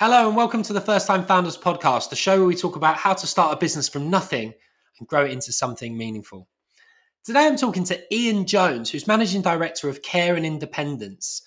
Hello, 0.00 0.26
and 0.26 0.34
welcome 0.34 0.62
to 0.62 0.72
the 0.72 0.80
First 0.80 1.06
Time 1.06 1.26
Founders 1.26 1.58
podcast, 1.58 2.08
the 2.08 2.16
show 2.16 2.38
where 2.38 2.46
we 2.46 2.56
talk 2.56 2.74
about 2.74 2.96
how 2.96 3.12
to 3.12 3.26
start 3.26 3.52
a 3.52 3.58
business 3.58 3.86
from 3.86 4.08
nothing 4.08 4.54
and 4.98 5.06
grow 5.06 5.26
it 5.26 5.30
into 5.30 5.52
something 5.52 5.94
meaningful. 5.94 6.48
Today, 7.22 7.44
I'm 7.44 7.58
talking 7.58 7.84
to 7.84 8.00
Ian 8.10 8.46
Jones, 8.46 8.88
who's 8.88 9.06
managing 9.06 9.42
director 9.42 9.90
of 9.90 10.00
Care 10.00 10.36
and 10.36 10.46
Independence, 10.46 11.42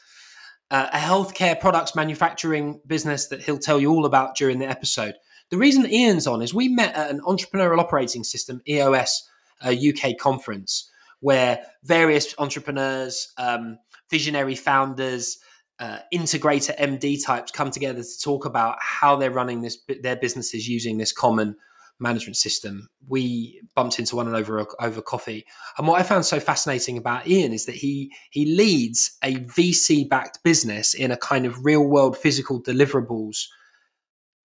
uh, 0.69 0.87
a 0.93 0.99
healthcare 0.99 1.59
products 1.59 1.95
manufacturing 1.95 2.79
business 2.85 3.25
that 3.29 3.41
he'll 3.41 3.57
tell 3.57 3.81
you 3.81 3.89
all 3.89 4.05
about 4.05 4.35
during 4.35 4.59
the 4.59 4.69
episode. 4.69 5.15
The 5.49 5.57
reason 5.57 5.91
Ian's 5.91 6.27
on 6.27 6.43
is 6.43 6.53
we 6.53 6.69
met 6.69 6.93
at 6.93 7.09
an 7.09 7.21
entrepreneurial 7.21 7.79
operating 7.79 8.23
system 8.23 8.61
EOS 8.69 9.27
uh, 9.65 9.73
UK 9.73 10.15
conference 10.19 10.91
where 11.21 11.65
various 11.85 12.35
entrepreneurs, 12.37 13.33
um, 13.39 13.79
visionary 14.11 14.53
founders, 14.53 15.39
uh, 15.79 15.99
integrator 16.13 16.77
MD 16.77 17.23
types 17.23 17.51
come 17.51 17.71
together 17.71 18.03
to 18.03 18.21
talk 18.21 18.45
about 18.45 18.77
how 18.79 19.15
they're 19.15 19.31
running 19.31 19.61
this 19.61 19.77
their 20.01 20.15
businesses 20.15 20.67
using 20.67 20.97
this 20.97 21.11
common 21.11 21.55
management 21.99 22.37
system. 22.37 22.89
We 23.07 23.61
bumped 23.75 23.99
into 23.99 24.15
one 24.15 24.27
another 24.27 24.65
over 24.79 25.01
coffee, 25.01 25.45
and 25.77 25.87
what 25.87 25.99
I 25.99 26.03
found 26.03 26.25
so 26.25 26.39
fascinating 26.39 26.97
about 26.97 27.27
Ian 27.27 27.53
is 27.53 27.65
that 27.65 27.75
he 27.75 28.11
he 28.29 28.45
leads 28.45 29.17
a 29.23 29.35
VC 29.35 30.07
backed 30.07 30.43
business 30.43 30.93
in 30.93 31.11
a 31.11 31.17
kind 31.17 31.45
of 31.45 31.65
real 31.65 31.83
world 31.83 32.17
physical 32.17 32.61
deliverables 32.61 33.45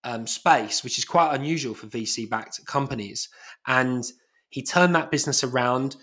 um, 0.05 0.27
space, 0.27 0.83
which 0.83 0.99
is 0.99 1.05
quite 1.05 1.35
unusual 1.35 1.75
for 1.75 1.87
VC 1.89 2.29
backed 2.29 2.65
companies, 2.67 3.29
and 3.67 4.05
he 4.49 4.63
turned 4.63 4.95
that 4.95 5.11
business 5.11 5.45
around. 5.45 5.97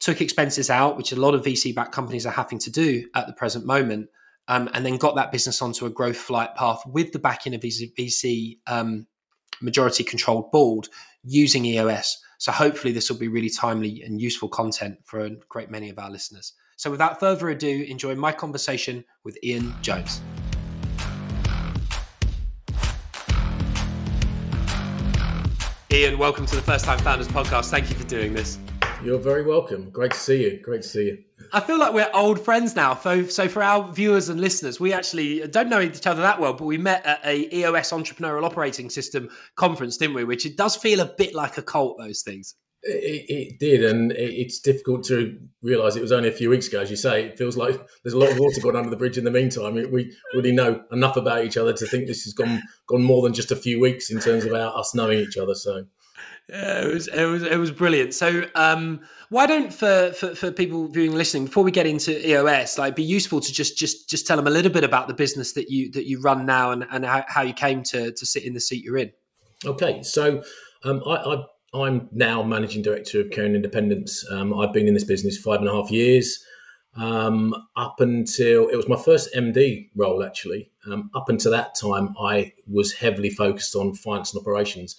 Took 0.00 0.20
expenses 0.20 0.70
out, 0.70 0.96
which 0.96 1.10
a 1.10 1.16
lot 1.16 1.34
of 1.34 1.42
VC 1.42 1.74
backed 1.74 1.90
companies 1.90 2.24
are 2.24 2.30
having 2.30 2.60
to 2.60 2.70
do 2.70 3.08
at 3.16 3.26
the 3.26 3.32
present 3.32 3.66
moment, 3.66 4.08
um, 4.48 4.68
and 4.72 4.84
then 4.84 4.96
got 4.96 5.14
that 5.16 5.30
business 5.30 5.62
onto 5.62 5.86
a 5.86 5.90
growth 5.90 6.16
flight 6.16 6.54
path 6.56 6.82
with 6.86 7.12
the 7.12 7.18
backing 7.18 7.54
of 7.54 7.62
his 7.62 7.84
VC 7.96 8.58
um, 8.66 9.06
majority 9.60 10.02
controlled 10.02 10.50
board 10.50 10.88
using 11.22 11.64
EOS. 11.64 12.18
So 12.38 12.50
hopefully 12.52 12.92
this 12.92 13.10
will 13.10 13.18
be 13.18 13.28
really 13.28 13.50
timely 13.50 14.02
and 14.02 14.20
useful 14.20 14.48
content 14.48 14.98
for 15.04 15.20
a 15.20 15.30
great 15.48 15.70
many 15.70 15.90
of 15.90 15.98
our 15.98 16.10
listeners. 16.10 16.54
So 16.76 16.90
without 16.90 17.20
further 17.20 17.50
ado, 17.50 17.84
enjoy 17.88 18.14
my 18.14 18.32
conversation 18.32 19.04
with 19.24 19.36
Ian 19.42 19.74
Jones. 19.82 20.22
Ian, 25.90 26.18
welcome 26.18 26.46
to 26.46 26.54
the 26.54 26.62
First 26.62 26.84
Time 26.84 26.98
Founders 27.00 27.28
podcast. 27.28 27.70
Thank 27.70 27.90
you 27.90 27.96
for 27.96 28.06
doing 28.06 28.32
this. 28.32 28.58
You're 29.02 29.18
very 29.18 29.42
welcome. 29.42 29.90
Great 29.90 30.12
to 30.12 30.18
see 30.18 30.42
you. 30.42 30.60
Great 30.62 30.82
to 30.82 30.88
see 30.88 31.06
you. 31.06 31.24
I 31.52 31.60
feel 31.60 31.78
like 31.78 31.92
we're 31.92 32.10
old 32.12 32.40
friends 32.44 32.76
now. 32.76 32.94
So, 32.96 33.24
so 33.24 33.48
for 33.48 33.62
our 33.62 33.92
viewers 33.92 34.28
and 34.28 34.40
listeners, 34.40 34.78
we 34.78 34.92
actually 34.92 35.46
don't 35.48 35.68
know 35.68 35.80
each 35.80 36.06
other 36.06 36.22
that 36.22 36.40
well, 36.40 36.52
but 36.52 36.64
we 36.64 36.78
met 36.78 37.04
at 37.04 37.20
a 37.24 37.54
EOS 37.54 37.90
Entrepreneurial 37.90 38.44
Operating 38.44 38.90
System 38.90 39.28
conference, 39.56 39.96
didn't 39.96 40.14
we? 40.14 40.24
Which 40.24 40.46
it 40.46 40.56
does 40.56 40.76
feel 40.76 41.00
a 41.00 41.06
bit 41.06 41.34
like 41.34 41.58
a 41.58 41.62
cult. 41.62 41.98
Those 41.98 42.22
things. 42.22 42.54
It, 42.84 43.24
it 43.28 43.58
did, 43.58 43.84
and 43.84 44.12
it's 44.12 44.60
difficult 44.60 45.02
to 45.06 45.36
realise 45.62 45.96
it 45.96 46.02
was 46.02 46.12
only 46.12 46.28
a 46.28 46.32
few 46.32 46.48
weeks 46.48 46.68
ago. 46.68 46.80
As 46.80 46.90
you 46.90 46.96
say, 46.96 47.24
it 47.24 47.36
feels 47.36 47.56
like 47.56 47.74
there's 48.04 48.14
a 48.14 48.18
lot 48.18 48.30
of 48.30 48.38
water 48.38 48.60
gone 48.60 48.76
under 48.76 48.90
the 48.90 48.96
bridge 48.96 49.18
in 49.18 49.24
the 49.24 49.32
meantime. 49.32 49.74
We 49.74 50.14
really 50.32 50.52
know 50.52 50.84
enough 50.92 51.16
about 51.16 51.44
each 51.44 51.56
other 51.56 51.72
to 51.72 51.86
think 51.86 52.06
this 52.06 52.22
has 52.22 52.34
gone 52.34 52.62
gone 52.88 53.02
more 53.02 53.22
than 53.22 53.34
just 53.34 53.50
a 53.50 53.56
few 53.56 53.80
weeks 53.80 54.10
in 54.10 54.20
terms 54.20 54.44
of 54.44 54.52
our, 54.52 54.76
us 54.76 54.94
knowing 54.94 55.18
each 55.18 55.36
other. 55.36 55.56
So 55.56 55.86
yeah, 56.48 56.82
it 56.82 56.94
was 56.94 57.08
it 57.08 57.24
was 57.24 57.42
it 57.42 57.56
was 57.58 57.70
brilliant. 57.70 58.14
So, 58.14 58.44
um, 58.54 59.00
why 59.28 59.46
don't 59.46 59.72
for, 59.72 60.12
for 60.12 60.34
for 60.34 60.50
people 60.50 60.88
viewing 60.88 61.12
listening 61.12 61.44
before 61.44 61.62
we 61.62 61.70
get 61.70 61.86
into 61.86 62.26
EOS, 62.26 62.78
like, 62.78 62.96
be 62.96 63.02
useful 63.02 63.40
to 63.40 63.52
just 63.52 63.76
just 63.76 64.08
just 64.08 64.26
tell 64.26 64.38
them 64.38 64.46
a 64.46 64.50
little 64.50 64.72
bit 64.72 64.82
about 64.82 65.08
the 65.08 65.14
business 65.14 65.52
that 65.52 65.68
you 65.68 65.90
that 65.92 66.06
you 66.06 66.20
run 66.22 66.46
now 66.46 66.70
and 66.70 66.86
and 66.90 67.04
how, 67.04 67.22
how 67.28 67.42
you 67.42 67.52
came 67.52 67.82
to 67.84 68.12
to 68.12 68.26
sit 68.26 68.44
in 68.44 68.54
the 68.54 68.60
seat 68.60 68.82
you're 68.82 68.96
in. 68.96 69.12
Okay, 69.66 70.02
so 70.02 70.42
um, 70.84 71.02
I, 71.06 71.44
I 71.74 71.86
am 71.86 72.08
now 72.12 72.42
managing 72.42 72.80
director 72.80 73.20
of 73.20 73.30
Care 73.30 73.44
and 73.44 73.54
Independence. 73.54 74.24
Um, 74.30 74.58
I've 74.58 74.72
been 74.72 74.88
in 74.88 74.94
this 74.94 75.04
business 75.04 75.36
five 75.36 75.60
and 75.60 75.68
a 75.68 75.72
half 75.72 75.90
years. 75.90 76.42
Um, 76.96 77.54
up 77.76 78.00
until 78.00 78.68
it 78.68 78.76
was 78.76 78.88
my 78.88 78.96
first 78.96 79.28
MD 79.36 79.90
role, 79.94 80.24
actually. 80.24 80.70
Um, 80.90 81.10
up 81.14 81.28
until 81.28 81.52
that 81.52 81.74
time, 81.74 82.14
I 82.20 82.52
was 82.66 82.92
heavily 82.92 83.30
focused 83.30 83.76
on 83.76 83.94
finance 83.94 84.32
and 84.32 84.40
operations. 84.40 84.96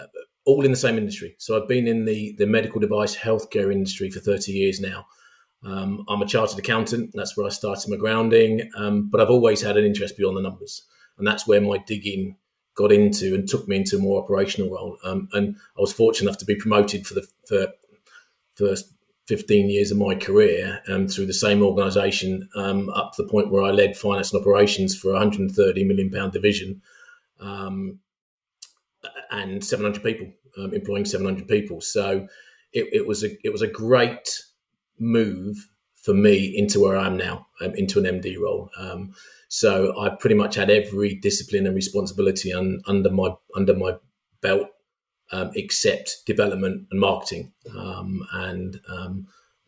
Uh, 0.00 0.06
all 0.44 0.64
in 0.64 0.70
the 0.70 0.76
same 0.76 0.98
industry. 0.98 1.34
So 1.38 1.60
I've 1.60 1.68
been 1.68 1.86
in 1.86 2.04
the, 2.04 2.34
the 2.38 2.46
medical 2.46 2.80
device 2.80 3.16
healthcare 3.16 3.72
industry 3.72 4.10
for 4.10 4.20
30 4.20 4.52
years 4.52 4.80
now. 4.80 5.06
Um, 5.64 6.04
I'm 6.08 6.20
a 6.20 6.26
chartered 6.26 6.58
accountant. 6.58 7.12
That's 7.14 7.36
where 7.36 7.46
I 7.46 7.50
started 7.50 7.90
my 7.90 7.96
grounding. 7.96 8.70
Um, 8.76 9.08
but 9.10 9.20
I've 9.20 9.30
always 9.30 9.62
had 9.62 9.76
an 9.76 9.84
interest 9.84 10.16
beyond 10.16 10.36
the 10.36 10.42
numbers. 10.42 10.82
And 11.16 11.26
that's 11.26 11.46
where 11.46 11.60
my 11.60 11.78
digging 11.86 12.36
got 12.74 12.92
into 12.92 13.34
and 13.34 13.48
took 13.48 13.66
me 13.68 13.76
into 13.76 13.96
a 13.96 14.00
more 14.00 14.22
operational 14.22 14.70
role. 14.70 14.98
Um, 15.04 15.28
and 15.32 15.56
I 15.78 15.80
was 15.80 15.92
fortunate 15.92 16.28
enough 16.28 16.38
to 16.40 16.44
be 16.44 16.56
promoted 16.56 17.06
for 17.06 17.14
the 17.14 17.26
for 17.46 17.68
first 18.56 18.92
15 19.26 19.70
years 19.70 19.90
of 19.90 19.96
my 19.96 20.14
career 20.14 20.82
um, 20.88 21.08
through 21.08 21.26
the 21.26 21.32
same 21.32 21.62
organisation 21.62 22.48
um, 22.56 22.90
up 22.90 23.12
to 23.14 23.22
the 23.22 23.28
point 23.28 23.50
where 23.50 23.62
I 23.62 23.70
led 23.70 23.96
finance 23.96 24.32
and 24.32 24.40
operations 24.40 24.94
for 24.96 25.08
a 25.08 25.14
130 25.14 25.84
million 25.84 26.10
pound 26.10 26.32
division. 26.32 26.82
Um, 27.40 28.00
and 29.30 29.64
700 29.64 30.02
people, 30.02 30.32
um, 30.58 30.74
employing 30.74 31.04
700 31.04 31.48
people. 31.48 31.80
So 31.80 32.26
it, 32.72 32.88
it, 32.92 33.06
was 33.06 33.24
a 33.24 33.30
it 33.44 33.52
was 33.52 33.62
a 33.62 33.68
great 33.68 34.42
move 34.98 35.68
for 35.96 36.14
me 36.14 36.54
into 36.56 36.80
where 36.80 36.96
I 36.96 37.06
am 37.06 37.16
now, 37.16 37.46
um, 37.60 37.74
into 37.74 37.98
an 37.98 38.20
MD 38.20 38.38
role. 38.38 38.70
Um, 38.76 39.14
so 39.48 39.98
I 39.98 40.10
pretty 40.10 40.34
much 40.34 40.56
had 40.56 40.70
every 40.70 41.14
discipline 41.14 41.66
and 41.66 41.74
responsibility 41.74 42.52
un, 42.52 42.82
under 42.86 43.10
my 43.10 43.30
under 43.54 43.74
my 43.74 43.96
belt, 44.40 44.68
um, 45.32 45.50
except 45.54 46.26
development 46.26 46.88
and 46.90 47.00
marketing. 47.00 47.52
Um, 47.76 48.26
and 48.32 48.80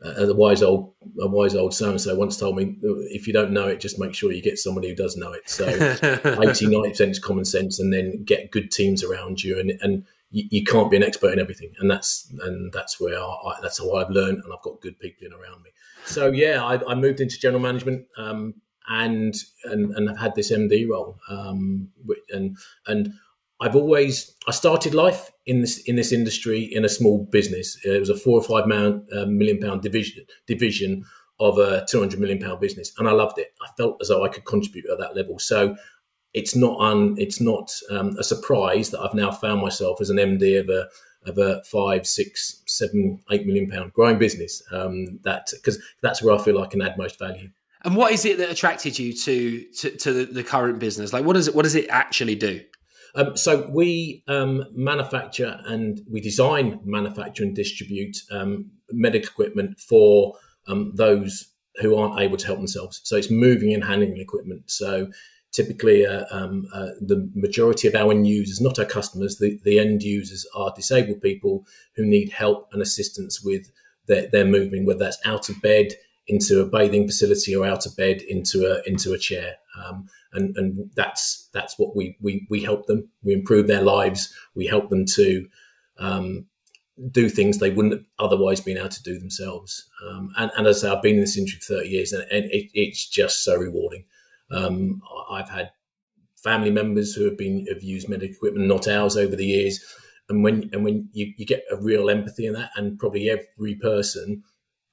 a 0.03 0.35
wise 0.35 0.63
old 0.63 0.93
a 1.21 1.27
wise 1.27 1.55
old 1.55 1.73
so 1.73 1.91
and 1.91 2.01
so 2.01 2.15
once 2.15 2.37
told 2.37 2.57
me 2.57 2.77
if 3.11 3.27
you 3.27 3.33
don't 3.33 3.51
know 3.51 3.67
it 3.67 3.81
just 3.81 3.99
make 3.99 4.15
sure 4.15 4.31
you 4.31 4.43
get 4.43 4.59
somebody 4.59 4.89
who 4.89 4.95
does 4.95 5.17
know 5.17 5.33
it. 5.33 5.49
So 5.49 5.67
80 6.43 6.67
90 6.67 6.89
percent 6.91 7.11
is 7.13 7.19
common 7.19 7.45
sense 7.45 7.81
and 7.81 7.93
then 7.93 8.23
get 8.25 8.51
good 8.51 8.71
teams 8.71 9.03
around 9.03 9.43
you 9.43 9.59
and 9.59 9.73
and 9.81 10.05
you, 10.31 10.45
you, 10.51 10.65
can't 10.65 10.91
be 10.91 10.97
an 10.97 11.05
expert 11.05 11.33
in 11.33 11.39
everything 11.39 11.73
and 11.79 11.91
that's 11.91 12.31
and 12.41 12.73
that's 12.73 13.01
where 13.01 13.19
I, 13.19 13.59
that's 13.63 13.79
how 13.79 13.95
I've 13.95 14.11
learned 14.11 14.43
and 14.45 14.53
I've 14.53 14.63
got 14.63 14.81
good 14.81 14.99
people 14.99 15.27
in 15.27 15.33
around 15.33 15.63
me. 15.63 15.71
So 16.05 16.31
yeah 16.31 16.63
I, 16.63 16.79
I 16.91 16.95
moved 16.95 17.21
into 17.21 17.39
general 17.39 17.63
management 17.63 18.07
um, 18.19 18.55
and 18.89 19.35
and 19.65 19.93
and 19.95 20.11
I've 20.11 20.19
had 20.19 20.35
this 20.35 20.53
MD 20.53 20.89
role 20.89 21.19
um, 21.31 21.89
and 22.31 22.57
and 22.87 23.15
I've 23.61 23.77
always 23.77 24.35
I 24.49 24.53
started 24.53 24.95
life 24.95 25.31
in 25.47 25.61
this 25.63 25.79
in 25.79 25.97
this 25.97 26.13
industry 26.13 26.63
in 26.63 26.85
a 26.85 26.89
small 26.89 27.25
business. 27.31 27.79
It 27.85 27.99
was 27.99 28.11
a 28.11 28.17
four 28.17 28.39
or 28.39 28.43
five 28.43 28.67
man, 28.67 29.07
uh, 29.17 29.27
million 29.27 29.59
pound 29.59 29.83
division 29.83 30.25
division 30.47 31.05
of 31.41 31.59
a 31.59 31.85
two 31.89 32.01
hundred 32.01 32.21
million 32.21 32.39
pound 32.39 32.61
business, 32.61 32.93
and 32.99 33.09
I 33.09 33.13
loved 33.13 33.39
it. 33.39 33.55
I 33.63 33.69
felt 33.77 33.97
as 34.01 34.09
though 34.09 34.25
I 34.25 34.29
could 34.29 34.45
contribute 34.45 34.87
at 34.91 34.99
that 34.99 35.17
level. 35.17 35.39
So 35.39 35.77
it's 36.35 36.55
not 36.55 36.79
un, 36.81 37.15
it's 37.19 37.41
not 37.41 37.73
um, 37.91 38.17
a 38.19 38.25
surprise 38.25 38.91
that 38.91 39.01
I've 39.01 39.15
now 39.15 39.31
found 39.31 39.63
myself 39.63 40.01
as 40.01 40.11
an 40.11 40.19
MD 40.19 40.61
of 40.61 40.69
a 40.69 40.87
of 41.29 41.39
a 41.39 41.63
five, 41.65 42.07
six, 42.07 42.63
seven, 42.67 43.21
eight 43.31 43.47
million 43.47 43.69
pound 43.71 43.93
growing 43.93 44.19
business. 44.19 44.63
Um, 44.71 45.19
that 45.25 45.49
because 45.53 45.83
that's 46.03 46.23
where 46.23 46.35
I 46.35 46.43
feel 46.43 46.61
I 46.61 46.67
can 46.67 46.83
add 46.83 46.99
most 46.99 47.19
value. 47.19 47.51
And 47.85 47.97
what 47.97 48.13
is 48.13 48.25
it 48.25 48.39
that 48.39 48.51
attracted 48.51 48.99
you 48.99 49.13
to 49.15 49.65
to, 49.65 49.91
to 49.97 50.13
the, 50.13 50.25
the 50.27 50.45
current 50.45 50.79
business? 50.79 51.13
Like, 51.13 51.25
what 51.25 51.35
does 51.35 51.49
it 51.49 51.55
what 51.55 51.63
does 51.63 51.75
it 51.75 51.87
actually 51.89 52.35
do? 52.35 52.61
Um, 53.17 53.37
so 53.37 53.69
we 53.71 54.23
um, 54.29 54.67
manufacture 54.73 55.61
and 55.65 56.01
we 56.09 56.21
design, 56.21 56.81
manufacture 56.85 57.43
and 57.43 57.57
distribute 57.57 58.19
um, 58.31 58.71
medical 58.93 59.31
equipment 59.31 59.81
for 59.81 60.35
um, 60.69 60.93
those 60.95 61.49
who 61.77 61.97
aren't 61.97 62.21
able 62.21 62.37
to 62.37 62.47
help 62.47 62.59
themselves. 62.59 63.01
So 63.05 63.17
it's 63.17 63.31
moving 63.31 63.73
and 63.73 63.83
handling 63.83 64.19
equipment. 64.19 64.71
So 64.71 65.11
typically, 65.53 66.07
uh, 66.07 66.25
um, 66.31 66.67
uh, 66.75 66.89
the 67.01 67.31
majority 67.35 67.89
of 67.89 67.95
our 67.95 68.11
end 68.11 68.27
users, 68.27 68.61
not 68.61 68.79
our 68.79 68.85
customers, 68.85 69.39
the, 69.39 69.59
the 69.65 69.79
end 69.79 70.03
users 70.03 70.47
are 70.55 70.73
disabled 70.77 71.23
people 71.23 71.67
who 71.97 72.05
need 72.05 72.31
help 72.31 72.69
and 72.73 72.83
assistance 72.83 73.43
with 73.43 73.71
their, 74.07 74.29
their 74.29 74.45
moving, 74.45 74.85
whether 74.85 74.99
that's 74.99 75.19
out 75.25 75.49
of 75.49 75.61
bed 75.63 75.89
into 76.29 76.61
a 76.61 76.67
bathing 76.67 77.07
facility 77.07 77.55
or 77.55 77.65
out 77.65 77.87
of 77.87 77.97
bed 77.97 78.21
into 78.23 78.67
a 78.67 78.83
into 78.89 79.13
a 79.13 79.19
chair. 79.19 79.57
Um, 79.83 80.09
and 80.33 80.57
and 80.57 80.91
that's 80.95 81.49
that's 81.53 81.79
what 81.79 81.97
we 81.97 82.17
we 82.21 82.47
we 82.51 82.63
help 82.63 82.87
them. 82.87 83.09
We 83.23 83.33
improve 83.33 83.67
their 83.67 83.83
lives. 83.83 84.35
We 84.55 84.67
help 84.67 84.91
them 84.91 85.05
to 85.07 85.49
um, 85.99 86.47
do 87.11 87.29
things 87.29 87.59
they 87.59 87.71
wouldn't 87.71 88.07
otherwise 88.19 88.61
been 88.61 88.79
able 88.79 88.89
to 88.89 89.03
do 89.03 89.19
themselves. 89.19 89.89
Um, 90.07 90.31
and, 90.39 90.51
and 90.57 90.67
as 90.67 90.83
I 90.83 90.89
say, 90.89 90.95
I've 90.95 91.03
been 91.03 91.15
in 91.17 91.21
this 91.21 91.37
industry 91.37 91.61
for 91.61 91.81
30 91.81 91.89
years, 91.89 92.13
and 92.13 92.25
it, 92.31 92.71
it's 92.75 93.09
just 93.09 93.45
so 93.45 93.57
rewarding. 93.57 94.05
Um, 94.51 95.03
I've 95.31 95.49
had 95.49 95.73
family 96.37 96.71
members 96.71 97.15
who 97.15 97.25
have 97.25 97.37
been 97.37 97.67
have 97.67 97.83
used 97.83 98.09
medical 98.09 98.35
equipment, 98.35 98.67
not 98.67 98.89
ours, 98.89 99.17
over 99.17 99.37
the 99.37 99.47
years. 99.47 99.85
And 100.29 100.43
when 100.43 100.71
and 100.73 100.85
when 100.85 101.09
you, 101.13 101.33
you 101.37 101.47
get 101.47 101.65
a 101.71 101.77
real 101.77 102.11
empathy 102.11 102.47
in 102.47 102.55
that, 102.55 102.71
and 102.77 102.99
probably 102.99 103.31
every 103.31 103.75
person 103.77 104.43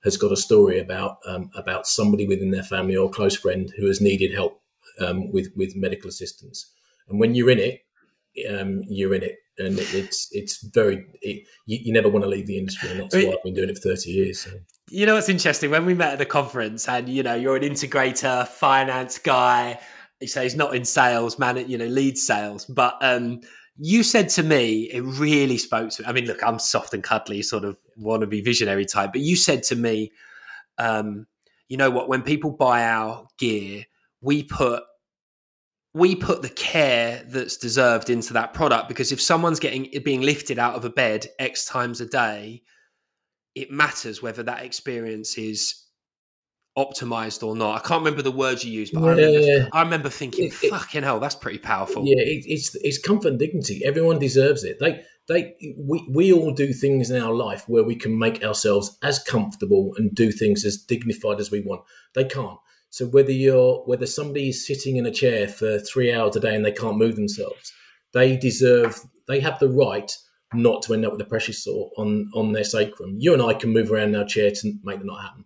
has 0.04 0.18
got 0.18 0.32
a 0.32 0.38
story 0.38 0.80
about 0.80 1.18
um, 1.26 1.50
about 1.56 1.88
somebody 1.88 2.28
within 2.28 2.52
their 2.52 2.64
family 2.64 2.96
or 2.96 3.10
close 3.10 3.36
friend 3.36 3.72
who 3.78 3.88
has 3.88 4.02
needed 4.02 4.34
help 4.34 4.62
um, 5.00 5.32
with 5.32 5.50
with 5.56 5.76
medical 5.76 6.10
assistance. 6.10 6.72
And 7.10 7.20
when 7.20 7.36
you're 7.36 7.50
in 7.50 7.60
it, 7.60 7.82
um, 8.50 8.84
you're 8.88 9.14
in 9.14 9.24
it, 9.24 9.38
and 9.58 9.80
it, 9.80 9.94
it's 9.94 10.30
it's 10.32 10.62
very 10.62 11.06
it, 11.22 11.48
you, 11.66 11.80
you, 11.84 11.94
never 11.94 12.10
want 12.10 12.24
to 12.24 12.30
leave 12.30 12.48
the 12.48 12.58
industry, 12.58 12.90
and 12.90 13.00
that's 13.00 13.16
why 13.16 13.34
I've 13.34 13.44
been 13.44 13.54
doing 13.54 13.70
it 13.70 13.78
for 13.78 13.90
thirty 13.90 14.12
years. 14.12 14.42
So. 14.42 14.52
You 14.90 15.06
know 15.06 15.16
what's 15.16 15.30
interesting? 15.30 15.72
When 15.72 15.86
we 15.86 15.94
met 15.94 16.14
at 16.14 16.20
the 16.20 16.26
conference, 16.26 16.88
and 16.88 17.08
you 17.08 17.24
know 17.24 17.36
you're 17.36 17.56
an 17.56 17.64
integrator, 17.64 18.48
finance 18.48 19.18
guy. 19.18 19.80
You 20.20 20.28
say 20.28 20.44
he's 20.44 20.56
not 20.56 20.76
in 20.76 20.86
sales, 20.86 21.38
man. 21.40 21.70
You 21.70 21.78
know, 21.78 21.86
lead 21.86 22.18
sales, 22.18 22.66
but 22.66 22.98
um, 23.02 23.42
you 23.78 24.04
said 24.04 24.30
to 24.30 24.44
me, 24.44 24.84
it 24.84 25.02
really 25.02 25.58
spoke 25.58 25.90
to 25.92 26.02
me. 26.02 26.08
I 26.08 26.12
mean, 26.12 26.26
look, 26.26 26.44
I'm 26.44 26.60
soft 26.60 26.94
and 26.94 27.04
cuddly, 27.04 27.42
sort 27.42 27.64
of 27.64 27.78
want 27.98 28.22
to 28.22 28.28
be 28.28 28.42
visionary 28.42 28.86
type, 28.86 29.12
but 29.14 29.22
you 29.22 29.36
said 29.36 29.64
to 29.64 29.76
me, 29.76 30.12
um, 30.78 31.26
you 31.70 31.78
know 31.78 31.90
what? 31.90 32.08
When 32.08 32.22
people 32.22 32.52
buy 32.52 32.84
our 32.84 33.28
gear, 33.38 33.86
we 34.22 34.44
put 34.44 34.84
we 35.96 36.16
put 36.16 36.42
the 36.42 36.50
care 36.50 37.24
that's 37.28 37.58
deserved 37.58 38.10
into 38.10 38.34
that 38.34 38.54
product 38.54 38.88
because 38.88 39.12
if 39.12 39.22
someone's 39.22 39.60
getting 39.60 39.90
being 40.04 40.22
lifted 40.22 40.58
out 40.58 40.76
of 40.76 40.86
a 40.86 40.90
bed 40.90 41.28
x 41.38 41.66
times 41.66 42.02
a 42.02 42.06
day 42.06 42.64
it 43.54 43.70
matters 43.70 44.22
whether 44.22 44.42
that 44.42 44.64
experience 44.64 45.38
is 45.38 45.83
optimized 46.78 47.46
or 47.46 47.56
not 47.56 47.76
i 47.76 47.88
can't 47.88 48.00
remember 48.00 48.22
the 48.22 48.32
words 48.32 48.64
you 48.64 48.72
used 48.72 48.94
but 48.94 49.02
yeah. 49.02 49.08
I, 49.08 49.16
remember, 49.16 49.70
I 49.74 49.82
remember 49.84 50.10
thinking 50.10 50.46
it, 50.46 50.54
fucking 50.54 51.04
hell 51.04 51.20
that's 51.20 51.36
pretty 51.36 51.60
powerful 51.60 52.04
yeah 52.06 52.18
it, 52.18 52.44
it's 52.48 52.76
it's 52.76 52.98
comfort 52.98 53.30
and 53.30 53.40
dignity 53.40 53.84
everyone 53.86 54.18
deserves 54.18 54.64
it 54.64 54.80
they 54.80 55.04
they 55.28 55.56
we, 55.78 56.08
we 56.12 56.34
all 56.34 56.52
do 56.52 56.74
things 56.74 57.12
in 57.12 57.22
our 57.22 57.32
life 57.32 57.64
where 57.68 57.84
we 57.84 57.96
can 57.96 58.18
make 58.18 58.44
ourselves 58.44 58.98
as 59.04 59.20
comfortable 59.20 59.94
and 59.98 60.16
do 60.16 60.32
things 60.32 60.66
as 60.66 60.78
dignified 60.78 61.40
as 61.40 61.52
we 61.52 61.62
want 61.62 61.84
they 62.16 62.24
can't 62.24 62.58
so 62.94 63.08
whether 63.08 63.32
you're 63.32 63.82
whether 63.86 64.06
somebody 64.06 64.50
is 64.50 64.68
sitting 64.68 64.98
in 64.98 65.08
a 65.08 65.12
chair 65.12 65.48
for 65.48 65.80
three 65.80 66.14
hours 66.14 66.36
a 66.36 66.40
day 66.40 66.54
and 66.54 66.64
they 66.64 66.72
can't 66.72 66.96
move 66.96 67.16
themselves, 67.16 67.74
they 68.14 68.38
deserve 68.38 69.02
they 69.28 69.40
have 69.40 69.58
the 69.58 69.68
right 69.68 70.16
not 70.54 70.84
to 70.84 70.94
end 70.94 71.04
up 71.04 71.12
with 71.14 71.22
a 71.22 71.26
pressure 71.26 71.54
sore 71.54 71.90
on 71.98 72.30
on 72.36 72.52
their 72.52 72.64
sacrum. 72.64 73.16
You 73.18 73.34
and 73.34 73.42
I 73.42 73.56
can 73.56 73.74
move 73.74 73.92
around 73.92 74.10
in 74.10 74.16
our 74.16 74.28
chair 74.28 74.52
to 74.52 74.74
make 74.84 75.00
that 75.00 75.08
not 75.08 75.24
happen. 75.24 75.46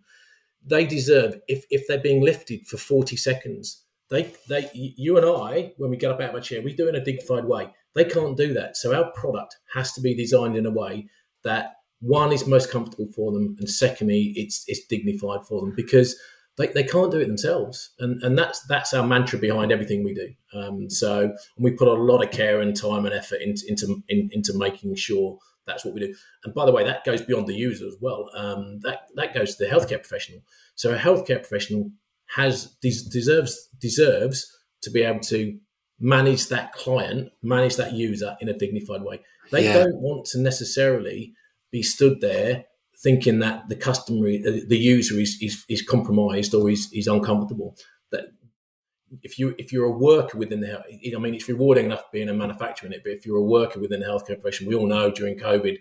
They 0.65 0.85
deserve 0.85 1.39
if 1.47 1.65
if 1.69 1.87
they're 1.87 1.99
being 1.99 2.21
lifted 2.21 2.67
for 2.67 2.77
forty 2.77 3.15
seconds. 3.15 3.83
They 4.09 4.33
they 4.47 4.69
you 4.73 5.17
and 5.17 5.25
I 5.25 5.73
when 5.77 5.89
we 5.89 5.97
get 5.97 6.11
up 6.11 6.21
out 6.21 6.29
of 6.29 6.35
our 6.35 6.41
chair, 6.41 6.61
we 6.61 6.73
do 6.73 6.87
it 6.87 6.95
in 6.95 7.01
a 7.01 7.03
dignified 7.03 7.45
way. 7.45 7.73
They 7.95 8.05
can't 8.05 8.37
do 8.37 8.53
that. 8.53 8.77
So 8.77 8.95
our 8.95 9.11
product 9.11 9.57
has 9.73 9.91
to 9.93 10.01
be 10.01 10.13
designed 10.13 10.55
in 10.55 10.65
a 10.65 10.71
way 10.71 11.07
that 11.43 11.73
one 11.99 12.31
is 12.31 12.45
most 12.45 12.71
comfortable 12.71 13.11
for 13.15 13.31
them, 13.31 13.55
and 13.59 13.69
secondly, 13.69 14.33
it's 14.35 14.63
it's 14.67 14.85
dignified 14.85 15.45
for 15.47 15.61
them 15.61 15.73
because 15.75 16.15
they, 16.57 16.67
they 16.67 16.83
can't 16.83 17.11
do 17.11 17.19
it 17.19 17.27
themselves 17.27 17.91
and 17.99 18.21
and 18.23 18.37
that's 18.37 18.61
that's 18.67 18.93
our 18.93 19.05
mantra 19.05 19.39
behind 19.39 19.71
everything 19.71 20.03
we 20.03 20.13
do 20.13 20.33
um, 20.53 20.89
so 20.89 21.33
we 21.57 21.71
put 21.71 21.87
a 21.87 21.93
lot 21.93 22.23
of 22.23 22.31
care 22.31 22.59
and 22.59 22.75
time 22.75 23.05
and 23.05 23.13
effort 23.13 23.39
into 23.41 23.63
into, 23.67 24.03
in, 24.09 24.29
into 24.31 24.57
making 24.57 24.95
sure 24.95 25.37
that's 25.67 25.85
what 25.85 25.93
we 25.93 25.99
do 25.99 26.13
and 26.43 26.53
by 26.53 26.65
the 26.65 26.71
way 26.71 26.83
that 26.83 27.05
goes 27.05 27.21
beyond 27.21 27.45
the 27.45 27.53
user 27.53 27.85
as 27.85 27.95
well 28.01 28.29
um, 28.35 28.79
that 28.81 29.01
that 29.15 29.33
goes 29.33 29.55
to 29.55 29.63
the 29.63 29.69
healthcare 29.69 30.01
professional 30.01 30.41
so 30.75 30.93
a 30.93 30.97
healthcare 30.97 31.39
professional 31.39 31.91
has 32.35 32.75
deserves 32.81 33.67
deserves 33.79 34.51
to 34.81 34.89
be 34.89 35.03
able 35.03 35.19
to 35.19 35.57
manage 35.99 36.47
that 36.47 36.73
client 36.73 37.29
manage 37.43 37.75
that 37.75 37.93
user 37.93 38.35
in 38.41 38.49
a 38.49 38.57
dignified 38.57 39.01
way 39.01 39.19
they 39.51 39.65
yeah. 39.65 39.73
don't 39.73 39.97
want 39.97 40.25
to 40.25 40.39
necessarily 40.39 41.33
be 41.71 41.83
stood 41.83 42.21
there 42.21 42.65
thinking 42.97 43.39
that 43.39 43.69
the 43.69 43.75
customer, 43.75 44.25
the 44.27 44.77
user 44.77 45.19
is, 45.19 45.37
is, 45.41 45.63
is 45.69 45.81
compromised 45.81 46.53
or 46.53 46.69
is, 46.69 46.89
is 46.91 47.07
uncomfortable. 47.07 47.75
That 48.11 48.31
if 49.23 49.39
you 49.39 49.55
if 49.57 49.71
you're 49.71 49.85
a 49.85 49.91
worker 49.91 50.37
within 50.37 50.61
the, 50.61 50.79
I 50.79 51.19
mean, 51.19 51.33
it's 51.33 51.47
rewarding 51.47 51.85
enough 51.85 52.11
being 52.11 52.29
a 52.29 52.33
manufacturer 52.33 52.87
in 52.87 52.93
it, 52.93 53.01
but 53.03 53.13
if 53.13 53.25
you're 53.25 53.37
a 53.37 53.43
worker 53.43 53.79
within 53.79 54.01
the 54.01 54.05
healthcare 54.05 54.39
profession, 54.39 54.67
we 54.67 54.75
all 54.75 54.87
know 54.87 55.11
during 55.11 55.37
COVID 55.37 55.77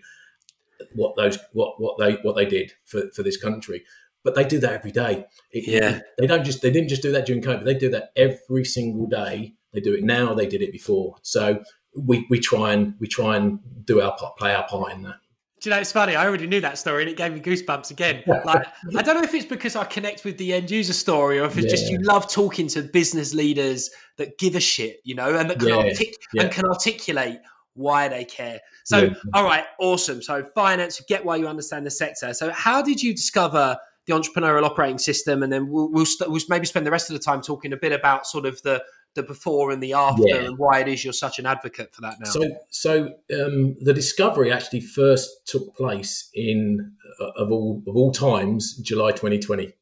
what 0.93 1.15
those 1.15 1.37
what 1.53 1.79
what 1.79 1.97
they 1.97 2.13
what 2.23 2.35
they 2.35 2.45
did 2.45 2.73
for, 2.85 3.09
for 3.13 3.23
this 3.23 3.37
country. 3.37 3.83
But 4.23 4.35
they 4.35 4.43
do 4.43 4.59
that 4.59 4.73
every 4.73 4.91
day. 4.91 5.25
It, 5.51 5.67
yeah, 5.67 5.99
they 6.17 6.27
don't 6.27 6.43
just 6.43 6.61
they 6.61 6.71
didn't 6.71 6.89
just 6.89 7.01
do 7.01 7.11
that 7.11 7.25
during 7.25 7.41
COVID. 7.41 7.65
They 7.65 7.73
do 7.73 7.89
that 7.91 8.11
every 8.15 8.65
single 8.65 9.07
day. 9.07 9.53
They 9.73 9.79
do 9.79 9.93
it 9.93 10.03
now. 10.03 10.33
They 10.33 10.47
did 10.47 10.61
it 10.61 10.71
before. 10.71 11.15
So 11.21 11.63
we, 11.95 12.25
we 12.29 12.39
try 12.39 12.73
and 12.73 12.95
we 12.99 13.07
try 13.07 13.37
and 13.37 13.59
do 13.85 14.01
our 14.01 14.15
part, 14.17 14.37
play 14.37 14.53
our 14.53 14.67
part 14.67 14.93
in 14.93 15.03
that. 15.03 15.17
Do 15.59 15.69
you 15.69 15.75
know, 15.75 15.81
it's 15.81 15.91
funny. 15.91 16.15
I 16.15 16.27
already 16.27 16.45
knew 16.45 16.61
that 16.61 16.77
story, 16.77 17.01
and 17.01 17.09
it 17.09 17.17
gave 17.17 17.33
me 17.33 17.39
goosebumps 17.39 17.89
again. 17.89 18.23
Like, 18.27 18.67
I 18.95 19.01
don't 19.01 19.15
know 19.15 19.23
if 19.23 19.33
it's 19.33 19.45
because 19.45 19.75
I 19.75 19.85
connect 19.85 20.23
with 20.23 20.37
the 20.37 20.53
end 20.53 20.69
user 20.69 20.93
story, 20.93 21.39
or 21.39 21.45
if 21.45 21.57
it's 21.57 21.65
yeah. 21.65 21.71
just 21.71 21.91
you 21.91 21.97
love 21.99 22.31
talking 22.31 22.67
to 22.69 22.83
business 22.83 23.33
leaders 23.33 23.89
that 24.17 24.37
give 24.37 24.55
a 24.55 24.59
shit, 24.59 24.99
you 25.03 25.15
know, 25.15 25.35
and 25.35 25.49
that 25.49 25.59
can, 25.59 25.69
yeah. 25.69 25.75
Artic- 25.75 26.15
yeah. 26.33 26.43
and 26.43 26.51
can 26.51 26.65
articulate 26.65 27.39
why 27.73 28.07
they 28.07 28.23
care. 28.23 28.59
So, 28.83 29.09
all 29.33 29.43
right, 29.43 29.65
awesome. 29.79 30.21
So, 30.21 30.43
finance, 30.53 31.01
get 31.07 31.25
why 31.25 31.37
you 31.37 31.47
understand 31.47 31.85
the 31.85 31.91
sector. 31.91 32.33
So, 32.33 32.51
how 32.51 32.83
did 32.83 33.01
you 33.01 33.15
discover 33.15 33.77
the 34.05 34.13
entrepreneurial 34.13 34.63
operating 34.63 34.99
system? 34.99 35.41
And 35.41 35.51
then 35.51 35.69
we'll, 35.69 35.91
we'll, 35.91 36.05
st- 36.05 36.29
we'll 36.29 36.41
maybe 36.49 36.67
spend 36.67 36.85
the 36.85 36.91
rest 36.91 37.09
of 37.09 37.15
the 37.15 37.23
time 37.23 37.41
talking 37.41 37.73
a 37.73 37.77
bit 37.77 37.93
about 37.93 38.27
sort 38.27 38.45
of 38.45 38.61
the 38.61 38.83
the 39.17 39.23
before 39.23 39.71
and 39.71 39.83
the 39.83 39.91
after 39.91 40.23
yeah. 40.25 40.35
and 40.35 40.57
why 40.57 40.79
it 40.79 40.87
is 40.87 41.03
you're 41.03 41.11
such 41.11 41.39
an 41.39 41.45
advocate 41.45 41.93
for 41.93 42.01
that 42.01 42.15
now. 42.19 42.29
So 42.29 42.43
so 42.69 43.05
um, 43.33 43.75
the 43.81 43.93
discovery 43.93 44.51
actually 44.51 44.81
first 44.81 45.29
took 45.45 45.75
place 45.75 46.29
in 46.33 46.93
uh, 47.19 47.31
of 47.35 47.51
all 47.51 47.83
of 47.85 47.97
all 47.97 48.11
times 48.11 48.77
july 48.77 49.11
2020 49.11 49.73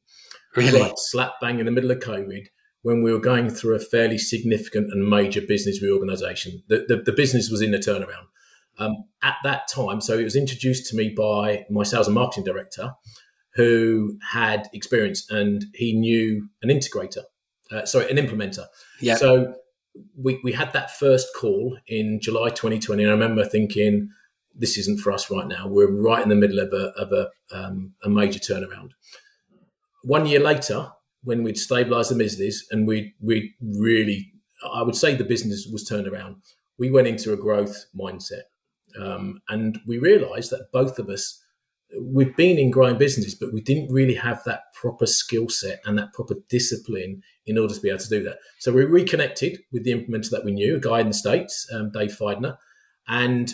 really? 0.55 0.81
Right, 0.81 0.93
slap 0.95 1.33
bang 1.39 1.59
in 1.59 1.65
the 1.65 1.71
middle 1.71 1.91
of 1.91 1.99
covid 1.99 2.47
when 2.81 3.03
we 3.03 3.11
were 3.11 3.19
going 3.19 3.49
through 3.49 3.75
a 3.75 3.79
fairly 3.79 4.17
significant 4.17 4.91
and 4.91 5.09
major 5.09 5.41
business 5.41 5.81
reorganization. 5.81 6.61
The, 6.67 6.85
the, 6.87 6.97
the 6.97 7.13
business 7.13 7.49
was 7.49 7.63
in 7.63 7.73
a 7.73 7.79
turnaround. 7.79 8.27
Um, 8.77 9.05
at 9.23 9.35
that 9.43 9.67
time 9.67 10.01
so 10.01 10.17
it 10.17 10.23
was 10.23 10.35
introduced 10.35 10.89
to 10.89 10.97
me 10.97 11.13
by 11.15 11.65
my 11.69 11.83
sales 11.83 12.07
and 12.07 12.15
marketing 12.15 12.43
director 12.43 12.93
who 13.55 14.17
had 14.31 14.69
experience 14.73 15.29
and 15.29 15.65
he 15.73 15.93
knew 15.93 16.49
an 16.61 16.69
integrator 16.69 17.23
uh, 17.71 17.85
sorry, 17.85 18.09
an 18.09 18.17
implementer. 18.17 18.65
Yeah. 18.99 19.15
So 19.15 19.55
we, 20.17 20.39
we 20.43 20.51
had 20.51 20.73
that 20.73 20.91
first 20.91 21.27
call 21.35 21.77
in 21.87 22.19
July 22.21 22.49
2020. 22.49 23.03
And 23.03 23.11
I 23.11 23.13
remember 23.13 23.45
thinking, 23.45 24.09
this 24.53 24.77
isn't 24.77 24.99
for 24.99 25.11
us 25.11 25.29
right 25.29 25.47
now. 25.47 25.67
We're 25.67 25.91
right 25.91 26.23
in 26.23 26.29
the 26.29 26.35
middle 26.35 26.59
of 26.59 26.71
a, 26.73 26.91
of 26.97 27.11
a, 27.11 27.29
um, 27.51 27.93
a 28.03 28.09
major 28.09 28.39
turnaround. 28.39 28.91
One 30.03 30.25
year 30.25 30.39
later, 30.39 30.91
when 31.23 31.43
we'd 31.43 31.57
stabilized 31.57 32.11
the 32.11 32.15
business 32.15 32.65
and 32.71 32.87
we 32.87 33.13
we 33.19 33.55
really, 33.59 34.31
I 34.71 34.83
would 34.83 34.95
say 34.95 35.15
the 35.15 35.23
business 35.23 35.67
was 35.71 35.83
turned 35.83 36.07
around, 36.07 36.37
we 36.77 36.91
went 36.91 37.07
into 37.07 37.33
a 37.33 37.37
growth 37.37 37.85
mindset. 37.99 38.43
Um, 39.01 39.41
and 39.49 39.79
we 39.85 39.97
realized 39.97 40.51
that 40.51 40.71
both 40.71 40.99
of 40.99 41.09
us 41.09 41.43
we've 42.01 42.35
been 42.35 42.57
in 42.57 42.71
growing 42.71 42.97
businesses, 42.97 43.35
but 43.35 43.53
we 43.53 43.61
didn't 43.61 43.91
really 43.91 44.15
have 44.15 44.43
that 44.45 44.73
proper 44.73 45.05
skill 45.05 45.49
set 45.49 45.81
and 45.85 45.97
that 45.97 46.13
proper 46.13 46.35
discipline 46.49 47.21
in 47.45 47.57
order 47.57 47.73
to 47.73 47.81
be 47.81 47.89
able 47.89 47.99
to 47.99 48.09
do 48.09 48.23
that. 48.23 48.37
So 48.59 48.71
we 48.71 48.83
reconnected 48.85 49.59
with 49.71 49.83
the 49.83 49.93
implementer 49.93 50.31
that 50.31 50.45
we 50.45 50.51
knew, 50.51 50.77
a 50.77 50.79
guy 50.79 50.99
in 50.99 51.07
the 51.07 51.13
States, 51.13 51.67
um, 51.73 51.91
Dave 51.91 52.11
Feidner, 52.11 52.57
and 53.07 53.53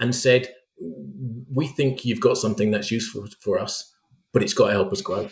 and 0.00 0.14
said, 0.14 0.48
we 1.52 1.66
think 1.66 2.04
you've 2.04 2.20
got 2.20 2.38
something 2.38 2.70
that's 2.70 2.90
useful 2.90 3.26
for 3.40 3.58
us, 3.58 3.92
but 4.32 4.42
it's 4.42 4.54
got 4.54 4.68
to 4.68 4.72
help 4.72 4.92
us 4.92 5.02
grow 5.02 5.28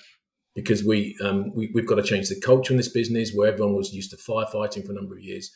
because 0.54 0.84
we, 0.84 1.16
um, 1.24 1.54
we 1.54 1.70
we've 1.74 1.86
got 1.86 1.94
to 1.94 2.02
change 2.02 2.28
the 2.28 2.40
culture 2.40 2.72
in 2.72 2.76
this 2.76 2.92
business 2.92 3.32
where 3.34 3.50
everyone 3.50 3.74
was 3.74 3.94
used 3.94 4.10
to 4.10 4.16
firefighting 4.16 4.84
for 4.84 4.92
a 4.92 4.94
number 4.94 5.14
of 5.14 5.22
years. 5.22 5.50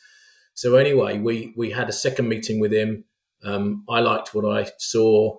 So 0.55 0.75
anyway, 0.75 1.19
we 1.19 1.53
we 1.55 1.71
had 1.71 1.89
a 1.89 1.93
second 1.93 2.27
meeting 2.27 2.59
with 2.59 2.73
him. 2.73 3.05
Um, 3.43 3.83
I 3.89 3.99
liked 3.99 4.33
what 4.33 4.45
I 4.45 4.71
saw. 4.77 5.37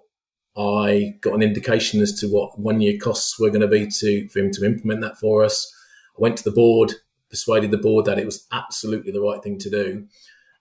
I 0.56 1.16
got 1.20 1.34
an 1.34 1.42
indication 1.42 2.00
as 2.00 2.12
to 2.20 2.28
what 2.28 2.58
one 2.58 2.80
year 2.80 2.96
costs 3.00 3.38
were 3.38 3.50
going 3.50 3.60
to 3.60 3.68
be 3.68 3.88
to 3.88 4.28
for 4.28 4.38
him 4.38 4.52
to 4.52 4.64
implement 4.64 5.00
that 5.00 5.18
for 5.18 5.44
us. 5.44 5.72
I 6.16 6.22
went 6.22 6.36
to 6.38 6.44
the 6.44 6.52
board, 6.52 6.92
persuaded 7.28 7.70
the 7.70 7.78
board 7.78 8.04
that 8.04 8.18
it 8.18 8.24
was 8.24 8.46
absolutely 8.52 9.10
the 9.10 9.20
right 9.20 9.42
thing 9.42 9.58
to 9.58 9.70
do, 9.70 10.06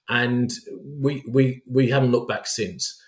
and 0.10 0.52
we 1.00 1.24
we 1.30 1.62
we 1.70 1.90
haven't 1.90 2.12
looked 2.12 2.30
back 2.30 2.48
since. 2.48 3.00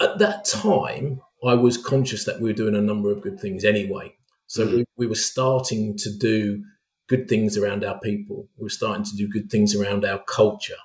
At 0.00 0.18
that 0.18 0.44
time, 0.44 1.20
I 1.44 1.54
was 1.54 1.78
conscious 1.78 2.24
that 2.24 2.40
we 2.40 2.50
were 2.50 2.56
doing 2.56 2.74
a 2.74 2.80
number 2.80 3.10
of 3.10 3.22
good 3.22 3.40
things 3.40 3.64
anyway. 3.64 4.14
So 4.46 4.66
mm-hmm. 4.66 4.76
we, 4.76 4.84
we 4.96 5.06
were 5.06 5.14
starting 5.14 5.96
to 5.98 6.10
do 6.16 6.62
good 7.08 7.28
things 7.28 7.56
around 7.56 7.84
our 7.84 7.98
people. 8.00 8.48
We 8.56 8.64
were 8.64 8.68
starting 8.68 9.04
to 9.04 9.16
do 9.16 9.28
good 9.28 9.50
things 9.50 9.74
around 9.74 10.04
our 10.04 10.18
culture. 10.18 10.76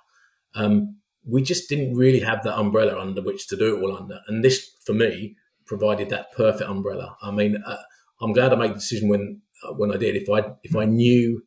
Um, 0.55 0.97
we 1.25 1.41
just 1.41 1.69
didn't 1.69 1.95
really 1.95 2.19
have 2.19 2.43
that 2.43 2.59
umbrella 2.59 2.99
under 2.99 3.21
which 3.21 3.47
to 3.47 3.55
do 3.55 3.77
it 3.77 3.81
all 3.81 3.95
under. 3.95 4.19
And 4.27 4.43
this, 4.43 4.71
for 4.85 4.93
me, 4.93 5.35
provided 5.65 6.09
that 6.09 6.31
perfect 6.33 6.69
umbrella. 6.69 7.15
I 7.21 7.31
mean, 7.31 7.61
uh, 7.65 7.77
I'm 8.21 8.33
glad 8.33 8.53
I 8.53 8.55
made 8.55 8.71
the 8.71 8.75
decision 8.75 9.09
when 9.09 9.41
uh, 9.63 9.73
when 9.73 9.91
I 9.91 9.97
did. 9.97 10.15
If 10.15 10.29
I 10.29 10.51
if 10.63 10.75
I 10.75 10.85
knew 10.85 11.43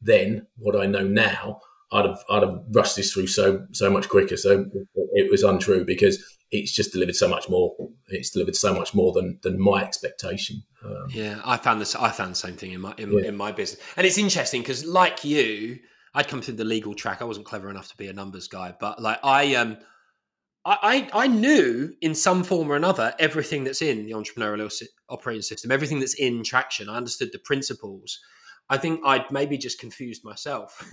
then 0.00 0.46
what 0.56 0.76
I 0.76 0.86
know 0.86 1.06
now, 1.06 1.60
I'd 1.92 2.06
have 2.06 2.24
I'd 2.30 2.42
have 2.42 2.60
rushed 2.70 2.96
this 2.96 3.12
through 3.12 3.28
so 3.28 3.66
so 3.72 3.90
much 3.90 4.08
quicker. 4.08 4.36
So 4.36 4.66
it 5.12 5.30
was 5.30 5.42
untrue 5.42 5.84
because 5.84 6.22
it's 6.50 6.72
just 6.72 6.92
delivered 6.92 7.16
so 7.16 7.28
much 7.28 7.48
more. 7.48 7.74
It's 8.08 8.30
delivered 8.30 8.56
so 8.56 8.74
much 8.74 8.94
more 8.94 9.12
than 9.12 9.38
than 9.42 9.60
my 9.60 9.82
expectation. 9.82 10.62
Um, 10.84 11.06
yeah, 11.08 11.40
I 11.44 11.56
found 11.56 11.80
this. 11.80 11.94
I 11.94 12.10
found 12.10 12.32
the 12.32 12.36
same 12.36 12.54
thing 12.54 12.72
in 12.72 12.80
my 12.80 12.94
in, 12.98 13.12
yeah. 13.12 13.28
in 13.28 13.36
my 13.36 13.52
business, 13.52 13.80
and 13.96 14.06
it's 14.06 14.18
interesting 14.18 14.60
because 14.62 14.84
like 14.84 15.24
you 15.24 15.78
I'd 16.14 16.28
come 16.28 16.40
through 16.40 16.54
the 16.54 16.64
legal 16.64 16.94
track. 16.94 17.20
I 17.20 17.24
wasn't 17.24 17.46
clever 17.46 17.70
enough 17.70 17.88
to 17.88 17.96
be 17.96 18.08
a 18.08 18.12
numbers 18.12 18.48
guy, 18.48 18.74
but 18.78 19.00
like 19.00 19.18
I 19.22 19.54
um 19.54 19.78
I, 20.66 21.10
I 21.12 21.26
knew 21.26 21.92
in 22.00 22.14
some 22.14 22.42
form 22.42 22.70
or 22.70 22.76
another 22.76 23.14
everything 23.18 23.64
that's 23.64 23.82
in 23.82 24.06
the 24.06 24.12
entrepreneurial 24.12 24.72
operating 25.10 25.42
system, 25.42 25.70
everything 25.70 26.00
that's 26.00 26.14
in 26.14 26.42
traction. 26.42 26.88
I 26.88 26.96
understood 26.96 27.30
the 27.32 27.38
principles. 27.38 28.18
I 28.70 28.78
think 28.78 29.00
I'd 29.04 29.30
maybe 29.30 29.58
just 29.58 29.78
confused 29.78 30.24
myself. 30.24 30.90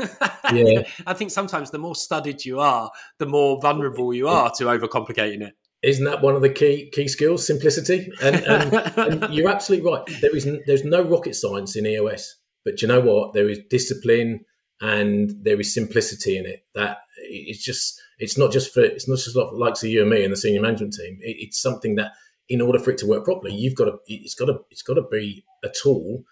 Yeah. 0.51 0.81
I 1.07 1.13
think 1.13 1.31
sometimes 1.31 1.71
the 1.71 1.77
more 1.77 1.95
studied 1.95 2.43
you 2.43 2.59
are, 2.59 2.91
the 3.17 3.25
more 3.25 3.61
vulnerable 3.61 4.13
you 4.13 4.27
are 4.27 4.51
to 4.57 4.65
overcomplicating 4.65 5.41
it. 5.41 5.53
Isn't 5.81 6.03
that 6.05 6.21
one 6.21 6.35
of 6.35 6.41
the 6.41 6.49
key 6.49 6.89
key 6.91 7.07
skills? 7.07 7.47
Simplicity, 7.47 8.11
and, 8.21 8.35
and, 8.45 8.73
and 8.97 9.33
you're 9.33 9.49
absolutely 9.49 9.89
right. 9.89 10.03
There 10.19 10.35
is 10.35 10.47
there's 10.67 10.83
no 10.83 11.01
rocket 11.01 11.33
science 11.33 11.75
in 11.75 11.87
EOS, 11.87 12.35
but 12.65 12.81
you 12.81 12.87
know 12.87 12.99
what? 12.99 13.33
There 13.33 13.49
is 13.49 13.59
discipline 13.69 14.45
and 14.81 15.33
there 15.43 15.59
is 15.59 15.73
simplicity 15.73 16.37
in 16.37 16.45
it. 16.45 16.65
That 16.73 16.97
it's 17.17 17.63
just 17.63 18.01
it's 18.19 18.37
not 18.37 18.51
just 18.51 18.73
for 18.73 18.81
it's 18.81 19.07
not 19.07 19.19
just 19.19 19.35
like 19.35 19.77
for 19.77 19.87
you 19.87 20.01
and 20.01 20.09
me 20.09 20.23
and 20.23 20.33
the 20.33 20.37
senior 20.37 20.61
management 20.61 20.93
team. 20.93 21.19
It, 21.21 21.37
it's 21.39 21.61
something 21.61 21.95
that 21.95 22.11
in 22.49 22.61
order 22.61 22.79
for 22.79 22.91
it 22.91 22.97
to 22.99 23.07
work 23.07 23.23
properly, 23.23 23.53
you've 23.53 23.75
got 23.75 23.85
to 23.85 23.99
it's 24.07 24.35
got 24.35 24.45
to 24.45 24.59
it's 24.69 24.81
got 24.81 24.95
to 24.95 25.03
be 25.03 25.45
a 25.63 25.69
tool 25.69 26.23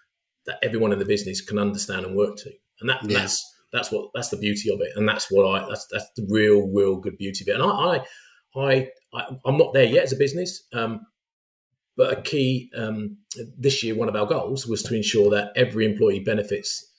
that 0.46 0.58
everyone 0.62 0.92
in 0.92 0.98
the 0.98 1.04
business 1.04 1.40
can 1.40 1.58
understand 1.58 2.04
and 2.04 2.16
work 2.16 2.36
to, 2.36 2.50
and 2.80 2.90
that 2.90 3.08
yeah. 3.08 3.20
that's 3.20 3.54
that's 3.72 3.92
what 3.92 4.10
that's 4.14 4.30
the 4.30 4.36
beauty 4.36 4.72
of 4.72 4.80
it, 4.80 4.92
and 4.96 5.08
that's 5.08 5.30
what 5.30 5.44
I 5.46 5.68
that's 5.68 5.86
that's 5.90 6.10
the 6.16 6.26
real 6.28 6.68
real 6.68 6.96
good 6.96 7.16
beauty 7.16 7.44
of 7.44 7.48
it. 7.48 7.60
And 7.60 7.62
I 7.62 8.04
I 8.56 8.88
I 9.14 9.36
I'm 9.44 9.56
not 9.56 9.72
there 9.72 9.84
yet 9.84 10.04
as 10.04 10.12
a 10.12 10.16
business. 10.16 10.64
Um, 10.72 11.06
but 11.96 12.16
a 12.16 12.22
key 12.22 12.70
um, 12.78 13.18
this 13.58 13.82
year, 13.82 13.94
one 13.94 14.08
of 14.08 14.16
our 14.16 14.24
goals 14.24 14.66
was 14.66 14.82
to 14.84 14.94
ensure 14.94 15.28
that 15.30 15.52
every 15.54 15.84
employee 15.84 16.20
benefits 16.20 16.89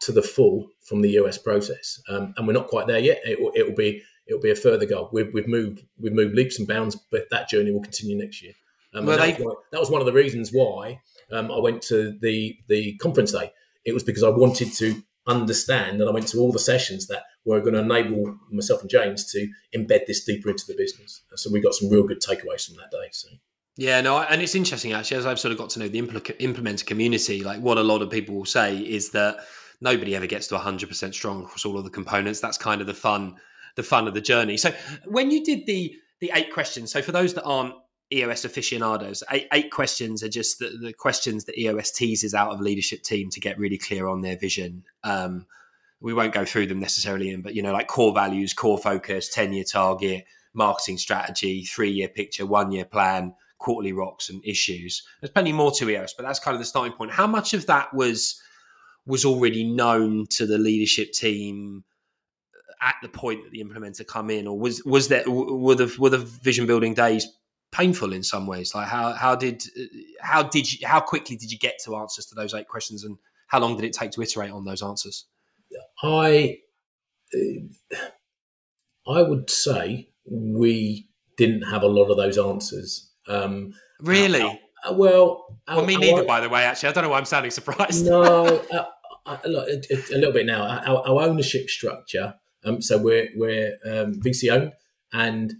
to 0.00 0.12
the 0.12 0.22
full 0.22 0.68
from 0.82 1.02
the 1.02 1.10
EOS 1.10 1.38
process, 1.38 2.00
um, 2.08 2.34
and 2.36 2.46
we're 2.46 2.52
not 2.52 2.68
quite 2.68 2.86
there 2.86 2.98
yet. 2.98 3.20
It 3.24 3.40
will, 3.40 3.52
it 3.54 3.66
will 3.66 3.76
be 3.76 4.02
it'll 4.26 4.40
be 4.40 4.50
a 4.50 4.56
further 4.56 4.86
goal. 4.86 5.10
We've, 5.12 5.32
we've 5.32 5.48
moved 5.48 5.84
we've 5.98 6.12
moved 6.12 6.34
leaps 6.34 6.58
and 6.58 6.68
bounds, 6.68 6.96
but 7.10 7.26
that 7.30 7.48
journey 7.48 7.72
will 7.72 7.82
continue 7.82 8.16
next 8.16 8.42
year. 8.42 8.52
Um, 8.94 9.06
well, 9.06 9.18
that, 9.18 9.24
they... 9.24 9.32
was 9.32 9.44
one, 9.44 9.56
that, 9.72 9.80
was 9.80 9.90
one, 9.90 10.00
of 10.00 10.06
the 10.06 10.12
reasons 10.12 10.50
why 10.52 11.00
um, 11.32 11.50
I 11.50 11.58
went 11.58 11.82
to 11.82 12.16
the 12.20 12.56
the 12.68 12.96
conference 12.98 13.32
day. 13.32 13.52
It 13.84 13.92
was 13.92 14.04
because 14.04 14.22
I 14.22 14.30
wanted 14.30 14.72
to 14.74 15.02
understand, 15.26 16.00
and 16.00 16.08
I 16.08 16.12
went 16.12 16.28
to 16.28 16.38
all 16.38 16.52
the 16.52 16.58
sessions 16.58 17.06
that 17.08 17.24
were 17.44 17.60
going 17.60 17.74
to 17.74 17.80
enable 17.80 18.38
myself 18.50 18.80
and 18.80 18.90
James 18.90 19.30
to 19.32 19.48
embed 19.76 20.06
this 20.06 20.24
deeper 20.24 20.48
into 20.48 20.64
the 20.66 20.74
business. 20.74 21.22
So 21.34 21.50
we 21.50 21.60
got 21.60 21.74
some 21.74 21.90
real 21.90 22.04
good 22.04 22.20
takeaways 22.20 22.66
from 22.66 22.76
that 22.76 22.90
day. 22.90 23.08
So. 23.12 23.28
Yeah, 23.76 24.00
no, 24.00 24.20
and 24.20 24.40
it's 24.40 24.54
interesting 24.54 24.92
actually 24.92 25.16
as 25.16 25.26
I've 25.26 25.40
sort 25.40 25.52
of 25.52 25.58
got 25.58 25.70
to 25.70 25.80
know 25.80 25.88
the 25.88 26.00
implementer 26.00 26.86
community. 26.86 27.42
Like 27.42 27.60
what 27.60 27.76
a 27.76 27.82
lot 27.82 28.02
of 28.02 28.10
people 28.10 28.36
will 28.36 28.44
say 28.44 28.78
is 28.78 29.10
that 29.10 29.38
nobody 29.80 30.14
ever 30.14 30.26
gets 30.26 30.46
to 30.48 30.56
100% 30.56 31.14
strong 31.14 31.42
across 31.42 31.64
all 31.64 31.76
of 31.76 31.84
the 31.84 31.90
components. 31.90 32.40
That's 32.40 32.58
kind 32.58 32.80
of 32.80 32.86
the 32.86 32.94
fun 32.94 33.36
the 33.76 33.82
fun 33.82 34.06
of 34.06 34.14
the 34.14 34.20
journey. 34.20 34.56
So 34.56 34.72
when 35.06 35.32
you 35.32 35.44
did 35.44 35.66
the 35.66 35.96
the 36.20 36.30
eight 36.34 36.52
questions, 36.52 36.92
so 36.92 37.02
for 37.02 37.10
those 37.10 37.34
that 37.34 37.42
aren't 37.42 37.74
EOS 38.12 38.44
aficionados, 38.44 39.24
eight, 39.32 39.48
eight 39.52 39.72
questions 39.72 40.22
are 40.22 40.28
just 40.28 40.60
the, 40.60 40.78
the, 40.80 40.92
questions 40.92 41.44
that 41.46 41.58
EOS 41.58 41.90
teases 41.90 42.34
out 42.34 42.52
of 42.52 42.60
leadership 42.60 43.02
team 43.02 43.30
to 43.30 43.40
get 43.40 43.58
really 43.58 43.78
clear 43.78 44.06
on 44.06 44.20
their 44.20 44.36
vision. 44.36 44.84
Um, 45.02 45.46
we 46.00 46.14
won't 46.14 46.34
go 46.34 46.44
through 46.44 46.66
them 46.66 46.78
necessarily, 46.78 47.34
but 47.36 47.54
you 47.54 47.62
know, 47.62 47.72
like 47.72 47.88
core 47.88 48.14
values, 48.14 48.52
core 48.52 48.78
focus, 48.78 49.28
ten 49.28 49.52
year 49.52 49.64
target, 49.64 50.26
marketing 50.52 50.98
strategy, 50.98 51.64
three 51.64 51.90
year 51.90 52.08
picture, 52.08 52.46
one 52.46 52.70
year 52.70 52.84
plan, 52.84 53.34
quarterly 53.64 53.92
rocks 53.92 54.28
and 54.28 54.44
issues. 54.44 55.02
There's 55.20 55.30
plenty 55.30 55.52
more 55.52 55.72
to 55.72 55.88
EOS, 55.88 56.14
but 56.14 56.24
that's 56.24 56.38
kind 56.38 56.54
of 56.54 56.60
the 56.60 56.66
starting 56.66 56.92
point. 56.92 57.10
How 57.10 57.26
much 57.26 57.54
of 57.54 57.66
that 57.66 57.92
was 57.94 58.40
was 59.06 59.24
already 59.24 59.64
known 59.64 60.26
to 60.30 60.46
the 60.46 60.58
leadership 60.58 61.12
team? 61.12 61.84
at 62.84 62.96
the 63.00 63.08
point 63.08 63.42
that 63.42 63.50
the 63.50 63.64
implementer 63.64 64.06
come 64.06 64.28
in, 64.28 64.46
or 64.46 64.58
was 64.58 64.84
was 64.84 65.08
there 65.08 65.24
were 65.28 65.74
the 65.74 65.94
were 65.98 66.10
the 66.10 66.18
vision 66.18 66.66
building 66.66 66.92
days 66.92 67.26
painful 67.72 68.12
in 68.12 68.22
some 68.22 68.46
ways? 68.46 68.74
Like 68.74 68.88
how 68.88 69.12
how 69.12 69.34
did 69.34 69.64
how 70.20 70.42
did 70.42 70.70
you 70.70 70.86
how 70.86 71.00
quickly 71.00 71.34
did 71.36 71.50
you 71.50 71.58
get 71.58 71.78
to 71.84 71.96
answers 71.96 72.26
to 72.26 72.34
those 72.34 72.52
eight 72.52 72.68
questions, 72.68 73.02
and 73.02 73.16
how 73.46 73.60
long 73.60 73.76
did 73.76 73.86
it 73.86 73.94
take 73.94 74.10
to 74.12 74.22
iterate 74.22 74.50
on 74.50 74.64
those 74.64 74.82
answers? 74.82 75.24
I 76.02 76.58
I 79.06 79.22
would 79.22 79.50
say 79.50 80.10
we 80.30 81.08
didn't 81.36 81.62
have 81.62 81.82
a 81.82 81.88
lot 81.88 82.10
of 82.10 82.16
those 82.16 82.38
answers. 82.38 83.10
Um, 83.28 83.74
really? 84.00 84.42
Uh, 84.42 84.92
well, 84.92 85.58
well, 85.66 85.84
me 85.84 85.96
neither. 85.96 86.24
by 86.24 86.40
the 86.40 86.48
way, 86.48 86.64
actually, 86.64 86.90
I 86.90 86.92
don't 86.92 87.04
know 87.04 87.10
why 87.10 87.18
I'm 87.18 87.24
sounding 87.24 87.50
surprised. 87.50 88.04
No, 88.04 88.44
uh, 88.72 88.86
a, 89.26 89.38
a, 89.44 89.48
little 89.48 90.32
bit 90.32 90.46
now. 90.46 90.62
Our, 90.62 91.08
our 91.08 91.22
ownership 91.22 91.70
structure 91.70 92.34
um, 92.64 92.80
so 92.80 92.98
we're 92.98 93.28
we're 93.36 93.78
um, 93.84 94.20
VC 94.20 94.50
owned, 94.50 94.72
and 95.12 95.54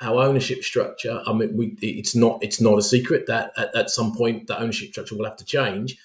our 0.00 0.22
ownership 0.22 0.64
structure. 0.64 1.22
I 1.26 1.32
mean, 1.32 1.56
we, 1.56 1.76
it's 1.80 2.14
not 2.14 2.42
it's 2.42 2.60
not 2.60 2.78
a 2.78 2.82
secret 2.82 3.26
that 3.28 3.52
at, 3.56 3.74
at, 3.76 3.90
some 3.90 4.14
point 4.14 4.48
the 4.48 4.58
ownership 4.58 4.90
structure 4.90 5.16
will 5.16 5.24
have 5.24 5.36
to 5.36 5.44
change. 5.44 5.96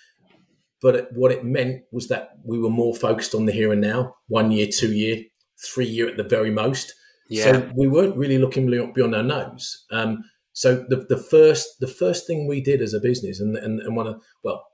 But 0.79 0.95
it, 0.95 1.07
what 1.11 1.31
it 1.31 1.43
meant 1.43 1.83
was 1.91 2.07
that 2.09 2.37
we 2.43 2.59
were 2.59 2.69
more 2.69 2.95
focused 2.95 3.33
on 3.33 3.45
the 3.45 3.51
here 3.51 3.71
and 3.71 3.81
now, 3.81 4.15
one 4.27 4.51
year, 4.51 4.67
two 4.67 4.93
year, 4.93 5.23
three 5.59 5.87
year 5.87 6.07
at 6.07 6.17
the 6.17 6.23
very 6.23 6.51
most. 6.51 6.93
Yeah. 7.29 7.43
So 7.43 7.71
we 7.75 7.87
weren't 7.87 8.15
really 8.15 8.37
looking 8.37 8.69
beyond 8.69 9.15
our 9.15 9.23
nose. 9.23 9.85
Um, 9.91 10.23
so 10.57 10.83
the, 10.89 11.05
the 11.07 11.17
first 11.17 11.79
the 11.79 11.87
first 11.87 12.25
thing 12.25 12.47
we 12.47 12.61
did 12.61 12.81
as 12.81 12.95
a 12.95 12.99
business, 12.99 13.39
and 13.39 13.55
and, 13.55 13.79
and 13.79 13.95
one 13.95 14.07
of 14.07 14.19
well, 14.43 14.65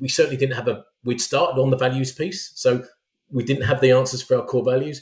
we 0.00 0.08
certainly 0.08 0.36
didn't 0.36 0.56
have 0.56 0.66
a. 0.66 0.82
We'd 1.04 1.20
started 1.20 1.60
on 1.60 1.70
the 1.70 1.76
values 1.76 2.12
piece, 2.12 2.50
so 2.56 2.82
we 3.30 3.44
didn't 3.44 3.62
have 3.62 3.80
the 3.80 3.92
answers 3.92 4.20
for 4.20 4.36
our 4.36 4.44
core 4.44 4.64
values. 4.64 5.00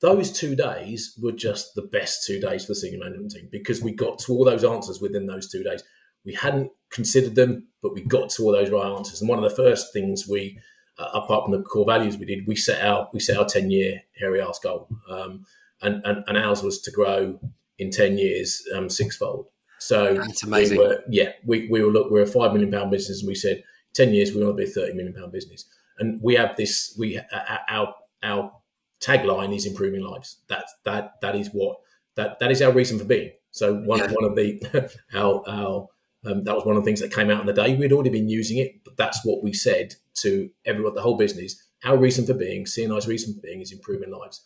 Those 0.00 0.30
two 0.30 0.54
days 0.54 1.18
were 1.20 1.32
just 1.32 1.74
the 1.74 1.82
best 1.82 2.24
two 2.24 2.38
days 2.38 2.66
for 2.66 2.70
the 2.70 2.76
senior 2.76 3.00
management 3.00 3.32
team 3.32 3.48
because 3.50 3.82
we 3.82 3.90
got 3.90 4.20
to 4.20 4.32
all 4.32 4.44
those 4.44 4.62
answers 4.62 5.00
within 5.00 5.26
those 5.26 5.50
two 5.50 5.64
days. 5.64 5.82
We 6.24 6.34
hadn't 6.34 6.70
considered 6.92 7.34
them, 7.34 7.66
but 7.82 7.94
we 7.94 8.02
got 8.02 8.30
to 8.30 8.44
all 8.44 8.52
those 8.52 8.70
right 8.70 8.96
answers. 8.96 9.20
And 9.20 9.28
one 9.28 9.42
of 9.42 9.50
the 9.50 9.56
first 9.56 9.92
things 9.92 10.28
we, 10.28 10.56
uh, 10.98 11.08
apart 11.14 11.46
from 11.46 11.52
the 11.52 11.62
core 11.62 11.84
values 11.84 12.16
we 12.16 12.26
did, 12.26 12.46
we 12.46 12.54
set 12.54 12.80
out 12.80 13.12
we 13.12 13.18
set 13.18 13.38
our 13.38 13.46
ten 13.46 13.72
year 13.72 14.02
hairy 14.20 14.40
ass 14.40 14.60
goal, 14.60 14.88
um, 15.10 15.44
and, 15.80 16.00
and, 16.04 16.22
and 16.28 16.38
ours 16.38 16.62
was 16.62 16.80
to 16.82 16.92
grow 16.92 17.40
in 17.82 17.90
ten 17.90 18.16
years 18.16 18.62
um, 18.74 18.88
sixfold. 18.88 19.46
So 19.78 20.14
that's 20.14 20.44
amazing. 20.44 20.78
We 20.78 20.84
were, 20.84 21.02
yeah, 21.08 21.32
we, 21.44 21.68
we 21.68 21.82
were 21.82 21.90
look 21.90 22.10
we're 22.10 22.22
a 22.22 22.26
five 22.26 22.52
million 22.52 22.70
pound 22.70 22.90
business, 22.90 23.20
and 23.20 23.28
we 23.28 23.34
said 23.34 23.62
ten 23.92 24.14
years 24.14 24.32
we 24.32 24.42
want 24.42 24.56
to 24.56 24.64
be 24.64 24.70
a 24.70 24.72
thirty 24.72 24.94
million 24.94 25.12
pound 25.14 25.32
business 25.32 25.66
and 26.02 26.20
we 26.22 26.34
have 26.34 26.56
this. 26.56 26.94
We 26.98 27.20
our 27.68 27.94
our 28.22 28.52
tagline 29.00 29.54
is 29.54 29.66
improving 29.66 30.02
lives. 30.02 30.38
That 30.48 30.64
that 30.84 31.14
that 31.22 31.36
is 31.36 31.48
what 31.48 31.78
that 32.16 32.38
that 32.40 32.50
is 32.50 32.62
our 32.62 32.72
reason 32.72 32.98
for 32.98 33.04
being. 33.04 33.32
So 33.50 33.74
one 33.74 33.98
yeah. 33.98 34.12
one 34.12 34.24
of 34.24 34.36
the 34.36 34.90
our 35.14 35.42
our 35.48 35.88
um, 36.24 36.44
that 36.44 36.54
was 36.54 36.64
one 36.64 36.76
of 36.76 36.82
the 36.82 36.86
things 36.86 37.00
that 37.00 37.12
came 37.12 37.30
out 37.30 37.40
in 37.40 37.46
the 37.46 37.52
day. 37.52 37.74
We'd 37.74 37.92
already 37.92 38.10
been 38.10 38.28
using 38.28 38.58
it, 38.58 38.84
but 38.84 38.96
that's 38.96 39.24
what 39.24 39.42
we 39.42 39.52
said 39.52 39.94
to 40.16 40.50
everyone, 40.64 40.94
the 40.94 41.02
whole 41.02 41.16
business. 41.16 41.60
Our 41.84 41.96
reason 41.96 42.24
for 42.26 42.34
being, 42.34 42.64
CNI's 42.64 43.08
reason 43.08 43.34
for 43.34 43.40
being, 43.40 43.60
is 43.60 43.72
improving 43.72 44.12
lives. 44.12 44.40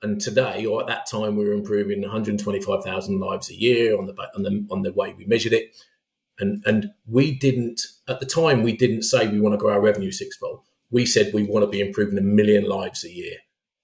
And 0.00 0.20
today, 0.20 0.64
or 0.64 0.80
at 0.80 0.86
that 0.86 1.06
time, 1.06 1.36
we 1.36 1.44
were 1.44 1.52
improving 1.52 2.02
125,000 2.02 3.18
lives 3.18 3.50
a 3.50 3.54
year 3.54 3.98
on 3.98 4.06
the 4.06 4.14
on 4.36 4.42
the 4.42 4.66
on 4.70 4.82
the 4.82 4.92
way 4.92 5.12
we 5.16 5.24
measured 5.24 5.52
it. 5.52 5.74
And 6.38 6.62
and 6.66 6.90
we 7.06 7.36
didn't 7.36 7.82
at 8.08 8.20
the 8.20 8.26
time 8.26 8.62
we 8.62 8.76
didn't 8.76 9.02
say 9.02 9.26
we 9.26 9.40
want 9.40 9.54
to 9.54 9.58
grow 9.58 9.72
our 9.72 9.80
revenue 9.80 10.12
sixfold. 10.12 10.60
We 10.90 11.04
said 11.04 11.34
we 11.34 11.42
want 11.42 11.64
to 11.64 11.70
be 11.70 11.80
improving 11.80 12.16
a 12.16 12.22
million 12.22 12.64
lives 12.64 13.04
a 13.04 13.12
year 13.12 13.38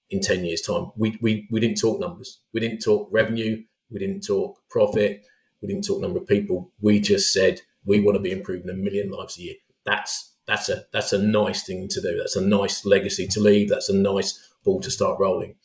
in 0.08 0.20
10 0.20 0.44
years 0.44 0.60
time. 0.60 0.92
We, 0.96 1.18
we, 1.20 1.46
we 1.50 1.60
didn't 1.60 1.80
talk 1.80 2.00
numbers. 2.00 2.40
We 2.52 2.60
didn't 2.60 2.78
talk 2.78 3.08
revenue. 3.10 3.62
We 3.90 3.98
didn't 3.98 4.22
talk 4.22 4.58
profit. 4.70 5.22
We 5.60 5.68
didn't 5.68 5.84
talk 5.84 6.00
number 6.00 6.20
of 6.20 6.26
people. 6.26 6.72
We 6.80 7.00
just 7.00 7.32
said 7.32 7.60
we 7.84 8.00
want 8.00 8.16
to 8.16 8.22
be 8.22 8.30
improving 8.30 8.70
a 8.70 8.74
million 8.74 9.10
lives 9.10 9.38
a 9.38 9.42
year. 9.42 9.54
That's 9.84 10.32
that's 10.46 10.68
a 10.68 10.84
that's 10.92 11.12
a 11.12 11.18
nice 11.18 11.64
thing 11.64 11.88
to 11.88 12.00
do. 12.00 12.16
That's 12.18 12.36
a 12.36 12.46
nice 12.46 12.84
legacy 12.86 13.26
to 13.28 13.40
leave. 13.40 13.68
That's 13.68 13.88
a 13.88 13.96
nice 13.96 14.38
ball 14.64 14.80
to 14.80 14.90
start 14.90 15.18
rolling 15.18 15.56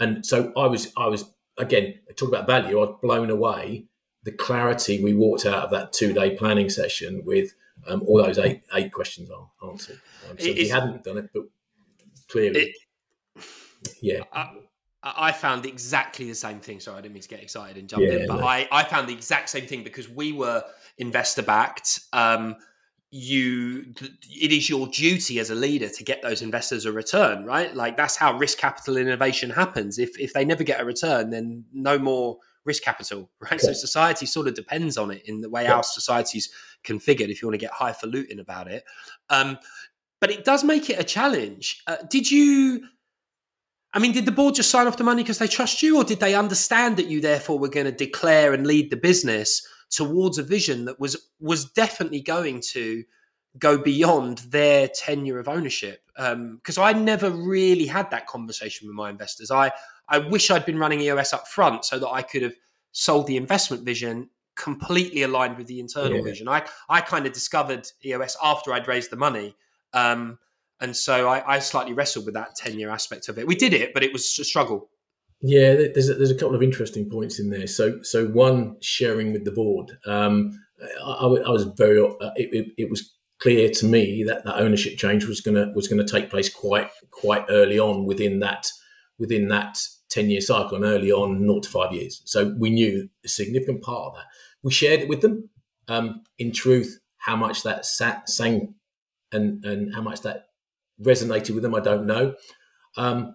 and 0.00 0.24
so 0.24 0.52
i 0.56 0.66
was 0.66 0.92
i 0.96 1.06
was 1.06 1.24
again 1.58 1.94
talk 2.16 2.28
about 2.28 2.46
value 2.46 2.78
i 2.78 2.80
was 2.80 2.96
blown 3.02 3.30
away 3.30 3.84
the 4.24 4.32
clarity 4.32 5.02
we 5.02 5.14
walked 5.14 5.46
out 5.46 5.64
of 5.64 5.70
that 5.70 5.92
two 5.92 6.12
day 6.12 6.34
planning 6.36 6.68
session 6.68 7.22
with 7.24 7.54
um, 7.86 8.02
all 8.06 8.22
those 8.22 8.38
eight 8.38 8.62
eight 8.74 8.92
questions 8.92 9.30
answered. 9.62 10.00
Um, 10.30 10.38
so 10.38 10.52
he 10.52 10.68
hadn't 10.68 11.04
done 11.04 11.18
it, 11.18 11.30
but 11.32 11.44
clearly, 12.28 12.74
it, 13.36 13.44
yeah. 14.00 14.20
I, 14.32 14.50
I, 15.02 15.32
found 15.32 15.66
exactly 15.66 16.26
the 16.26 16.34
same 16.34 16.60
thing. 16.60 16.80
Sorry, 16.80 16.98
I 16.98 17.00
didn't 17.02 17.14
mean 17.14 17.22
to 17.22 17.28
get 17.28 17.42
excited 17.42 17.76
and 17.76 17.88
jump 17.88 18.02
yeah, 18.02 18.20
in, 18.20 18.26
but 18.26 18.40
no. 18.40 18.46
I, 18.46 18.66
I 18.72 18.84
found 18.84 19.08
the 19.08 19.12
exact 19.12 19.50
same 19.50 19.66
thing 19.66 19.84
because 19.84 20.08
we 20.08 20.32
were 20.32 20.64
investor 20.98 21.42
backed. 21.42 22.00
Um, 22.12 22.56
you 23.16 23.84
it 24.28 24.50
is 24.50 24.68
your 24.68 24.88
duty 24.88 25.38
as 25.38 25.50
a 25.50 25.54
leader 25.54 25.88
to 25.88 26.02
get 26.02 26.20
those 26.22 26.42
investors 26.42 26.84
a 26.84 26.90
return 26.90 27.44
right 27.44 27.76
like 27.76 27.96
that's 27.96 28.16
how 28.16 28.36
risk 28.36 28.58
capital 28.58 28.96
innovation 28.96 29.50
happens 29.50 30.00
if 30.00 30.18
if 30.18 30.32
they 30.32 30.44
never 30.44 30.64
get 30.64 30.80
a 30.80 30.84
return 30.84 31.30
then 31.30 31.64
no 31.72 31.96
more 31.96 32.36
risk 32.64 32.82
capital 32.82 33.30
right 33.40 33.52
okay. 33.52 33.66
so 33.66 33.72
society 33.72 34.26
sort 34.26 34.48
of 34.48 34.54
depends 34.54 34.98
on 34.98 35.12
it 35.12 35.22
in 35.26 35.40
the 35.40 35.48
way 35.48 35.62
yeah. 35.62 35.74
our 35.74 35.82
society's 35.84 36.50
configured 36.84 37.30
if 37.30 37.42
you 37.42 37.48
want 37.48 37.54
to 37.54 37.64
get 37.64 37.72
highfalutin 37.72 38.38
about 38.38 38.70
it. 38.70 38.84
Um, 39.30 39.58
but 40.20 40.30
it 40.30 40.44
does 40.44 40.62
make 40.62 40.88
it 40.88 41.00
a 41.00 41.04
challenge. 41.04 41.82
Uh, 41.86 41.96
did 42.08 42.30
you? 42.30 42.86
I 43.92 44.00
mean, 44.00 44.12
did 44.12 44.26
the 44.26 44.32
board 44.32 44.56
just 44.56 44.70
sign 44.70 44.88
off 44.88 44.96
the 44.96 45.04
money 45.04 45.22
because 45.22 45.38
they 45.38 45.46
trust 45.46 45.82
you, 45.82 45.96
or 45.98 46.04
did 46.04 46.20
they 46.20 46.34
understand 46.34 46.96
that 46.96 47.06
you 47.06 47.20
therefore 47.20 47.58
were 47.58 47.68
going 47.68 47.86
to 47.86 47.92
declare 47.92 48.52
and 48.52 48.66
lead 48.66 48.90
the 48.90 48.96
business 48.96 49.66
towards 49.94 50.38
a 50.38 50.42
vision 50.42 50.84
that 50.86 50.98
was 50.98 51.28
was 51.40 51.66
definitely 51.72 52.20
going 52.20 52.60
to 52.72 53.04
go 53.58 53.78
beyond 53.78 54.38
their 54.38 54.88
tenure 54.88 55.38
of 55.38 55.48
ownership? 55.48 56.02
Because 56.16 56.78
um, 56.78 56.84
I 56.84 56.92
never 56.92 57.30
really 57.30 57.86
had 57.86 58.10
that 58.10 58.26
conversation 58.26 58.88
with 58.88 58.96
my 58.96 59.10
investors. 59.10 59.50
I 59.50 59.72
I 60.08 60.18
wish 60.18 60.50
I'd 60.50 60.66
been 60.66 60.78
running 60.78 61.00
EOS 61.00 61.32
up 61.32 61.48
front 61.48 61.84
so 61.84 61.98
that 61.98 62.08
I 62.08 62.22
could 62.22 62.42
have 62.42 62.54
sold 62.92 63.26
the 63.26 63.36
investment 63.36 63.84
vision 63.84 64.28
completely 64.56 65.22
aligned 65.22 65.58
with 65.58 65.66
the 65.66 65.80
internal 65.80 66.18
yeah. 66.18 66.24
vision. 66.24 66.48
I 66.48 66.66
I 66.88 67.00
kind 67.00 67.26
of 67.26 67.32
discovered 67.32 67.88
EOS 68.04 68.36
after 68.42 68.72
I'd 68.72 68.88
raised 68.88 69.10
the 69.10 69.16
money. 69.16 69.56
Um, 69.92 70.38
and 70.80 70.96
so 70.96 71.28
I, 71.28 71.54
I, 71.54 71.58
slightly 71.60 71.92
wrestled 71.92 72.26
with 72.26 72.34
that 72.34 72.56
10 72.56 72.78
year 72.80 72.90
aspect 72.90 73.28
of 73.28 73.38
it. 73.38 73.46
We 73.46 73.54
did 73.54 73.72
it, 73.72 73.94
but 73.94 74.02
it 74.02 74.12
was 74.12 74.38
a 74.40 74.44
struggle. 74.44 74.90
Yeah, 75.46 75.74
there's 75.74 76.08
a, 76.08 76.14
there's 76.14 76.30
a 76.30 76.34
couple 76.34 76.54
of 76.54 76.62
interesting 76.62 77.10
points 77.10 77.38
in 77.38 77.50
there. 77.50 77.66
So, 77.66 78.00
so 78.02 78.28
one 78.28 78.76
sharing 78.80 79.34
with 79.34 79.44
the 79.44 79.52
board. 79.52 79.98
Um, 80.06 80.58
I, 81.04 81.26
I, 81.26 81.50
was 81.50 81.64
very. 81.76 82.00
Uh, 82.00 82.30
it, 82.34 82.48
it, 82.54 82.66
it, 82.78 82.90
was 82.90 83.14
clear 83.40 83.68
to 83.68 83.84
me 83.84 84.24
that 84.26 84.44
that 84.44 84.56
ownership 84.56 84.96
change 84.96 85.26
was 85.26 85.42
gonna 85.42 85.70
was 85.74 85.86
gonna 85.86 86.06
take 86.06 86.30
place 86.30 86.48
quite 86.48 86.88
quite 87.10 87.44
early 87.50 87.78
on 87.78 88.06
within 88.06 88.38
that 88.38 88.68
within 89.18 89.48
that 89.48 89.78
ten 90.08 90.30
year 90.30 90.40
cycle 90.40 90.76
and 90.76 90.84
early 90.86 91.12
on, 91.12 91.46
not 91.46 91.64
to 91.64 91.68
five 91.68 91.92
years. 91.92 92.22
So 92.24 92.54
we 92.58 92.70
knew 92.70 93.10
a 93.22 93.28
significant 93.28 93.82
part 93.82 94.06
of 94.06 94.14
that. 94.14 94.24
We 94.62 94.72
shared 94.72 95.00
it 95.00 95.10
with 95.10 95.20
them. 95.20 95.50
Um, 95.88 96.22
in 96.38 96.52
truth, 96.52 96.98
how 97.18 97.36
much 97.36 97.64
that 97.64 97.84
sat, 97.84 98.30
sang 98.30 98.76
and 99.30 99.62
and 99.62 99.94
how 99.94 100.00
much 100.00 100.22
that 100.22 100.46
resonated 101.02 101.50
with 101.50 101.64
them, 101.64 101.74
I 101.74 101.80
don't 101.80 102.06
know. 102.06 102.34
Um, 102.96 103.34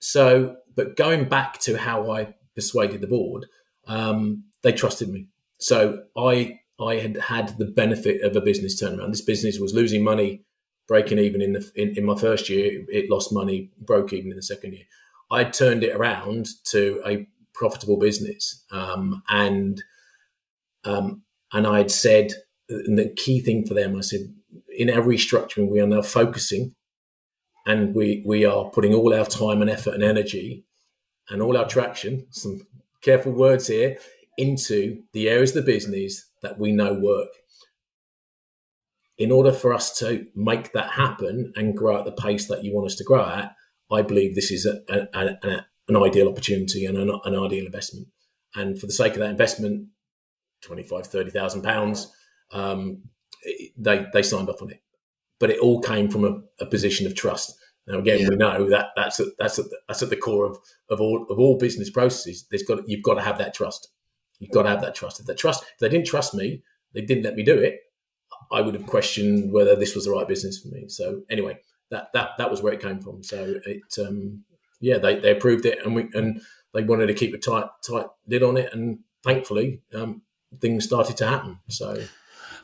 so, 0.00 0.56
but 0.78 0.96
going 0.96 1.28
back 1.28 1.58
to 1.58 1.76
how 1.76 2.12
I 2.12 2.36
persuaded 2.54 3.00
the 3.00 3.08
board, 3.08 3.46
um, 3.88 4.44
they 4.62 4.70
trusted 4.70 5.08
me. 5.08 5.26
So 5.58 6.04
I 6.16 6.60
I 6.80 6.98
had 6.98 7.16
had 7.16 7.58
the 7.58 7.64
benefit 7.64 8.22
of 8.22 8.36
a 8.36 8.40
business 8.40 8.80
turnaround. 8.80 9.10
This 9.10 9.20
business 9.20 9.58
was 9.58 9.74
losing 9.74 10.04
money, 10.04 10.44
breaking 10.86 11.18
even 11.18 11.42
in 11.42 11.54
the 11.54 11.68
in, 11.74 11.98
in 11.98 12.04
my 12.04 12.14
first 12.14 12.48
year. 12.48 12.84
It 12.88 13.10
lost 13.10 13.32
money, 13.32 13.72
broke 13.80 14.12
even 14.12 14.30
in 14.30 14.36
the 14.36 14.42
second 14.42 14.74
year. 14.74 14.84
I 15.32 15.42
turned 15.42 15.82
it 15.82 15.96
around 15.96 16.46
to 16.66 17.02
a 17.04 17.26
profitable 17.54 17.98
business, 17.98 18.64
um, 18.70 19.24
and 19.28 19.82
um, 20.84 21.22
and 21.52 21.66
I 21.66 21.78
had 21.78 21.90
said, 21.90 22.34
and 22.68 22.96
the 22.96 23.08
key 23.08 23.40
thing 23.40 23.66
for 23.66 23.74
them, 23.74 23.96
I 23.96 24.02
said, 24.02 24.32
in 24.76 24.90
our 24.90 25.02
restructuring, 25.02 25.72
we 25.72 25.80
are 25.80 25.88
now 25.88 26.02
focusing 26.02 26.76
and 27.66 27.94
we, 27.94 28.22
we 28.26 28.46
are 28.46 28.70
putting 28.70 28.94
all 28.94 29.12
our 29.12 29.26
time 29.26 29.60
and 29.60 29.70
effort 29.70 29.92
and 29.92 30.02
energy 30.02 30.64
and 31.30 31.42
all 31.42 31.56
our 31.56 31.68
traction, 31.68 32.26
some 32.30 32.60
careful 33.02 33.32
words 33.32 33.66
here, 33.66 33.98
into 34.36 35.02
the 35.12 35.28
areas 35.28 35.54
of 35.54 35.64
the 35.64 35.72
business 35.72 36.24
that 36.42 36.58
we 36.58 36.72
know 36.72 36.94
work. 36.94 37.28
In 39.18 39.32
order 39.32 39.52
for 39.52 39.74
us 39.74 39.98
to 39.98 40.26
make 40.36 40.72
that 40.72 40.92
happen 40.92 41.52
and 41.56 41.76
grow 41.76 41.98
at 41.98 42.04
the 42.04 42.12
pace 42.12 42.46
that 42.46 42.62
you 42.62 42.72
want 42.72 42.86
us 42.86 42.94
to 42.96 43.04
grow 43.04 43.24
at, 43.24 43.54
I 43.90 44.02
believe 44.02 44.34
this 44.34 44.52
is 44.52 44.64
a, 44.64 44.80
a, 44.88 45.36
a, 45.42 45.66
an 45.88 45.96
ideal 45.96 46.28
opportunity 46.28 46.84
and 46.86 46.96
an, 46.96 47.10
an, 47.24 47.34
ideal 47.34 47.66
investment. 47.66 48.06
And 48.54 48.78
for 48.78 48.86
the 48.86 48.92
sake 48.92 49.14
of 49.14 49.18
that 49.18 49.30
investment, 49.30 49.88
twenty 50.62 50.84
five, 50.84 51.06
thirty 51.06 51.30
thousand 51.30 51.62
pounds, 51.62 52.12
um, 52.52 53.02
they 53.76 54.06
they 54.12 54.22
signed 54.22 54.48
off 54.48 54.62
on 54.62 54.70
it. 54.70 54.82
But 55.40 55.50
it 55.50 55.58
all 55.60 55.80
came 55.80 56.08
from 56.08 56.44
a 56.60 56.66
position 56.66 57.06
of 57.06 57.14
trust. 57.14 57.57
Now 57.88 57.98
again, 57.98 58.20
yeah. 58.20 58.28
we 58.28 58.36
know 58.36 58.68
that 58.68 58.88
that's 58.94 59.18
at, 59.18 59.28
that's 59.38 59.58
at 59.58 59.64
that's 59.88 60.02
at 60.02 60.10
the 60.10 60.16
core 60.16 60.44
of, 60.44 60.58
of 60.90 61.00
all 61.00 61.26
of 61.30 61.38
all 61.38 61.56
business 61.56 61.90
processes. 61.90 62.46
There's 62.50 62.62
got 62.62 62.86
you've 62.86 63.02
got 63.02 63.14
to 63.14 63.22
have 63.22 63.38
that 63.38 63.54
trust. 63.54 63.88
You've 64.38 64.52
got 64.52 64.62
to 64.62 64.68
have 64.68 64.82
that 64.82 64.94
trust. 64.94 65.20
If 65.20 65.26
they 65.26 65.34
trust, 65.34 65.64
if 65.64 65.78
they 65.80 65.88
didn't 65.88 66.06
trust 66.06 66.34
me, 66.34 66.62
they 66.92 67.00
didn't 67.00 67.24
let 67.24 67.34
me 67.34 67.42
do 67.42 67.58
it. 67.58 67.80
I 68.52 68.60
would 68.60 68.74
have 68.74 68.86
questioned 68.86 69.52
whether 69.52 69.74
this 69.74 69.94
was 69.94 70.04
the 70.04 70.10
right 70.12 70.28
business 70.28 70.58
for 70.58 70.68
me. 70.68 70.88
So 70.88 71.22
anyway, 71.30 71.58
that 71.90 72.12
that 72.12 72.30
that 72.38 72.50
was 72.50 72.62
where 72.62 72.74
it 72.74 72.82
came 72.82 73.00
from. 73.00 73.22
So 73.22 73.56
it 73.64 73.82
um, 74.06 74.44
yeah, 74.80 74.98
they, 74.98 75.18
they 75.18 75.32
approved 75.32 75.64
it 75.64 75.78
and 75.84 75.94
we 75.94 76.08
and 76.12 76.42
they 76.74 76.82
wanted 76.82 77.06
to 77.06 77.14
keep 77.14 77.34
a 77.34 77.38
tight 77.38 77.66
tight 77.88 78.06
lid 78.26 78.42
on 78.42 78.58
it, 78.58 78.72
and 78.72 78.98
thankfully 79.24 79.80
um, 79.94 80.22
things 80.60 80.84
started 80.84 81.16
to 81.16 81.26
happen. 81.26 81.58
So 81.68 82.04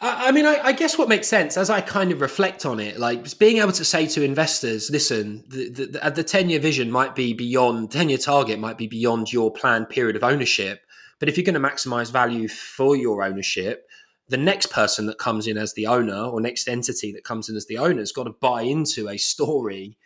I, 0.06 0.32
mean, 0.32 0.44
I, 0.44 0.60
I, 0.62 0.72
guess 0.72 0.98
what 0.98 1.08
makes 1.08 1.26
sense 1.26 1.56
as 1.56 1.70
I 1.70 1.80
kind 1.80 2.12
of 2.12 2.20
reflect 2.20 2.66
on 2.66 2.78
it, 2.78 2.98
like 2.98 3.38
being 3.38 3.56
able 3.56 3.72
to 3.72 3.84
say 3.86 4.06
to 4.08 4.22
investors, 4.22 4.90
listen, 4.90 5.44
the, 5.48 5.70
the, 5.70 6.10
the 6.10 6.22
10 6.22 6.50
year 6.50 6.60
vision 6.60 6.90
might 6.90 7.14
be 7.14 7.32
beyond, 7.32 7.90
10 7.90 8.10
year 8.10 8.18
target 8.18 8.58
might 8.58 8.76
be 8.76 8.86
beyond 8.86 9.32
your 9.32 9.50
planned 9.50 9.88
period 9.88 10.14
of 10.14 10.22
ownership. 10.22 10.84
But 11.18 11.30
if 11.30 11.38
you're 11.38 11.44
going 11.44 11.60
to 11.60 11.68
maximize 11.68 12.12
value 12.12 12.48
for 12.48 12.96
your 12.96 13.22
ownership, 13.22 13.88
the 14.28 14.36
next 14.36 14.66
person 14.66 15.06
that 15.06 15.18
comes 15.18 15.46
in 15.46 15.56
as 15.56 15.72
the 15.72 15.86
owner 15.86 16.24
or 16.24 16.38
next 16.38 16.68
entity 16.68 17.10
that 17.12 17.24
comes 17.24 17.48
in 17.48 17.56
as 17.56 17.66
the 17.66 17.78
owner 17.78 18.00
has 18.00 18.12
got 18.12 18.24
to 18.24 18.30
buy 18.30 18.60
into 18.60 19.08
a 19.08 19.16
story. 19.16 19.96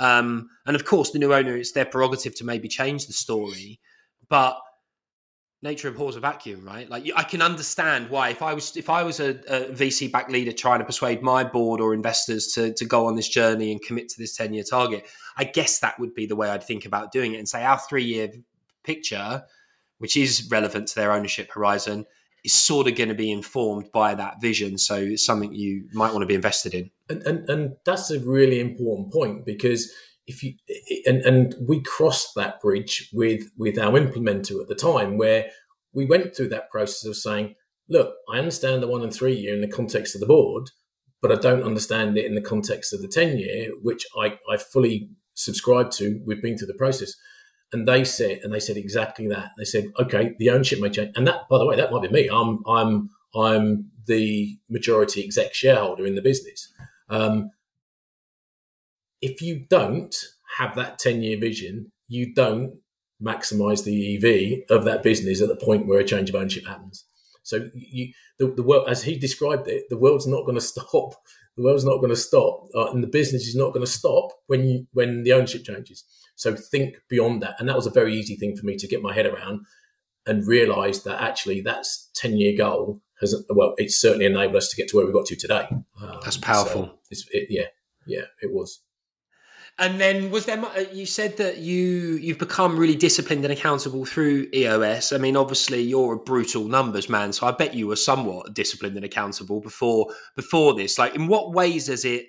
Um, 0.00 0.50
and 0.66 0.74
of 0.74 0.84
course, 0.84 1.10
the 1.10 1.20
new 1.20 1.32
owner, 1.32 1.56
it's 1.56 1.72
their 1.72 1.84
prerogative 1.84 2.34
to 2.36 2.44
maybe 2.44 2.66
change 2.66 3.06
the 3.06 3.12
story. 3.12 3.78
But 4.28 4.58
nature 5.64 5.88
abhors 5.88 6.14
a 6.14 6.20
vacuum, 6.20 6.62
right? 6.64 6.88
Like 6.88 7.10
I 7.16 7.24
can 7.24 7.40
understand 7.42 8.10
why 8.10 8.28
if 8.28 8.42
I 8.42 8.52
was 8.52 8.76
if 8.76 8.90
I 8.90 9.02
was 9.02 9.18
a, 9.18 9.30
a 9.48 9.72
VC 9.72 10.12
back 10.12 10.28
leader 10.28 10.52
trying 10.52 10.78
to 10.78 10.84
persuade 10.84 11.22
my 11.22 11.42
board 11.42 11.80
or 11.80 11.94
investors 11.94 12.48
to 12.48 12.72
to 12.74 12.84
go 12.84 13.06
on 13.06 13.16
this 13.16 13.28
journey 13.28 13.72
and 13.72 13.82
commit 13.82 14.10
to 14.10 14.18
this 14.18 14.36
ten 14.36 14.52
year 14.52 14.62
target, 14.62 15.06
I 15.36 15.44
guess 15.44 15.80
that 15.80 15.98
would 15.98 16.14
be 16.14 16.26
the 16.26 16.36
way 16.36 16.50
I'd 16.50 16.62
think 16.62 16.84
about 16.84 17.10
doing 17.10 17.32
it 17.34 17.38
and 17.38 17.48
say 17.48 17.64
our 17.64 17.78
three 17.78 18.04
year 18.04 18.30
picture, 18.84 19.42
which 19.98 20.16
is 20.16 20.48
relevant 20.50 20.86
to 20.88 20.94
their 20.94 21.12
ownership 21.12 21.50
horizon, 21.50 22.04
is 22.44 22.52
sort 22.52 22.86
of 22.86 22.94
going 22.94 23.08
to 23.08 23.14
be 23.14 23.32
informed 23.32 23.90
by 23.90 24.14
that 24.14 24.40
vision. 24.42 24.76
So 24.76 24.96
it's 24.96 25.24
something 25.24 25.52
you 25.54 25.88
might 25.94 26.12
want 26.12 26.22
to 26.22 26.26
be 26.26 26.34
invested 26.34 26.74
in. 26.74 26.90
And 27.08 27.22
and, 27.22 27.48
and 27.48 27.76
that's 27.86 28.10
a 28.10 28.20
really 28.20 28.60
important 28.60 29.12
point 29.12 29.46
because 29.46 29.90
if 30.26 30.42
you 30.42 30.54
and, 31.06 31.22
and 31.22 31.54
we 31.66 31.82
crossed 31.82 32.34
that 32.34 32.60
bridge 32.60 33.10
with 33.12 33.50
with 33.56 33.78
our 33.78 33.92
implementer 33.92 34.60
at 34.60 34.68
the 34.68 34.74
time 34.74 35.16
where 35.18 35.50
we 35.92 36.04
went 36.04 36.34
through 36.34 36.48
that 36.48 36.70
process 36.70 37.04
of 37.08 37.16
saying 37.16 37.54
look 37.88 38.14
i 38.32 38.38
understand 38.38 38.82
the 38.82 38.88
one 38.88 39.02
and 39.02 39.12
three 39.12 39.34
year 39.34 39.54
in 39.54 39.60
the 39.60 39.68
context 39.68 40.14
of 40.14 40.20
the 40.20 40.26
board 40.26 40.70
but 41.20 41.30
i 41.30 41.34
don't 41.34 41.62
understand 41.62 42.16
it 42.16 42.24
in 42.24 42.34
the 42.34 42.40
context 42.40 42.92
of 42.94 43.02
the 43.02 43.08
10 43.08 43.36
year 43.36 43.70
which 43.82 44.06
i, 44.18 44.38
I 44.50 44.56
fully 44.56 45.10
subscribe 45.34 45.90
to. 45.92 46.20
We've 46.24 46.42
been 46.42 46.56
through 46.56 46.68
the 46.68 46.74
process. 46.74 47.14
And 47.72 47.88
they 47.88 48.04
said 48.04 48.40
and 48.42 48.52
they 48.52 48.60
said 48.60 48.76
exactly 48.76 49.26
that. 49.28 49.50
They 49.58 49.64
said 49.64 49.86
okay 49.98 50.34
the 50.38 50.50
ownership 50.50 50.80
may 50.80 50.90
change. 50.90 51.12
And 51.16 51.26
that 51.26 51.48
by 51.50 51.58
the 51.58 51.66
way 51.66 51.76
that 51.76 51.90
might 51.90 52.02
be 52.02 52.08
me. 52.08 52.28
I'm 52.28 52.62
i'm 52.66 53.10
i'm 53.34 53.90
the 54.06 54.56
majority 54.70 55.24
exec 55.24 55.54
shareholder 55.54 56.06
in 56.06 56.14
the 56.14 56.22
business. 56.22 56.72
Um, 57.10 57.50
if 59.20 59.40
you 59.40 59.66
don't 59.68 60.14
have 60.58 60.74
that 60.76 60.98
10 60.98 61.22
year 61.22 61.38
vision, 61.38 61.92
you 62.08 62.34
don't 62.34 62.78
maximize 63.22 63.84
the 63.84 64.16
EV 64.16 64.76
of 64.76 64.84
that 64.84 65.02
business 65.02 65.40
at 65.40 65.48
the 65.48 65.56
point 65.56 65.86
where 65.86 66.00
a 66.00 66.04
change 66.04 66.28
of 66.28 66.34
ownership 66.34 66.66
happens. 66.66 67.04
So 67.42 67.68
you, 67.74 68.12
the, 68.38 68.48
the 68.48 68.62
world, 68.62 68.88
as 68.88 69.04
he 69.04 69.16
described 69.16 69.68
it, 69.68 69.84
the 69.88 69.98
world's 69.98 70.26
not 70.26 70.44
going 70.44 70.54
to 70.58 70.60
stop. 70.60 71.14
The 71.56 71.62
world's 71.62 71.84
not 71.84 71.98
going 71.98 72.10
to 72.10 72.16
stop, 72.16 72.66
uh, 72.74 72.90
and 72.90 73.00
the 73.00 73.08
business 73.08 73.46
is 73.46 73.54
not 73.54 73.72
going 73.72 73.84
to 73.84 73.90
stop 73.90 74.30
when 74.48 74.64
you, 74.64 74.86
when 74.92 75.22
the 75.22 75.32
ownership 75.32 75.62
changes. 75.62 76.04
So 76.34 76.56
think 76.56 76.96
beyond 77.08 77.42
that, 77.42 77.54
and 77.60 77.68
that 77.68 77.76
was 77.76 77.86
a 77.86 77.92
very 77.92 78.12
easy 78.12 78.34
thing 78.34 78.56
for 78.56 78.66
me 78.66 78.76
to 78.76 78.88
get 78.88 79.02
my 79.02 79.14
head 79.14 79.26
around, 79.26 79.60
and 80.26 80.44
realize 80.48 81.04
that 81.04 81.22
actually 81.22 81.60
that's 81.60 82.10
ten 82.16 82.36
year 82.36 82.56
goal 82.58 83.00
has 83.20 83.44
well, 83.50 83.74
it's 83.76 83.94
certainly 83.94 84.26
enabled 84.26 84.56
us 84.56 84.68
to 84.70 84.76
get 84.76 84.88
to 84.88 84.96
where 84.96 85.06
we 85.06 85.12
got 85.12 85.26
to 85.26 85.36
today. 85.36 85.68
Um, 85.70 86.18
that's 86.24 86.38
powerful. 86.38 86.98
So 87.12 87.28
it, 87.30 87.46
yeah, 87.50 87.66
yeah, 88.04 88.24
it 88.42 88.52
was. 88.52 88.80
And 89.78 90.00
then 90.00 90.30
was 90.30 90.46
there? 90.46 90.64
Uh, 90.64 90.84
you 90.92 91.04
said 91.04 91.36
that 91.38 91.58
you 91.58 92.16
you've 92.20 92.38
become 92.38 92.78
really 92.78 92.94
disciplined 92.94 93.44
and 93.44 93.52
accountable 93.52 94.04
through 94.04 94.46
EOS. 94.54 95.12
I 95.12 95.18
mean, 95.18 95.36
obviously 95.36 95.80
you're 95.80 96.14
a 96.14 96.18
brutal 96.18 96.64
numbers 96.64 97.08
man, 97.08 97.32
so 97.32 97.46
I 97.46 97.50
bet 97.50 97.74
you 97.74 97.88
were 97.88 97.96
somewhat 97.96 98.54
disciplined 98.54 98.94
and 98.94 99.04
accountable 99.04 99.60
before 99.60 100.12
before 100.36 100.74
this. 100.74 100.96
Like, 100.96 101.16
in 101.16 101.26
what 101.26 101.52
ways 101.52 101.88
has 101.88 102.04
it 102.04 102.26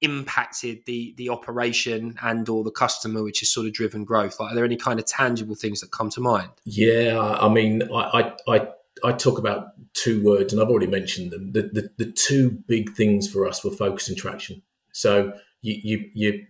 impacted 0.00 0.80
the 0.86 1.14
the 1.16 1.28
operation 1.28 2.16
and 2.22 2.48
or 2.48 2.64
the 2.64 2.72
customer, 2.72 3.22
which 3.22 3.38
has 3.38 3.50
sort 3.50 3.68
of 3.68 3.72
driven 3.72 4.04
growth? 4.04 4.40
Like, 4.40 4.50
are 4.50 4.54
there 4.56 4.64
any 4.64 4.76
kind 4.76 4.98
of 4.98 5.06
tangible 5.06 5.54
things 5.54 5.80
that 5.82 5.92
come 5.92 6.10
to 6.10 6.20
mind? 6.20 6.50
Yeah, 6.64 7.20
I 7.20 7.48
mean, 7.48 7.84
I 7.92 8.34
I 8.48 8.56
I, 8.56 8.68
I 9.04 9.12
talk 9.12 9.38
about 9.38 9.68
two 9.92 10.24
words, 10.24 10.52
and 10.52 10.60
I've 10.60 10.68
already 10.68 10.88
mentioned 10.88 11.30
them. 11.30 11.52
The, 11.52 11.62
the 11.62 12.04
the 12.04 12.10
two 12.10 12.50
big 12.50 12.94
things 12.96 13.30
for 13.30 13.46
us 13.46 13.62
were 13.62 13.70
focus 13.70 14.08
and 14.08 14.18
traction. 14.18 14.62
So 14.90 15.34
you 15.62 15.78
you 15.82 16.10
you 16.14 16.46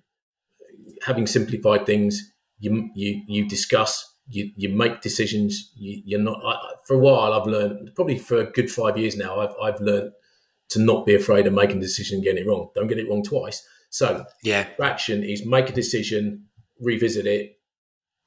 having 1.04 1.26
simplified 1.26 1.86
things, 1.86 2.32
you 2.58 2.90
you 2.94 3.22
you 3.26 3.48
discuss, 3.48 4.06
you 4.28 4.50
you 4.56 4.68
make 4.68 5.00
decisions. 5.00 5.72
You, 5.74 6.18
are 6.18 6.22
not 6.22 6.40
I, 6.44 6.56
for 6.86 6.94
a 6.94 6.98
while. 6.98 7.32
I've 7.32 7.46
learned 7.46 7.90
probably 7.94 8.18
for 8.18 8.38
a 8.38 8.50
good 8.50 8.70
five 8.70 8.96
years 8.96 9.16
now. 9.16 9.40
I've 9.40 9.54
I've 9.62 9.80
learned 9.80 10.12
to 10.70 10.80
not 10.80 11.04
be 11.04 11.14
afraid 11.14 11.46
of 11.46 11.52
making 11.52 11.78
a 11.78 11.80
decision 11.80 12.16
and 12.16 12.24
getting 12.24 12.44
it 12.44 12.48
wrong. 12.48 12.70
Don't 12.74 12.86
get 12.86 12.98
it 12.98 13.08
wrong 13.08 13.22
twice. 13.22 13.66
So 13.90 14.24
yeah, 14.42 14.64
traction 14.76 15.24
is 15.24 15.44
make 15.44 15.68
a 15.68 15.72
decision, 15.72 16.46
revisit 16.80 17.26
it. 17.26 17.56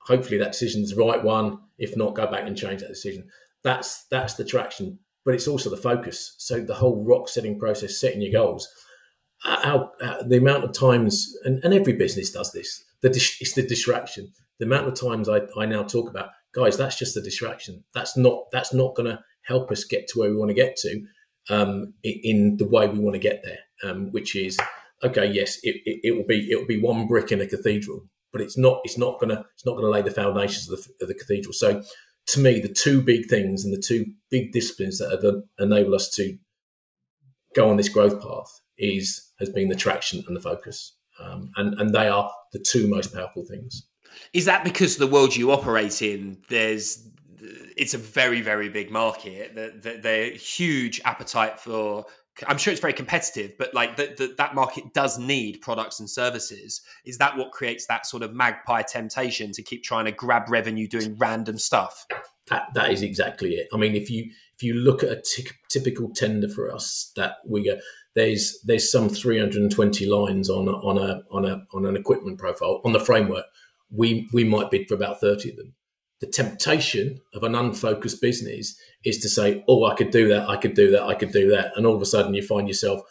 Hopefully 0.02 0.38
that 0.40 0.52
decision's 0.52 0.94
the 0.94 1.02
right 1.02 1.24
one. 1.24 1.60
If 1.78 1.96
not, 1.96 2.16
go 2.16 2.28
back 2.28 2.46
and 2.46 2.58
change 2.58 2.82
that 2.82 2.90
decision. 2.90 3.28
That's 3.64 4.06
that's 4.12 4.34
the 4.34 4.44
traction, 4.44 5.00
but 5.26 5.34
it's 5.34 5.48
also 5.48 5.70
the 5.70 5.78
focus. 5.78 6.36
So 6.38 6.60
the 6.60 6.76
whole 6.76 7.06
rock 7.06 7.30
setting 7.30 7.58
process, 7.58 8.00
setting 8.00 8.22
your 8.22 8.32
goals. 8.32 8.68
How, 9.44 9.92
the 10.26 10.38
amount 10.38 10.64
of 10.64 10.72
times, 10.72 11.36
and, 11.44 11.62
and 11.64 11.74
every 11.74 11.94
business 11.94 12.32
does 12.32 12.52
this. 12.54 12.84
The 13.02 13.10
it's 13.10 13.54
the 13.54 13.68
distraction. 13.68 14.32
The 14.60 14.66
amount 14.66 14.88
of 14.88 14.94
times 14.94 15.28
I, 15.28 15.42
I 15.58 15.66
now 15.66 15.84
talk 15.84 16.10
about, 16.10 16.30
guys, 16.54 16.78
that's 16.78 16.98
just 16.98 17.18
a 17.18 17.22
distraction. 17.22 17.84
That's 17.94 18.16
not 18.16 18.46
that's 18.52 18.74
not 18.74 18.96
going 18.96 19.10
to 19.10 19.20
help 19.42 19.72
us 19.72 19.84
get 19.84 20.08
to 20.08 20.20
where 20.20 20.30
we 20.30 20.38
want 20.38 20.50
to 20.50 20.56
get 20.56 20.78
to 20.78 21.02
um, 21.50 21.94
in 22.04 22.58
the 22.58 22.68
way 22.68 22.88
we 22.88 23.00
want 23.00 23.16
to 23.16 23.20
get 23.20 23.44
there, 23.44 23.60
um, 23.84 24.12
which 24.12 24.36
is 24.36 24.58
okay. 25.04 25.26
Yes, 25.26 25.58
it, 25.64 25.76
it, 25.86 26.00
it, 26.04 26.12
will 26.16 26.26
be 26.26 26.50
it 26.50 26.56
will 26.56 26.66
be 26.66 26.82
one 26.82 27.08
brick 27.08 27.32
in 27.32 27.42
a 27.42 27.48
cathedral, 27.48 28.08
but 28.32 28.42
it's 28.42 28.58
not 28.58 28.80
it's 28.86 28.98
not 28.98 29.20
gonna 29.20 29.46
it's 29.54 29.66
not 29.66 29.76
gonna 29.76 29.90
lay 29.90 30.02
the 30.02 30.12
foundations 30.12 30.70
of 30.70 30.80
the, 30.84 31.04
of 31.04 31.08
the 31.10 31.16
cathedral. 31.16 31.54
So, 31.54 31.84
to 32.28 32.40
me, 32.40 32.62
the 32.62 32.74
two 32.74 33.02
big 33.02 33.28
things 33.30 33.66
and 33.66 33.74
the 33.74 33.82
two 33.82 34.06
big 34.30 34.54
disciplines 34.54 35.00
that 35.00 35.44
enable 35.60 35.96
us 35.96 36.10
to 36.12 36.38
go 37.54 37.70
on 37.70 37.78
this 37.78 37.90
growth 37.90 38.22
path 38.22 38.62
is 38.78 39.32
has 39.40 39.50
been 39.50 39.70
the 39.70 39.76
traction 39.76 40.24
and 40.28 40.36
the 40.36 40.42
focus, 40.42 40.96
um, 41.20 41.52
and 41.56 41.80
and 41.80 41.94
they 41.94 42.08
are 42.08 42.32
the 42.52 42.60
two 42.60 42.88
most 42.88 43.14
powerful 43.14 43.44
things. 43.46 43.88
Is 44.34 44.46
that 44.46 44.64
because 44.64 44.98
the 44.98 45.08
world 45.08 45.36
you 45.36 45.52
operate 45.52 46.02
in, 46.02 46.38
there's 46.50 47.08
it's 47.76 47.94
a 47.94 47.98
very 47.98 48.42
very 48.42 48.70
big 48.70 48.92
market. 48.92 49.56
That 49.56 49.82
the, 49.82 49.98
the, 49.98 50.38
huge 50.38 51.02
appetite 51.04 51.60
for. 51.60 52.06
I'm 52.48 52.58
sure 52.58 52.72
it's 52.72 52.82
very 52.82 52.94
competitive, 52.94 53.52
but 53.60 53.76
like 53.76 53.96
the, 53.96 54.34
that 54.40 54.56
market 54.56 54.92
does 54.96 55.20
need 55.20 55.62
products 55.62 56.00
and 56.00 56.10
services. 56.10 56.82
Is 57.06 57.20
that 57.20 57.38
what 57.38 57.52
creates 57.52 57.86
that 57.86 58.08
sort 58.08 58.24
of 58.24 58.34
magpie 58.34 58.82
temptation 58.82 59.52
to 59.52 59.62
keep 59.62 59.84
trying 59.84 60.06
to 60.06 60.12
grab 60.12 60.50
revenue 60.50 60.88
doing 60.88 61.16
random 61.20 61.60
stuff? 61.60 62.08
That 62.48 62.74
that 62.74 62.92
is 62.92 63.04
exactly 63.04 63.52
it. 63.52 63.68
I 63.72 63.78
mean, 63.78 63.96
if 63.96 64.10
you 64.10 64.32
if 64.56 64.64
you 64.64 64.74
look 64.74 65.04
at 65.04 65.10
a 65.10 65.22
t- 65.22 65.48
typical 65.70 66.10
tender 66.10 66.50
for 66.50 66.74
us, 66.74 67.12
that 67.16 67.36
we 67.46 67.64
go 67.66 67.78
there's 68.16 68.60
there's 68.66 68.92
some 68.92 69.10
320 69.10 70.06
lines 70.06 70.50
on 70.50 70.68
on 70.70 70.98
a 70.98 71.22
on 71.32 71.46
a 71.46 71.64
on 71.74 71.86
an 71.86 71.96
equipment 71.96 72.38
profile 72.38 72.82
on 72.86 72.94
the 72.94 73.00
framework. 73.00 73.46
We 73.90 74.30
we 74.34 74.44
might 74.44 74.72
bid 74.72 74.88
for 74.88 74.96
about 74.96 75.20
30 75.20 75.52
of 75.52 75.56
them 75.58 75.76
the 76.24 76.32
temptation 76.32 77.20
of 77.34 77.44
an 77.44 77.54
unfocused 77.54 78.22
business 78.22 78.80
is 79.04 79.18
to 79.20 79.28
say, 79.28 79.62
"Oh, 79.68 79.84
I 79.84 79.94
could 79.94 80.10
do 80.10 80.30
that, 80.30 80.48
I 80.48 80.56
could 80.56 80.74
do 80.74 80.90
that, 80.92 81.04
I 81.04 81.16
could 81.16 81.34
do 81.34 81.50
that," 81.50 81.74
and 81.76 81.86
all 81.86 81.96
of 81.96 82.02
a 82.02 82.06
sudden 82.06 82.34
you 82.34 82.42
find 82.42 82.66
yourself 82.66 83.02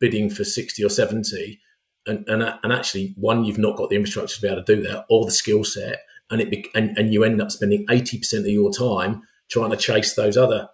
bidding 0.00 0.28
for 0.28 0.42
sixty 0.42 0.84
or 0.84 0.88
seventy, 0.88 1.60
and 2.08 2.28
and, 2.28 2.42
and 2.42 2.72
actually, 2.72 3.14
one, 3.16 3.44
you've 3.44 3.56
not 3.56 3.76
got 3.76 3.88
the 3.88 3.94
infrastructure 3.94 4.34
to 4.34 4.42
be 4.42 4.48
able 4.48 4.64
to 4.64 4.74
do 4.74 4.82
that, 4.82 5.06
or 5.08 5.24
the 5.24 5.30
skill 5.30 5.62
set, 5.62 6.00
and 6.28 6.40
it 6.40 6.66
and, 6.74 6.98
and 6.98 7.12
you 7.12 7.22
end 7.22 7.40
up 7.40 7.52
spending 7.52 7.86
eighty 7.88 8.18
percent 8.18 8.44
of 8.44 8.50
your 8.50 8.72
time 8.72 9.22
trying 9.48 9.70
to 9.70 9.76
chase 9.76 10.14
those 10.14 10.36
other 10.36 10.68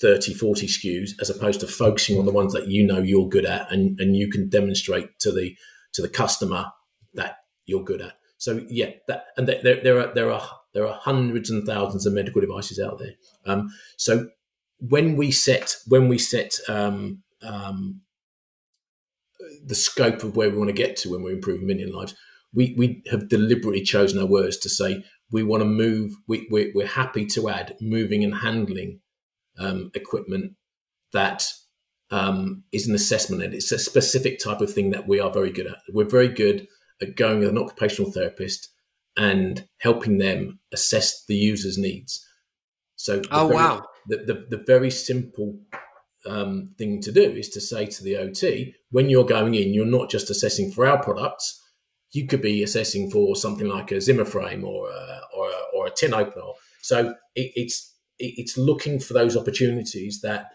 30, 0.00 0.34
40 0.34 0.66
SKUs 0.66 1.10
as 1.20 1.30
opposed 1.30 1.60
to 1.60 1.66
focusing 1.66 2.18
on 2.18 2.24
the 2.24 2.32
ones 2.32 2.52
that 2.52 2.68
you 2.68 2.86
know 2.86 3.00
you're 3.00 3.28
good 3.28 3.44
at 3.44 3.70
and, 3.70 3.98
and 4.00 4.16
you 4.16 4.30
can 4.30 4.48
demonstrate 4.48 5.18
to 5.20 5.30
the 5.30 5.56
to 5.92 6.02
the 6.02 6.08
customer 6.08 6.66
that 7.14 7.36
you're 7.66 7.84
good 7.84 8.00
at. 8.00 8.14
So 8.38 8.64
yeah, 8.68 8.90
that, 9.06 9.26
and 9.36 9.46
there, 9.46 9.80
there 9.82 10.00
are 10.00 10.12
there 10.14 10.32
are 10.32 10.48
there 10.74 10.86
are 10.86 10.98
hundreds 11.00 11.50
and 11.50 11.64
thousands 11.64 12.06
of 12.06 12.12
medical 12.12 12.40
devices 12.40 12.80
out 12.80 12.98
there. 12.98 13.12
Um, 13.46 13.68
so 13.96 14.28
when 14.80 15.16
we 15.16 15.30
set 15.30 15.76
when 15.86 16.08
we 16.08 16.18
set 16.18 16.54
um, 16.68 17.22
um, 17.42 18.00
the 19.64 19.74
scope 19.74 20.24
of 20.24 20.34
where 20.34 20.50
we 20.50 20.56
want 20.56 20.68
to 20.68 20.74
get 20.74 20.96
to 20.96 21.10
when 21.10 21.22
we're 21.22 21.34
improving 21.34 21.66
million 21.66 21.92
lives, 21.92 22.16
we 22.52 22.74
we 22.76 23.02
have 23.10 23.28
deliberately 23.28 23.82
chosen 23.82 24.18
our 24.18 24.26
words 24.26 24.56
to 24.58 24.68
say 24.68 25.04
we 25.30 25.42
want 25.42 25.60
to 25.60 25.68
move. 25.68 26.12
We, 26.26 26.48
we're, 26.50 26.72
we're 26.74 26.86
happy 26.86 27.26
to 27.26 27.48
add 27.48 27.76
moving 27.80 28.24
and 28.24 28.34
handling 28.34 29.01
um, 29.62 29.90
equipment 29.94 30.54
that 31.12 31.44
um, 32.10 32.64
is 32.72 32.86
an 32.86 32.94
assessment 32.94 33.42
and 33.42 33.54
it's 33.54 33.72
a 33.72 33.78
specific 33.78 34.38
type 34.38 34.60
of 34.60 34.72
thing 34.72 34.90
that 34.90 35.08
we 35.08 35.20
are 35.20 35.30
very 35.30 35.50
good 35.50 35.66
at. 35.66 35.78
We're 35.90 36.04
very 36.04 36.28
good 36.28 36.66
at 37.00 37.16
going 37.16 37.40
with 37.40 37.48
an 37.48 37.58
occupational 37.58 38.12
therapist 38.12 38.68
and 39.16 39.66
helping 39.78 40.18
them 40.18 40.60
assess 40.72 41.24
the 41.26 41.34
user's 41.34 41.78
needs. 41.78 42.24
So, 42.96 43.22
oh 43.30 43.48
very, 43.48 43.56
wow, 43.56 43.86
the, 44.08 44.16
the, 44.18 44.56
the 44.56 44.64
very 44.66 44.90
simple 44.90 45.58
um, 46.26 46.74
thing 46.78 47.00
to 47.02 47.12
do 47.12 47.22
is 47.22 47.48
to 47.50 47.60
say 47.60 47.86
to 47.86 48.04
the 48.04 48.16
OT, 48.16 48.74
when 48.90 49.08
you're 49.10 49.24
going 49.24 49.54
in, 49.54 49.74
you're 49.74 49.86
not 49.86 50.10
just 50.10 50.30
assessing 50.30 50.70
for 50.70 50.86
our 50.86 51.02
products. 51.02 51.60
You 52.12 52.26
could 52.26 52.42
be 52.42 52.62
assessing 52.62 53.10
for 53.10 53.34
something 53.36 53.66
like 53.66 53.90
a 53.90 54.00
Zimmer 54.00 54.26
frame 54.26 54.64
or 54.64 54.90
a, 54.90 55.20
or 55.34 55.48
a, 55.48 55.76
or 55.76 55.86
a 55.86 55.90
tin 55.90 56.12
opener. 56.12 56.52
So 56.82 57.14
it, 57.34 57.52
it's 57.56 57.91
it, 57.91 57.91
it's 58.22 58.56
looking 58.56 59.00
for 59.00 59.14
those 59.14 59.36
opportunities 59.36 60.20
that 60.20 60.50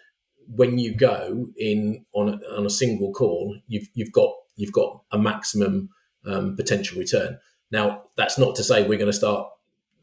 when 0.48 0.78
you 0.78 0.96
go 0.96 1.48
in 1.58 2.06
on 2.14 2.30
a, 2.30 2.58
on 2.58 2.66
a 2.66 2.70
single 2.70 3.12
call, 3.12 3.58
you've 3.68 3.88
you've 3.94 4.12
got 4.12 4.32
you've 4.56 4.72
got 4.72 5.02
a 5.12 5.18
maximum 5.18 5.90
um, 6.26 6.56
potential 6.56 6.98
return. 6.98 7.38
Now, 7.72 8.04
that's 8.16 8.38
not 8.38 8.56
to 8.56 8.64
say 8.64 8.82
we're 8.82 8.98
going 8.98 9.12
to 9.12 9.14
start 9.14 9.48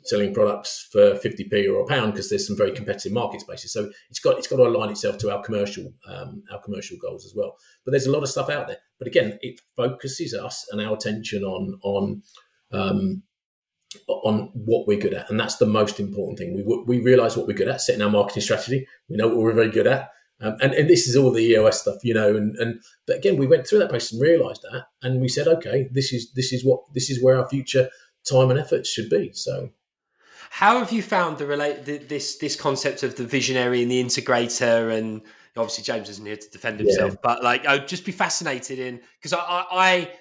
selling 0.05 0.35
products 0.35 0.87
for 0.92 1.14
50p 1.14 1.66
or 1.66 1.81
a 1.81 1.87
pound 1.87 2.12
because 2.12 2.29
there's 2.29 2.46
some 2.46 2.59
very 2.59 2.72
competitive 2.72 3.12
market 3.12 3.40
spaces. 3.40 3.72
So 3.72 3.90
it's 4.11 4.20
got 4.20 4.38
it's 4.38 4.46
got 4.46 4.57
to 4.57 4.64
align 4.64 4.90
itself 4.90 5.18
to 5.18 5.33
our 5.33 5.42
commercial 5.42 5.92
um, 6.07 6.42
our 6.53 6.61
commercial 6.61 6.98
goals 6.98 7.24
as 7.24 7.35
well. 7.35 7.57
But 7.85 7.92
there's 7.92 8.07
a 8.07 8.12
lot 8.12 8.22
of 8.22 8.29
stuff 8.29 8.50
out 8.50 8.68
there. 8.68 8.79
But 8.98 9.09
again, 9.09 9.38
it 9.40 9.61
focuses 9.77 10.35
us 10.35 10.66
and 10.70 10.81
our 10.81 10.94
attention 10.94 11.42
on 11.42 11.79
on 11.83 12.22
um, 12.72 13.22
on 14.09 14.50
what 14.54 14.87
we're 14.87 15.00
good 15.00 15.14
at, 15.14 15.30
and 15.30 15.38
that's 15.38 15.57
the 15.57 15.66
most 15.66 16.00
important 16.00 16.38
thing. 16.38 16.54
We 16.54 16.85
we 16.87 17.04
realize 17.04 17.37
what 17.37 17.46
we're 17.46 17.54
good 17.54 17.68
at, 17.68 17.80
setting 17.80 18.02
our 18.02 18.11
marketing 18.11 18.42
strategy. 18.42 18.87
We 19.09 19.16
know 19.16 19.28
what 19.28 19.38
we're 19.38 19.52
very 19.52 19.70
good 19.70 19.87
at, 19.87 20.11
um, 20.40 20.57
and, 20.61 20.74
and 20.74 20.90
this 20.90 21.07
is 21.07 21.16
all 21.16 21.30
the 21.30 21.42
EOS 21.42 21.80
stuff, 21.80 21.96
you 22.02 22.12
know, 22.12 22.37
and, 22.37 22.57
and 22.57 22.83
but 23.07 23.16
again, 23.16 23.37
we 23.37 23.46
went 23.46 23.66
through 23.66 23.78
that 23.78 23.88
process 23.88 24.12
and 24.12 24.20
realised 24.20 24.62
that, 24.62 24.87
and 25.02 25.20
we 25.20 25.28
said, 25.28 25.46
okay, 25.46 25.88
this 25.92 26.12
is 26.12 26.33
this 26.33 26.52
is 26.52 26.64
what 26.64 26.80
this 26.92 27.09
is 27.09 27.22
where 27.22 27.38
our 27.38 27.48
future 27.48 27.88
time 28.28 28.50
and 28.50 28.59
efforts 28.59 28.88
should 28.88 29.09
be. 29.09 29.33
So, 29.33 29.70
how 30.50 30.80
have 30.80 30.92
you 30.92 31.02
found 31.02 31.38
the 31.38 31.46
relate 31.46 31.85
the, 31.85 31.98
this 31.98 32.37
this 32.38 32.57
concept 32.57 33.02
of 33.04 33.16
the 33.16 33.24
visionary 33.24 33.83
and 33.83 33.90
the 33.90 34.02
integrator? 34.02 34.96
And 34.96 35.22
obviously, 35.57 35.85
James 35.85 36.09
isn't 36.11 36.26
here 36.26 36.37
to 36.37 36.50
defend 36.50 36.80
himself, 36.80 37.12
yeah. 37.12 37.18
but 37.22 37.44
like, 37.44 37.66
I'd 37.66 37.87
just 37.87 38.04
be 38.04 38.12
fascinated 38.12 38.80
in 38.80 39.00
because 39.20 39.33
I, 39.33 39.38
I, 39.38 39.66
I 39.70 40.12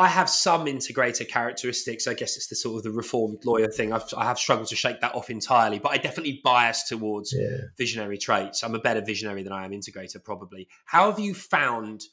I 0.00 0.08
have 0.08 0.30
some 0.30 0.64
integrator 0.64 1.28
characteristics. 1.28 2.08
I 2.08 2.14
guess 2.14 2.38
it's 2.38 2.46
the 2.46 2.56
sort 2.56 2.78
of 2.78 2.84
the 2.84 2.90
reformed 2.90 3.44
lawyer 3.44 3.68
thing. 3.68 3.92
I've, 3.92 4.04
I 4.16 4.24
have 4.24 4.38
struggled 4.38 4.68
to 4.68 4.76
shake 4.76 5.02
that 5.02 5.14
off 5.14 5.28
entirely, 5.28 5.78
but 5.78 5.92
I 5.92 5.98
definitely 5.98 6.40
bias 6.42 6.84
towards 6.84 7.34
yeah. 7.34 7.66
visionary 7.76 8.16
traits. 8.16 8.64
I'm 8.64 8.74
a 8.74 8.78
better 8.78 9.02
visionary 9.02 9.42
than 9.42 9.52
I 9.52 9.66
am 9.66 9.72
integrator, 9.72 10.24
probably. 10.24 10.68
How 10.86 11.10
have 11.10 11.20
you 11.20 11.34
found 11.34 12.04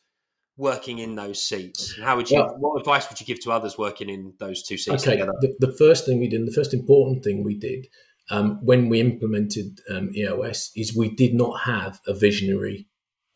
working 0.57 0.99
in 0.99 1.15
those 1.15 1.41
seats? 1.41 1.95
And 1.95 2.03
how 2.03 2.17
would 2.17 2.29
you? 2.29 2.39
Well, 2.39 2.57
what 2.59 2.77
advice 2.77 3.07
would 3.09 3.21
you 3.21 3.25
give 3.25 3.39
to 3.45 3.51
others 3.51 3.77
working 3.77 4.09
in 4.09 4.33
those 4.37 4.63
two 4.63 4.75
seats 4.75 5.03
okay, 5.03 5.11
together? 5.11 5.31
The, 5.39 5.55
the 5.57 5.71
first 5.71 6.05
thing 6.05 6.19
we 6.19 6.27
did, 6.27 6.45
the 6.45 6.51
first 6.51 6.73
important 6.73 7.23
thing 7.23 7.41
we 7.41 7.55
did 7.55 7.87
um, 8.29 8.59
when 8.65 8.89
we 8.89 8.99
implemented 8.99 9.79
um, 9.89 10.09
EOS, 10.13 10.71
is 10.75 10.93
we 10.93 11.09
did 11.09 11.33
not 11.33 11.61
have 11.61 12.01
a 12.05 12.13
visionary 12.13 12.85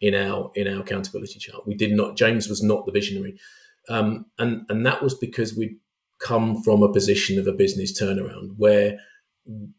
in 0.01 0.13
our 0.13 0.51
in 0.55 0.67
our 0.67 0.81
accountability 0.81 1.39
chart. 1.39 1.65
We 1.65 1.75
did 1.75 1.91
not. 1.91 2.17
James 2.17 2.49
was 2.49 2.61
not 2.61 2.85
the 2.85 2.91
visionary. 2.91 3.39
Um, 3.89 4.25
and, 4.37 4.65
and 4.69 4.85
that 4.85 5.01
was 5.01 5.15
because 5.15 5.55
we'd 5.55 5.77
come 6.19 6.61
from 6.63 6.83
a 6.83 6.91
position 6.91 7.39
of 7.39 7.47
a 7.47 7.53
business 7.53 7.99
turnaround 7.99 8.51
where 8.57 8.97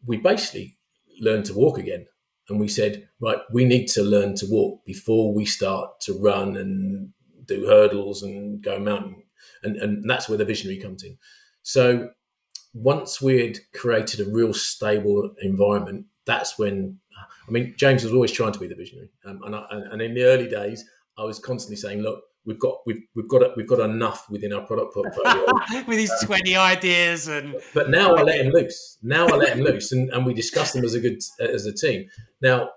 we 0.05 0.17
basically 0.17 0.77
learned 1.21 1.45
to 1.47 1.55
walk 1.55 1.79
again. 1.79 2.07
And 2.49 2.59
we 2.59 2.69
said, 2.69 3.09
right, 3.21 3.39
we 3.53 3.65
need 3.65 3.87
to 3.89 4.03
learn 4.03 4.35
to 4.37 4.47
walk 4.51 4.85
before 4.85 5.33
we 5.33 5.45
start 5.45 6.01
to 6.01 6.15
run 6.15 6.57
and 6.57 7.11
do 7.47 7.67
hurdles 7.67 8.23
and 8.23 8.61
go 8.61 8.79
mountain. 8.79 9.23
And, 9.63 9.77
and 9.77 10.11
that's 10.11 10.29
where 10.29 10.39
the 10.39 10.45
visionary 10.45 10.81
comes 10.81 11.05
in. 11.05 11.17
So 11.63 12.11
once 12.75 13.23
we'd 13.23 13.61
created 13.73 14.27
a 14.27 14.31
real 14.31 14.53
stable 14.53 15.31
environment, 15.41 16.07
that's 16.27 16.59
when, 16.59 16.99
I 17.49 17.51
mean, 17.51 17.75
James 17.77 18.03
was 18.03 18.13
always 18.13 18.33
trying 18.33 18.53
to 18.53 18.59
be 18.59 18.67
the 18.67 18.75
visionary. 18.75 19.11
Um, 19.25 19.41
and, 19.45 19.55
I, 19.55 19.65
and 19.71 20.03
in 20.03 20.15
the 20.15 20.25
early 20.25 20.49
days, 20.49 20.85
I 21.17 21.23
was 21.23 21.39
constantly 21.39 21.77
saying, 21.77 22.01
look, 22.01 22.23
we've 22.45 22.59
got 22.59 22.79
we've 22.87 23.03
we've 23.15 23.29
got 23.29 23.57
we've 23.57 23.69
got 23.69 23.81
enough 23.81 24.29
within 24.31 24.53
our 24.53 24.63
product 24.63 24.95
portfolio 24.95 25.47
with 25.87 25.97
these 25.99 26.13
twenty 26.25 26.57
ideas 26.57 27.29
and. 27.29 27.57
But 27.75 27.91
now 27.91 28.15
I 28.15 28.23
let 28.23 28.45
him 28.45 28.53
loose. 28.53 28.99
Now 29.03 29.27
I 29.27 29.37
let 29.37 29.57
him 29.57 29.65
loose, 29.65 29.93
and, 29.93 30.11
and 30.11 30.27
we 30.27 30.35
discuss 30.35 30.73
them 30.73 30.85
as 30.85 30.95
a 30.95 31.01
good 31.01 31.21
as 31.41 31.67
a 31.67 31.73
team. 31.73 32.09
Now 32.41 32.71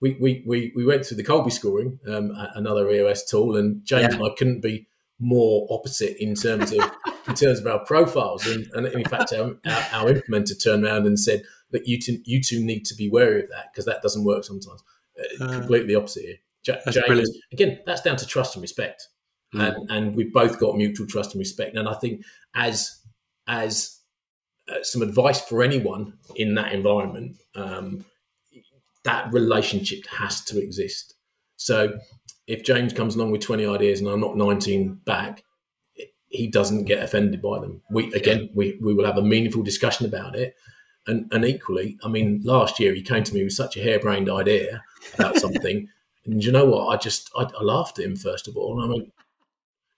we 0.00 0.16
we 0.20 0.42
we, 0.46 0.72
we 0.74 0.84
went 0.84 1.06
through 1.06 1.18
the 1.18 1.24
Kolbe 1.24 1.52
scoring, 1.52 1.98
um, 2.06 2.32
another 2.54 2.90
EOS 2.90 3.24
tool, 3.24 3.56
and 3.56 3.84
James 3.84 4.08
yeah. 4.10 4.14
and 4.14 4.24
I 4.24 4.34
couldn't 4.36 4.62
be 4.62 4.86
more 5.18 5.66
opposite 5.70 6.16
in 6.22 6.34
terms 6.34 6.72
of 6.72 6.90
in 7.26 7.34
terms 7.34 7.58
of 7.58 7.66
our 7.66 7.84
profiles. 7.84 8.46
And, 8.46 8.66
and 8.74 8.86
in 8.86 9.04
fact, 9.04 9.32
our, 9.32 9.56
our, 9.66 10.04
our 10.04 10.12
implementer 10.12 10.62
turned 10.62 10.84
around 10.84 11.06
and 11.06 11.18
said 11.18 11.42
that 11.70 11.86
you 11.86 11.98
two, 11.98 12.18
you 12.24 12.40
two 12.42 12.62
need 12.62 12.84
to 12.86 12.94
be 12.94 13.08
wary 13.08 13.42
of 13.42 13.48
that 13.50 13.72
because 13.72 13.86
that 13.86 14.02
doesn't 14.02 14.24
work 14.24 14.44
sometimes. 14.44 14.82
Uh, 15.40 15.48
completely 15.50 15.94
opposite 15.94 16.24
here. 16.24 16.36
J- 16.66 16.80
That's 16.84 16.96
James, 16.96 17.06
brilliant. 17.06 17.36
again, 17.52 17.78
that's 17.86 18.02
down 18.02 18.16
to 18.16 18.26
trust 18.26 18.56
and 18.56 18.62
respect, 18.62 19.06
Mm. 19.54 19.60
and 19.78 19.90
and 19.90 20.16
we've 20.16 20.32
both 20.32 20.58
got 20.58 20.76
mutual 20.76 21.06
trust 21.06 21.32
and 21.32 21.38
respect. 21.38 21.76
And 21.76 21.88
I 21.88 21.94
think 21.94 22.22
as 22.54 23.00
as 23.46 24.00
uh, 24.68 24.82
some 24.82 25.00
advice 25.02 25.40
for 25.40 25.62
anyone 25.62 26.14
in 26.34 26.54
that 26.56 26.72
environment, 26.72 27.36
um, 27.54 28.04
that 29.04 29.32
relationship 29.32 30.04
has 30.08 30.42
to 30.46 30.60
exist. 30.60 31.14
So 31.56 31.98
if 32.48 32.64
James 32.64 32.92
comes 32.92 33.14
along 33.14 33.30
with 33.30 33.40
20 33.42 33.64
ideas 33.66 34.00
and 34.00 34.08
I 34.08 34.16
knock 34.16 34.34
19 34.34 34.94
back, 35.04 35.44
he 36.28 36.48
doesn't 36.48 36.84
get 36.86 37.02
offended 37.02 37.40
by 37.40 37.60
them. 37.60 37.82
We 37.90 38.12
again, 38.14 38.50
we, 38.54 38.76
we 38.82 38.92
will 38.94 39.06
have 39.06 39.16
a 39.18 39.22
meaningful 39.22 39.62
discussion 39.62 40.06
about 40.06 40.34
it. 40.34 40.54
And, 41.06 41.30
and 41.32 41.44
equally, 41.44 41.96
I 42.02 42.08
mean, 42.08 42.40
last 42.44 42.80
year 42.80 42.92
he 42.92 43.02
came 43.02 43.22
to 43.22 43.32
me 43.34 43.44
with 43.44 43.52
such 43.52 43.76
a 43.76 43.82
harebrained 43.82 44.28
idea 44.28 44.82
about 45.14 45.36
something, 45.38 45.88
and 46.26 46.42
you 46.44 46.52
know 46.52 46.64
what? 46.66 46.88
I 46.88 46.96
just 46.96 47.30
I, 47.36 47.44
I 47.58 47.62
laughed 47.62 47.98
at 47.98 48.04
him 48.04 48.16
first 48.16 48.48
of 48.48 48.56
all. 48.56 48.80
And 48.80 48.90
I 48.90 48.92
mean, 48.94 49.12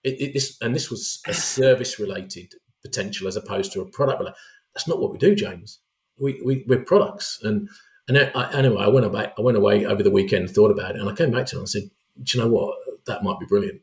it, 0.05 0.21
it, 0.21 0.33
this 0.35 0.57
and 0.61 0.75
this 0.75 0.91
was 0.91 1.21
a 1.27 1.35
service 1.35 1.99
related 1.99 2.55
potential 2.83 3.27
as 3.29 3.37
opposed 3.37 3.73
to 3.73 3.81
a 3.81 3.87
product. 3.87 4.23
But 4.23 4.35
that's 4.75 4.87
not 4.89 5.01
what 5.01 5.11
we 5.13 5.19
do, 5.19 5.35
James. 5.35 5.81
We, 6.21 6.41
we 6.45 6.65
we're 6.67 6.85
products. 6.85 7.39
And 7.43 7.69
and 8.09 8.19
I, 8.35 8.53
anyway, 8.53 8.83
I 8.83 8.89
went 8.89 9.07
away. 9.07 9.33
I 9.37 9.41
went 9.41 9.57
away 9.57 9.85
over 9.85 10.03
the 10.03 10.11
weekend, 10.11 10.51
thought 10.51 10.71
about 10.71 10.95
it, 10.95 11.01
and 11.01 11.09
I 11.11 11.15
came 11.15 11.31
back 11.31 11.47
to 11.47 11.57
him 11.57 11.61
and 11.61 11.67
I 11.67 11.71
said, 11.71 11.91
"Do 12.23 12.39
you 12.39 12.45
know 12.45 12.51
what? 12.51 12.77
That 13.07 13.23
might 13.23 13.39
be 13.39 13.47
brilliant." 13.47 13.83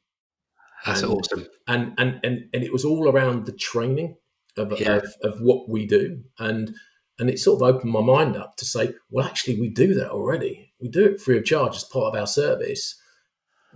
That's 0.85 1.01
And- 1.01 1.11
awesome. 1.11 1.47
and 1.67 1.93
and 1.97 2.19
and, 2.23 2.49
and 2.53 2.63
it 2.63 2.71
was 2.71 2.85
all 2.85 3.09
around 3.09 3.45
the 3.45 3.51
training 3.51 4.17
of, 4.57 4.79
Yeah. 4.79 4.97
of, 4.97 5.13
of 5.23 5.41
what 5.41 5.67
we 5.67 5.85
do 5.85 6.23
and 6.39 6.75
and 7.19 7.29
it 7.29 7.39
sort 7.39 7.61
of 7.61 7.75
opened 7.75 7.91
my 7.91 8.01
mind 8.01 8.37
up 8.37 8.55
to 8.57 8.65
say 8.65 8.93
well 9.09 9.25
actually 9.25 9.59
we 9.59 9.67
do 9.67 9.93
that 9.95 10.09
already 10.11 10.64
we 10.81 10.89
do 10.89 11.05
it 11.05 11.21
free 11.21 11.37
of 11.37 11.45
charge 11.45 11.75
as 11.75 11.83
part 11.83 12.13
of 12.13 12.19
our 12.19 12.27
service. 12.27 12.99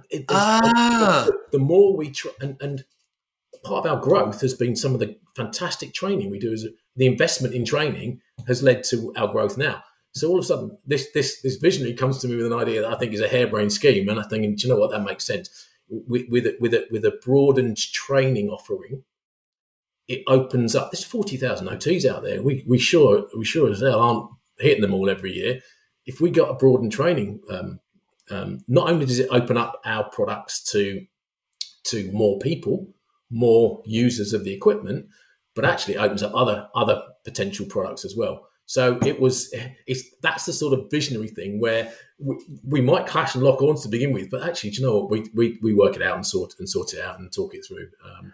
It, 0.10 0.26
Ah, 0.30 1.28
the 1.52 1.60
more 1.60 1.96
we 1.96 2.12
try 2.12 2.32
and, 2.40 2.58
and 2.62 2.86
part 3.64 3.86
of 3.86 3.92
our 3.92 4.02
growth 4.02 4.42
has 4.42 4.54
been 4.54 4.76
some 4.76 4.94
of 4.94 5.00
the 5.00 5.18
fantastic 5.36 5.94
training 5.94 6.30
we 6.30 6.40
do 6.40 6.54
as 6.54 6.66
the 6.96 7.06
investment 7.06 7.54
in 7.54 7.66
training 7.66 8.22
has 8.48 8.64
led 8.64 8.84
to 8.86 9.14
our 9.16 9.28
growth 9.28 9.58
now. 9.58 9.84
So 10.14 10.30
all 10.30 10.40
of 10.40 10.44
a 10.44 10.48
sudden 10.48 10.78
this 10.86 11.10
this 11.14 11.42
this 11.42 11.58
visionary 11.58 11.94
comes 11.94 12.20
to 12.20 12.28
me 12.28 12.36
with 12.36 12.48
an 12.48 12.54
idea 12.54 12.82
that 12.82 12.92
i 12.92 12.98
think 12.98 13.14
is 13.14 13.22
a 13.22 13.28
harebrained 13.28 13.72
scheme 13.72 14.10
and 14.10 14.20
i 14.20 14.24
think 14.24 14.58
do 14.58 14.68
you 14.68 14.74
know 14.74 14.80
what? 14.80 14.92
That 14.92 15.04
makes 15.04 15.26
sense. 15.26 15.68
With 15.90 16.28
with 16.30 16.46
a, 16.46 16.56
with 16.60 16.74
a, 16.74 16.88
with 16.92 17.06
a 17.06 17.20
broadened 17.24 17.78
training 17.78 18.50
offering 18.50 19.04
it 20.08 20.24
opens 20.28 20.76
up 20.76 20.92
there's 20.92 21.04
40,000 21.04 21.68
OTs 21.68 22.06
out 22.06 22.24
there. 22.24 22.42
We 22.42 22.64
we 22.68 22.80
sure 22.80 23.28
we 23.38 23.46
sure 23.46 23.70
as 23.70 23.82
hell 23.82 24.00
aren't 24.02 24.30
hitting 24.58 24.82
them 24.82 24.94
all 24.94 25.10
every 25.10 25.34
year 25.34 25.62
if 26.10 26.20
we 26.20 26.32
got 26.32 26.50
a 26.50 26.56
broadened 26.56 26.92
training 26.92 27.40
um, 27.52 27.80
um, 28.32 28.64
not 28.68 28.90
only 28.90 29.06
does 29.06 29.20
it 29.20 29.30
open 29.32 29.58
up 29.58 29.80
our 29.86 30.10
products 30.10 30.64
to 30.72 31.06
to 31.86 32.12
more 32.12 32.40
people, 32.40 32.88
more 33.30 33.82
users 33.86 34.34
of 34.34 34.44
the 34.44 34.54
equipment, 34.54 35.06
but 35.56 35.66
actually 35.66 35.98
opens 35.98 36.24
up 36.24 36.34
other 36.34 36.68
other 36.76 37.02
potential 37.24 37.66
products 37.68 38.04
as 38.06 38.16
well. 38.18 38.48
So 38.66 39.00
it 39.06 39.20
was 39.20 39.54
it's 39.88 40.04
that's 40.22 40.46
the 40.46 40.54
sort 40.54 40.74
of 40.78 40.90
visionary 40.92 41.28
thing 41.28 41.60
where 41.60 41.92
we, 42.18 42.36
we 42.64 42.82
might 42.82 43.08
clash 43.08 43.36
and 43.36 43.44
lock 43.44 43.62
arms 43.62 43.84
to 43.84 43.90
begin 43.90 44.12
with, 44.12 44.32
but 44.32 44.44
actually, 44.44 44.72
do 44.72 44.82
you 44.82 44.88
know 44.88 44.98
what? 44.98 45.12
We, 45.12 45.30
we 45.36 45.60
we 45.62 45.74
work 45.74 45.96
it 45.96 46.02
out 46.02 46.16
and 46.16 46.26
sort 46.26 46.54
and 46.58 46.68
sort 46.68 46.94
it 46.94 47.04
out 47.04 47.20
and 47.20 47.32
talk 47.32 47.54
it 47.54 47.66
through. 47.68 47.88
Um, 48.04 48.34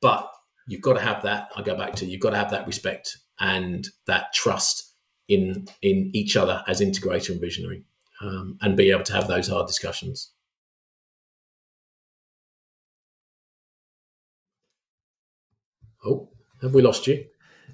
but 0.00 0.30
you've 0.68 0.80
got 0.80 0.94
to 0.94 1.00
have 1.00 1.22
that. 1.24 1.50
I 1.56 1.62
go 1.62 1.76
back 1.76 1.94
to 1.96 2.06
you've 2.06 2.20
got 2.20 2.30
to 2.30 2.38
have 2.38 2.50
that 2.50 2.66
respect 2.68 3.18
and 3.40 3.88
that 4.06 4.32
trust 4.32 4.85
in 5.28 5.66
in 5.82 6.10
each 6.14 6.36
other 6.36 6.62
as 6.68 6.80
integrator 6.80 7.30
and 7.30 7.40
visionary 7.40 7.84
um, 8.20 8.58
and 8.62 8.76
be 8.76 8.90
able 8.90 9.04
to 9.04 9.12
have 9.12 9.28
those 9.28 9.48
hard 9.48 9.66
discussions. 9.66 10.32
Oh, 16.04 16.28
have 16.62 16.72
we 16.74 16.82
lost 16.82 17.06
you? 17.06 17.24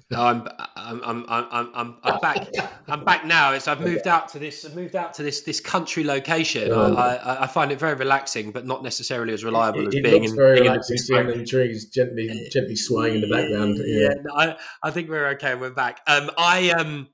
No, 0.09 0.21
I'm, 0.21 0.47
I'm, 0.75 1.01
I'm, 1.03 1.25
I'm, 1.27 1.71
I'm, 1.73 1.97
I'm 2.03 2.19
back. 2.19 2.47
I'm 2.87 3.03
back 3.03 3.25
now. 3.25 3.53
It's 3.53 3.67
I've 3.67 3.81
moved 3.81 4.07
out 4.07 4.27
to 4.29 4.39
this. 4.39 4.65
I've 4.65 4.75
moved 4.75 4.95
out 4.95 5.13
to 5.15 5.23
this 5.23 5.41
this 5.41 5.59
country 5.59 6.03
location. 6.03 6.71
Oh. 6.71 6.93
I, 6.95 7.15
I, 7.15 7.43
I 7.43 7.47
find 7.47 7.71
it 7.71 7.79
very 7.79 7.95
relaxing, 7.95 8.51
but 8.51 8.65
not 8.65 8.83
necessarily 8.83 9.33
as 9.33 9.43
reliable 9.43 9.81
It, 9.81 9.87
as 9.87 9.95
it 9.95 10.03
being 10.03 10.21
looks 10.21 10.31
in, 10.31 10.37
very 10.37 10.59
being 10.59 10.71
relaxing, 10.71 10.97
seeing 10.97 11.27
them 11.27 11.45
trees 11.45 11.85
gently 11.85 12.47
gently 12.51 12.75
swaying 12.75 13.15
in 13.15 13.21
the 13.21 13.27
background. 13.27 13.77
Yeah, 13.77 14.09
Yeah, 14.09 14.13
no, 14.23 14.33
I, 14.35 14.57
I 14.83 14.91
think 14.91 15.09
we're 15.09 15.27
okay. 15.29 15.55
We're 15.55 15.71
back. 15.71 16.01
Um, 16.05 16.29
I 16.37 16.71
um, 16.71 17.07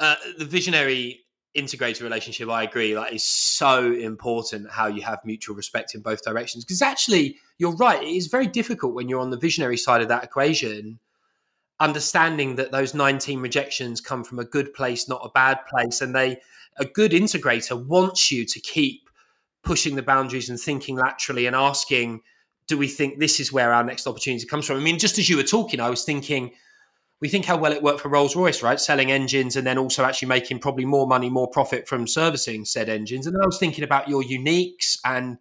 uh, 0.00 0.16
the 0.38 0.44
visionary 0.44 1.20
integrator 1.56 2.02
relationship. 2.02 2.48
I 2.48 2.62
agree. 2.62 2.96
Like, 2.96 3.12
is 3.12 3.24
so 3.24 3.92
important. 3.92 4.70
How 4.70 4.86
you 4.86 5.02
have 5.02 5.18
mutual 5.24 5.56
respect 5.56 5.94
in 5.94 6.00
both 6.00 6.22
directions. 6.22 6.64
Because 6.64 6.82
actually, 6.82 7.36
you're 7.58 7.76
right. 7.76 8.02
It 8.02 8.16
is 8.16 8.28
very 8.28 8.46
difficult 8.46 8.94
when 8.94 9.08
you're 9.08 9.20
on 9.20 9.30
the 9.30 9.38
visionary 9.38 9.76
side 9.76 10.02
of 10.02 10.08
that 10.08 10.24
equation. 10.24 10.98
Understanding 11.80 12.56
that 12.56 12.72
those 12.72 12.94
19 12.94 13.40
rejections 13.40 14.00
come 14.00 14.24
from 14.24 14.38
a 14.38 14.44
good 14.44 14.74
place, 14.74 15.08
not 15.08 15.20
a 15.24 15.30
bad 15.30 15.60
place, 15.66 16.00
and 16.00 16.14
they 16.14 16.38
a 16.78 16.84
good 16.84 17.12
integrator 17.12 17.84
wants 17.86 18.30
you 18.30 18.44
to 18.44 18.60
keep 18.60 19.08
pushing 19.64 19.96
the 19.96 20.02
boundaries 20.02 20.48
and 20.48 20.60
thinking 20.60 20.96
laterally 20.96 21.46
and 21.46 21.56
asking 21.56 22.20
do 22.68 22.76
we 22.76 22.86
think 22.86 23.18
this 23.18 23.40
is 23.40 23.50
where 23.50 23.72
our 23.72 23.82
next 23.82 24.06
opportunity 24.06 24.46
comes 24.46 24.66
from? 24.66 24.76
I 24.76 24.80
mean, 24.80 24.98
just 24.98 25.18
as 25.18 25.28
you 25.28 25.38
were 25.38 25.42
talking, 25.42 25.80
I 25.80 25.88
was 25.88 26.04
thinking, 26.04 26.52
we 27.20 27.28
think 27.28 27.44
how 27.44 27.56
well 27.56 27.72
it 27.72 27.82
worked 27.82 28.00
for 28.00 28.08
Rolls 28.08 28.36
Royce, 28.36 28.62
right? 28.62 28.78
Selling 28.78 29.10
engines 29.10 29.56
and 29.56 29.66
then 29.66 29.78
also 29.78 30.04
actually 30.04 30.28
making 30.28 30.60
probably 30.60 30.84
more 30.84 31.06
money, 31.06 31.28
more 31.28 31.48
profit 31.48 31.88
from 31.88 32.06
servicing 32.06 32.64
said 32.64 32.88
engines. 32.88 33.26
And 33.26 33.34
then 33.34 33.42
I 33.42 33.46
was 33.46 33.58
thinking 33.58 33.84
about 33.84 34.08
your 34.08 34.22
uniques 34.22 34.98
and 35.04 35.38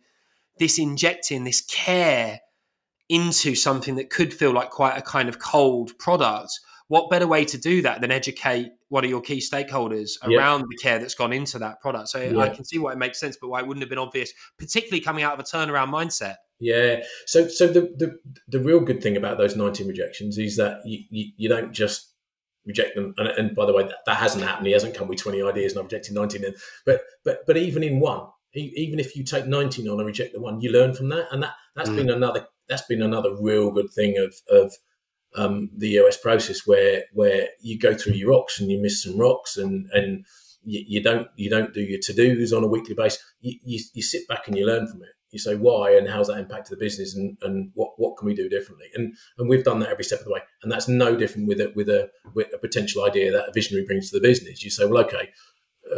this 0.57 0.79
injecting 0.79 1.43
this 1.43 1.61
care 1.61 2.39
into 3.09 3.55
something 3.55 3.95
that 3.95 4.09
could 4.09 4.33
feel 4.33 4.51
like 4.51 4.71
quite 4.71 4.97
a 4.97 5.01
kind 5.01 5.29
of 5.29 5.39
cold 5.39 5.97
product. 5.99 6.51
What 6.87 7.09
better 7.09 7.27
way 7.27 7.45
to 7.45 7.57
do 7.57 7.81
that 7.83 8.01
than 8.01 8.11
educate 8.11 8.71
one 8.89 9.03
of 9.03 9.09
your 9.09 9.21
key 9.21 9.39
stakeholders 9.39 10.11
Yeah. 10.27 10.37
around 10.37 10.61
the 10.61 10.77
care 10.81 10.99
that's 10.99 11.13
gone 11.15 11.31
into 11.33 11.59
that 11.59 11.79
product? 11.79 12.09
So 12.09 12.19
I 12.39 12.49
can 12.49 12.65
see 12.65 12.79
why 12.79 12.93
it 12.93 12.97
makes 12.97 13.19
sense, 13.19 13.37
but 13.39 13.49
why 13.49 13.59
it 13.59 13.67
wouldn't 13.67 13.83
have 13.83 13.89
been 13.89 13.99
obvious, 13.99 14.33
particularly 14.57 15.01
coming 15.01 15.23
out 15.23 15.33
of 15.33 15.39
a 15.39 15.43
turnaround 15.43 15.89
mindset. 15.89 16.37
Yeah. 16.59 17.03
So 17.25 17.47
so 17.47 17.67
the, 17.67 17.81
the 17.81 18.19
the 18.47 18.59
real 18.59 18.79
good 18.79 19.01
thing 19.01 19.17
about 19.17 19.37
those 19.37 19.55
nineteen 19.55 19.87
rejections 19.87 20.37
is 20.37 20.57
that 20.57 20.79
you 20.85 21.03
you, 21.09 21.31
you 21.37 21.49
don't 21.49 21.73
just 21.73 22.13
reject 22.65 22.95
them. 22.95 23.13
And, 23.17 23.27
and 23.29 23.55
by 23.55 23.65
the 23.65 23.73
way, 23.73 23.83
that, 23.83 23.99
that 24.05 24.17
hasn't 24.17 24.43
happened. 24.43 24.67
He 24.67 24.73
hasn't 24.73 24.95
come 24.95 25.07
with 25.07 25.19
twenty 25.19 25.41
ideas 25.41 25.71
and 25.73 25.79
I've 25.79 25.85
rejected 25.85 26.13
nineteen. 26.15 26.45
And, 26.45 26.55
but 26.85 27.01
but 27.23 27.45
but 27.47 27.57
even 27.57 27.83
in 27.83 27.99
one, 27.99 28.27
even 28.53 28.99
if 28.99 29.15
you 29.15 29.23
take 29.23 29.45
nineteen 29.45 29.87
on 29.87 29.99
and 29.99 30.07
reject 30.07 30.33
the 30.33 30.41
one, 30.41 30.61
you 30.61 30.71
learn 30.71 30.93
from 30.93 31.09
that, 31.09 31.27
and 31.31 31.43
that 31.43 31.53
that's 31.75 31.89
Mm. 31.89 31.95
been 31.95 32.09
another 32.09 32.47
that's 32.67 32.85
been 32.87 33.01
another 33.01 33.35
real 33.39 33.71
good 33.71 33.91
thing 33.91 34.17
of 34.17 34.35
of 34.49 34.73
um, 35.35 35.69
the 35.77 35.93
EOS 35.93 36.17
process 36.17 36.65
where 36.65 37.03
where 37.13 37.49
you 37.61 37.77
go 37.77 37.93
through 37.93 38.13
your 38.13 38.31
rocks 38.31 38.59
and 38.59 38.71
you 38.71 38.81
miss 38.81 39.03
some 39.03 39.17
rocks 39.17 39.57
and 39.57 39.87
and 39.93 40.25
you, 40.63 40.83
you 40.87 41.03
don't 41.03 41.27
you 41.35 41.49
don't 41.49 41.73
do 41.73 41.81
your 41.81 41.99
to 42.01 42.13
dos 42.13 42.51
on 42.51 42.63
a 42.63 42.67
weekly 42.67 42.95
basis. 42.95 43.23
You, 43.41 43.59
you 43.63 43.79
you 43.93 44.01
sit 44.01 44.27
back 44.27 44.47
and 44.47 44.57
you 44.57 44.65
learn 44.65 44.87
from 44.87 45.03
it. 45.03 45.09
You 45.31 45.39
say 45.39 45.55
why 45.55 45.95
and 45.97 46.07
how's 46.07 46.27
that 46.27 46.39
impacted 46.39 46.77
the 46.77 46.83
business 46.83 47.15
and, 47.15 47.37
and 47.41 47.71
what, 47.73 47.91
what 47.97 48.17
can 48.17 48.27
we 48.27 48.33
do 48.33 48.47
differently? 48.47 48.87
And 48.95 49.13
and 49.37 49.49
we've 49.49 49.63
done 49.63 49.79
that 49.79 49.89
every 49.89 50.03
step 50.03 50.19
of 50.19 50.25
the 50.25 50.31
way. 50.31 50.41
And 50.63 50.71
that's 50.71 50.87
no 50.87 51.15
different 51.15 51.47
with 51.47 51.59
a 51.59 51.71
with 51.75 51.89
a 51.89 52.09
with 52.33 52.47
a 52.53 52.57
potential 52.57 53.03
idea 53.03 53.31
that 53.31 53.49
a 53.49 53.51
visionary 53.53 53.85
brings 53.85 54.09
to 54.09 54.17
the 54.19 54.27
business. 54.27 54.63
You 54.63 54.69
say, 54.69 54.85
well, 54.85 55.03
okay, 55.05 55.29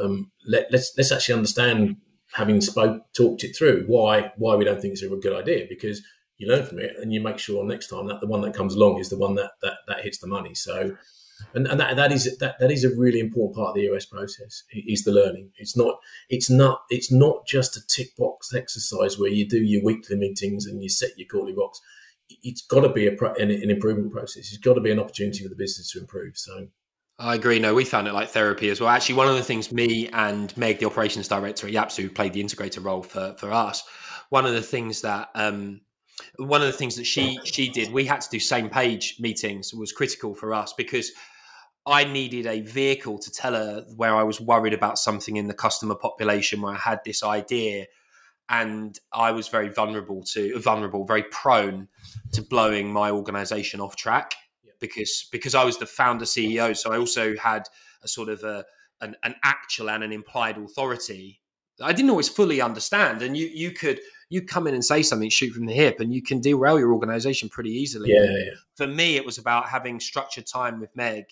um, 0.01 0.31
let, 0.47 0.71
let's 0.71 0.93
let's 0.97 1.11
actually 1.11 1.35
understand, 1.35 1.97
having 2.33 2.61
spoke 2.61 3.03
talked 3.15 3.43
it 3.43 3.55
through, 3.55 3.85
why 3.87 4.31
why 4.37 4.55
we 4.55 4.65
don't 4.65 4.81
think 4.81 4.93
it's 4.93 5.03
a 5.03 5.09
good 5.09 5.33
idea 5.33 5.65
because 5.69 6.01
you 6.37 6.47
learn 6.47 6.65
from 6.65 6.79
it 6.79 6.95
and 7.01 7.13
you 7.13 7.21
make 7.21 7.37
sure 7.37 7.63
next 7.65 7.87
time 7.87 8.07
that 8.07 8.21
the 8.21 8.27
one 8.27 8.41
that 8.41 8.55
comes 8.55 8.73
along 8.73 8.99
is 8.99 9.09
the 9.09 9.17
one 9.17 9.35
that 9.35 9.51
that, 9.61 9.79
that 9.87 10.01
hits 10.01 10.17
the 10.19 10.27
money. 10.27 10.55
So, 10.55 10.95
and, 11.53 11.67
and 11.67 11.79
that 11.79 11.95
that 11.95 12.11
is 12.11 12.37
that 12.37 12.59
that 12.59 12.71
is 12.71 12.83
a 12.83 12.95
really 12.95 13.19
important 13.19 13.55
part 13.55 13.69
of 13.69 13.75
the 13.75 13.83
EOS 13.83 14.05
process 14.05 14.63
is 14.71 15.03
the 15.03 15.11
learning. 15.11 15.51
It's 15.57 15.75
not 15.75 15.99
it's 16.29 16.49
not 16.49 16.83
it's 16.89 17.11
not 17.11 17.45
just 17.45 17.77
a 17.77 17.85
tick 17.87 18.15
box 18.17 18.53
exercise 18.53 19.17
where 19.17 19.29
you 19.29 19.47
do 19.47 19.61
your 19.61 19.83
weekly 19.83 20.15
meetings 20.15 20.65
and 20.65 20.81
you 20.81 20.89
set 20.89 21.17
your 21.17 21.27
quarterly 21.27 21.55
rocks. 21.55 21.81
It's 22.43 22.61
got 22.61 22.81
to 22.81 22.89
be 22.89 23.07
a 23.07 23.11
an, 23.11 23.51
an 23.51 23.69
improvement 23.69 24.11
process. 24.11 24.49
It's 24.49 24.57
got 24.57 24.75
to 24.75 24.81
be 24.81 24.91
an 24.91 24.99
opportunity 24.99 25.43
for 25.43 25.49
the 25.49 25.55
business 25.55 25.91
to 25.91 25.99
improve. 25.99 26.37
So. 26.37 26.67
I 27.21 27.35
agree. 27.35 27.59
No, 27.59 27.73
we 27.73 27.83
found 27.83 28.07
it 28.07 28.13
like 28.13 28.29
therapy 28.29 28.69
as 28.69 28.79
well. 28.79 28.89
Actually, 28.89 29.15
one 29.15 29.27
of 29.27 29.35
the 29.35 29.43
things 29.43 29.73
me 29.73 30.07
and 30.13 30.55
Meg, 30.55 30.79
the 30.79 30.85
operations 30.85 31.27
director 31.27 31.67
at 31.67 31.73
Yapster, 31.73 32.01
who 32.01 32.09
played 32.09 32.31
the 32.31 32.41
integrator 32.41 32.83
role 32.83 33.03
for 33.03 33.35
for 33.37 33.51
us, 33.51 33.83
one 34.29 34.45
of 34.45 34.53
the 34.53 34.61
things 34.61 35.01
that 35.01 35.29
um, 35.35 35.81
one 36.37 36.61
of 36.61 36.67
the 36.67 36.73
things 36.73 36.95
that 36.95 37.05
she 37.05 37.39
she 37.43 37.69
did, 37.69 37.91
we 37.91 38.05
had 38.05 38.21
to 38.21 38.29
do 38.29 38.39
same 38.39 38.69
page 38.69 39.17
meetings 39.19 39.73
was 39.73 39.91
critical 39.91 40.33
for 40.33 40.53
us 40.53 40.73
because 40.73 41.11
I 41.89 42.03
needed 42.03 42.45
a 42.45 42.61
vehicle 42.61 43.17
to 43.19 43.31
tell 43.31 43.53
her 43.53 43.85
where 43.95 44.15
I 44.15 44.23
was 44.23 44.39
worried 44.39 44.73
about 44.73 44.99
something 44.99 45.37
in 45.37 45.47
the 45.47 45.53
customer 45.53 45.95
population 45.95 46.61
where 46.61 46.73
I 46.73 46.77
had 46.77 46.99
this 47.03 47.23
idea 47.23 47.87
and 48.49 48.99
I 49.11 49.31
was 49.31 49.47
very 49.47 49.69
vulnerable 49.69 50.23
to 50.33 50.59
vulnerable, 50.59 51.05
very 51.05 51.23
prone 51.23 51.87
to 52.33 52.41
blowing 52.41 52.91
my 52.91 53.11
organization 53.11 53.79
off 53.81 53.95
track 53.95 54.35
because 54.79 55.27
because 55.31 55.55
I 55.55 55.63
was 55.63 55.77
the 55.77 55.85
founder 55.85 56.25
CEO, 56.25 56.75
so 56.75 56.91
I 56.91 56.97
also 56.97 57.35
had 57.37 57.63
a 58.03 58.07
sort 58.07 58.29
of 58.29 58.43
a 58.43 58.65
an, 59.01 59.15
an 59.23 59.35
actual 59.43 59.89
and 59.89 60.03
an 60.03 60.11
implied 60.11 60.57
authority 60.57 61.41
I 61.81 61.93
didn't 61.93 62.09
always 62.09 62.29
fully 62.29 62.61
understand. 62.61 63.21
And 63.21 63.37
you 63.37 63.47
you 63.47 63.71
could 63.71 63.99
you 64.29 64.41
come 64.41 64.67
in 64.67 64.73
and 64.73 64.83
say 64.83 65.01
something, 65.01 65.29
shoot 65.29 65.53
from 65.53 65.65
the 65.65 65.73
hip, 65.73 65.99
and 65.99 66.13
you 66.13 66.21
can 66.21 66.41
derail 66.41 66.79
your 66.79 66.93
organization 66.93 67.49
pretty 67.49 67.71
easily. 67.71 68.11
Yeah, 68.11 68.23
yeah. 68.23 68.51
For 68.75 68.87
me, 68.87 69.15
it 69.15 69.25
was 69.25 69.37
about 69.37 69.69
having 69.69 69.99
structured 69.99 70.45
time 70.45 70.79
with 70.79 70.95
Meg 70.95 71.25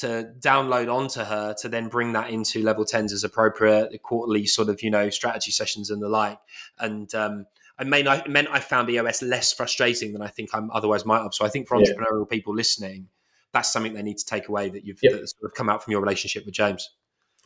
to 0.00 0.32
download 0.40 0.92
onto 0.92 1.20
her 1.20 1.54
to 1.60 1.68
then 1.68 1.88
bring 1.88 2.12
that 2.12 2.30
into 2.30 2.62
level 2.62 2.84
10s 2.84 3.12
as 3.12 3.24
appropriate, 3.24 3.90
the 3.90 3.98
quarterly 3.98 4.46
sort 4.46 4.68
of, 4.68 4.82
you 4.82 4.90
know, 4.90 5.10
strategy 5.10 5.50
sessions 5.50 5.90
and 5.90 6.02
the 6.02 6.08
like. 6.08 6.38
And 6.78 7.12
um, 7.14 7.46
I 7.78 7.84
mean, 7.84 8.08
I 8.08 8.26
meant 8.26 8.48
I 8.50 8.60
found 8.60 8.90
EOS 8.90 9.22
less 9.22 9.52
frustrating 9.52 10.12
than 10.12 10.22
I 10.22 10.28
think 10.28 10.50
I'm 10.52 10.70
otherwise 10.72 11.04
might 11.06 11.22
have. 11.22 11.34
So 11.34 11.44
I 11.44 11.48
think 11.48 11.68
for 11.68 11.80
Yeah. 11.80 11.90
entrepreneurial 11.92 12.28
people 12.28 12.54
listening, 12.54 13.08
that's 13.52 13.72
something 13.72 13.94
they 13.94 14.02
need 14.02 14.18
to 14.18 14.26
take 14.26 14.48
away 14.48 14.68
that 14.68 14.84
you've 14.84 14.98
Yeah. 15.02 15.12
that 15.12 15.28
sort 15.28 15.50
of 15.50 15.54
come 15.54 15.68
out 15.68 15.82
from 15.82 15.92
your 15.92 16.00
relationship 16.00 16.44
with 16.44 16.54
James. 16.54 16.90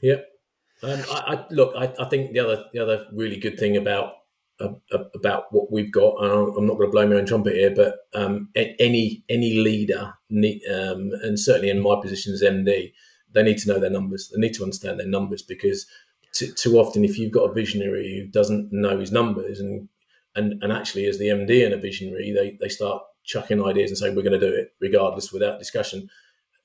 Yeah. 0.01 0.17
Um, 0.83 1.01
I, 1.11 1.35
I 1.35 1.47
look. 1.51 1.75
I, 1.77 1.95
I 2.03 2.09
think 2.09 2.33
the 2.33 2.41
other 2.41 2.65
the 2.73 2.81
other 2.81 3.07
really 3.12 3.37
good 3.37 3.59
thing 3.59 3.77
about 3.77 4.15
about 4.61 5.45
what 5.51 5.73
we've 5.73 5.93
got. 5.93 6.15
I'm 6.17 6.67
not 6.67 6.77
going 6.77 6.88
to 6.88 6.93
blow 6.93 7.09
my 7.09 7.17
own 7.17 7.27
trumpet 7.27 7.55
here, 7.55 7.75
but 7.75 7.99
um, 8.15 8.51
any 8.55 9.25
any 9.29 9.55
leader, 9.55 10.15
um, 10.31 11.11
and 11.23 11.38
certainly 11.38 11.71
in 11.71 11.81
my 11.81 11.97
position 12.01 12.33
as 12.33 12.43
MD, 12.43 12.93
they 13.33 13.43
need 13.43 13.59
to 13.59 13.69
know 13.69 13.79
their 13.79 13.91
numbers. 13.91 14.31
They 14.33 14.41
need 14.41 14.55
to 14.55 14.62
understand 14.62 15.01
their 15.01 15.07
numbers 15.07 15.43
because 15.43 15.87
too, 16.33 16.79
often, 16.79 17.05
if 17.05 17.19
you've 17.19 17.33
got 17.33 17.51
a 17.51 17.53
visionary 17.53 18.21
who 18.21 18.31
doesn't 18.31 18.73
know 18.73 18.99
his 18.99 19.12
numbers, 19.12 19.61
and 19.61 19.88
and 20.35 20.62
and 20.62 20.73
actually 20.73 21.07
as 21.07 21.19
the 21.19 21.27
MD 21.27 21.65
and 21.65 21.75
a 21.75 21.79
visionary, 21.79 22.33
they 22.33 22.57
they 22.61 22.69
start 22.69 23.03
chucking 23.25 23.62
ideas 23.62 23.91
and 23.91 23.99
say 23.99 24.09
we're 24.09 24.23
going 24.23 24.38
to 24.38 24.51
do 24.51 24.55
it 24.55 24.73
regardless 24.81 25.33
without 25.33 25.59
discussion. 25.59 26.09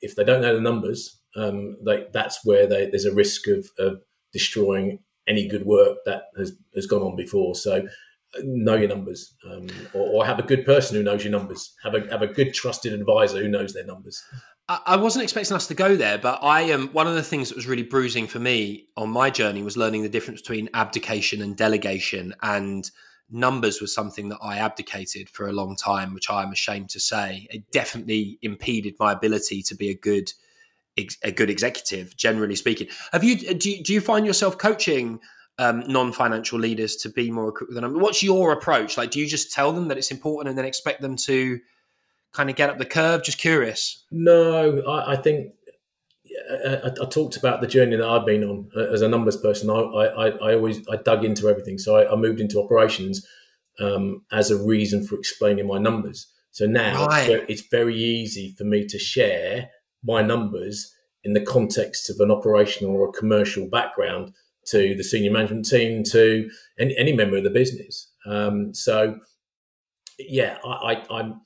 If 0.01 0.15
they 0.15 0.23
don't 0.23 0.41
know 0.41 0.55
the 0.55 0.61
numbers, 0.61 1.19
um, 1.35 1.77
they, 1.83 2.05
that's 2.13 2.43
where 2.43 2.67
they, 2.67 2.87
there's 2.89 3.05
a 3.05 3.13
risk 3.13 3.47
of, 3.47 3.69
of 3.77 4.01
destroying 4.33 4.99
any 5.27 5.47
good 5.47 5.65
work 5.65 5.97
that 6.05 6.23
has, 6.37 6.53
has 6.75 6.85
gone 6.85 7.01
on 7.01 7.15
before. 7.15 7.55
So 7.55 7.77
uh, 7.77 8.41
know 8.43 8.75
your 8.75 8.89
numbers, 8.89 9.33
um, 9.45 9.67
or, 9.93 10.09
or 10.09 10.25
have 10.25 10.39
a 10.39 10.43
good 10.43 10.65
person 10.65 10.95
who 10.95 11.03
knows 11.03 11.23
your 11.23 11.31
numbers. 11.31 11.73
Have 11.83 11.95
a 11.95 12.09
have 12.09 12.21
a 12.21 12.27
good 12.27 12.53
trusted 12.53 12.93
advisor 12.93 13.41
who 13.41 13.47
knows 13.47 13.73
their 13.73 13.85
numbers. 13.85 14.23
I 14.69 14.97
wasn't 14.97 15.23
expecting 15.23 15.55
us 15.55 15.67
to 15.67 15.73
go 15.73 15.95
there, 15.95 16.17
but 16.17 16.39
I 16.43 16.63
am 16.63 16.81
um, 16.81 16.87
one 16.89 17.07
of 17.07 17.15
the 17.15 17.23
things 17.23 17.47
that 17.47 17.55
was 17.55 17.67
really 17.67 17.83
bruising 17.83 18.27
for 18.27 18.39
me 18.39 18.87
on 18.97 19.09
my 19.09 19.29
journey 19.29 19.63
was 19.63 19.77
learning 19.77 20.03
the 20.03 20.09
difference 20.09 20.41
between 20.41 20.67
abdication 20.73 21.41
and 21.41 21.55
delegation. 21.55 22.33
And 22.43 22.89
numbers 23.29 23.79
was 23.79 23.93
something 23.93 24.27
that 24.27 24.39
I 24.41 24.57
abdicated 24.57 25.29
for 25.29 25.47
a 25.47 25.53
long 25.53 25.77
time, 25.77 26.13
which 26.13 26.29
I 26.29 26.43
am 26.43 26.51
ashamed 26.51 26.89
to 26.89 26.99
say. 26.99 27.47
It 27.49 27.71
definitely 27.71 28.39
impeded 28.41 28.95
my 28.99 29.13
ability 29.13 29.63
to 29.63 29.75
be 29.75 29.89
a 29.89 29.97
good 29.97 30.33
ex- 30.97 31.17
a 31.23 31.31
good 31.31 31.49
executive, 31.49 32.15
generally 32.17 32.55
speaking. 32.55 32.87
Have 33.11 33.23
you 33.23 33.53
do 33.55 33.69
you, 33.69 33.83
do 33.83 33.93
you 33.93 34.01
find 34.01 34.25
yourself 34.25 34.57
coaching 34.57 35.19
um, 35.59 35.83
non-financial 35.87 36.59
leaders 36.59 36.95
to 36.97 37.09
be 37.09 37.31
more 37.31 37.53
the? 37.69 37.89
What's 37.89 38.23
your 38.23 38.51
approach? 38.51 38.97
Like, 38.97 39.11
do 39.11 39.19
you 39.19 39.27
just 39.27 39.51
tell 39.51 39.71
them 39.71 39.87
that 39.87 39.97
it's 39.97 40.11
important 40.11 40.49
and 40.49 40.57
then 40.57 40.65
expect 40.65 41.01
them 41.01 41.15
to 41.17 41.59
kind 42.33 42.49
of 42.49 42.55
get 42.55 42.69
up 42.69 42.77
the 42.77 42.85
curve? 42.85 43.23
Just 43.23 43.37
curious. 43.37 44.05
No, 44.11 44.81
I, 44.87 45.13
I 45.13 45.15
think 45.15 45.53
I, 46.65 46.91
I, 47.01 47.05
talked 47.05 47.37
about 47.37 47.61
the 47.61 47.67
journey 47.67 47.95
that 47.95 48.07
I've 48.07 48.25
been 48.25 48.43
on 48.43 48.69
uh, 48.75 48.91
as 48.91 49.01
a 49.01 49.07
numbers 49.07 49.37
person. 49.37 49.69
I, 49.69 49.73
I, 49.73 50.27
I 50.29 50.53
always 50.55 50.87
I 50.89 50.97
dug 50.97 51.25
into 51.25 51.49
everything, 51.49 51.77
so 51.77 51.97
I, 51.97 52.11
I 52.11 52.15
moved 52.15 52.39
into 52.39 52.61
operations 52.61 53.25
um, 53.79 54.23
as 54.31 54.51
a 54.51 54.57
reason 54.57 55.05
for 55.05 55.15
explaining 55.15 55.67
my 55.67 55.77
numbers. 55.77 56.27
So 56.51 56.65
now 56.65 57.05
Right. 57.05 57.45
it's 57.47 57.61
very 57.69 57.95
easy 57.95 58.55
for 58.57 58.63
me 58.63 58.85
to 58.87 58.97
share 58.97 59.69
my 60.07 60.21
numbers 60.21 60.95
in 61.23 61.33
the 61.33 61.45
context 61.45 62.09
of 62.09 62.19
an 62.19 62.31
operational 62.31 62.95
or 62.95 63.09
a 63.09 63.11
commercial 63.11 63.67
background 63.67 64.33
to 64.67 64.95
the 64.95 65.03
senior 65.03 65.31
management 65.31 65.69
team, 65.69 66.03
to 66.03 66.49
any, 66.79 66.97
any 66.97 67.13
member 67.13 67.37
of 67.37 67.43
the 67.43 67.49
business. 67.49 68.09
Um, 68.25 68.73
so, 68.73 69.19
yeah, 70.17 70.57
I, 70.65 70.69
I, 71.09 71.19
I'm 71.19 71.41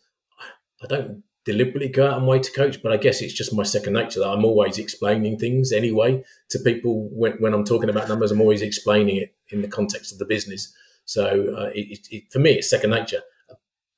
I 0.84 0.88
don't 0.88 1.24
deliberately 1.46 1.90
go 1.90 2.08
out 2.08 2.18
and 2.18 2.28
way 2.28 2.40
to 2.40 2.52
coach, 2.52 2.82
but 2.82 2.92
I 2.92 2.98
guess 2.98 3.22
it's 3.22 3.34
just 3.34 3.54
my 3.54 3.64
second 3.64 3.94
nature 3.94 4.20
that 4.20 4.30
I'm 4.30 4.46
always 4.46 4.78
explaining 4.78 5.38
things 5.38 5.72
anyway 5.72 6.24
to 6.50 6.60
people 6.60 7.10
when, 7.12 7.34
when 7.34 7.54
I'm 7.54 7.66
talking 7.66 7.90
about 7.90 8.10
numbers. 8.10 8.32
I'm 8.32 8.42
always 8.42 8.62
explaining 8.62 9.18
it 9.18 9.36
in 9.50 9.62
the 9.62 9.68
context 9.68 10.12
of 10.12 10.20
the 10.20 10.26
business. 10.26 10.74
So 11.06 11.56
uh, 11.58 11.70
it, 11.74 12.08
it, 12.10 12.24
for 12.32 12.40
me, 12.40 12.52
it's 12.52 12.70
second 12.70 12.92
nature. 12.92 13.22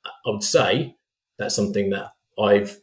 I 0.06 0.30
would 0.30 0.43
say 0.43 0.95
that's 1.38 1.56
something 1.56 1.89
that 1.91 2.12
I've 2.39 2.80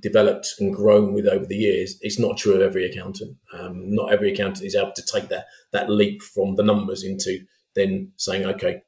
developed 0.00 0.54
and 0.58 0.74
grown 0.74 1.12
with 1.12 1.26
over 1.26 1.46
the 1.46 1.56
years. 1.56 1.96
It's 2.00 2.18
not 2.18 2.36
true 2.36 2.54
of 2.54 2.60
every 2.60 2.84
accountant. 2.84 3.36
Um, 3.52 3.94
not 3.94 4.12
every 4.12 4.32
accountant 4.32 4.66
is 4.66 4.74
able 4.74 4.92
to 4.96 5.06
take 5.12 5.28
that 5.28 5.46
that 5.72 5.88
leap 5.88 6.22
from 6.22 6.56
the 6.56 6.62
numbers 6.62 7.04
into 7.04 7.38
then 7.74 8.12
saying, 8.16 8.44
okay, 8.44 8.82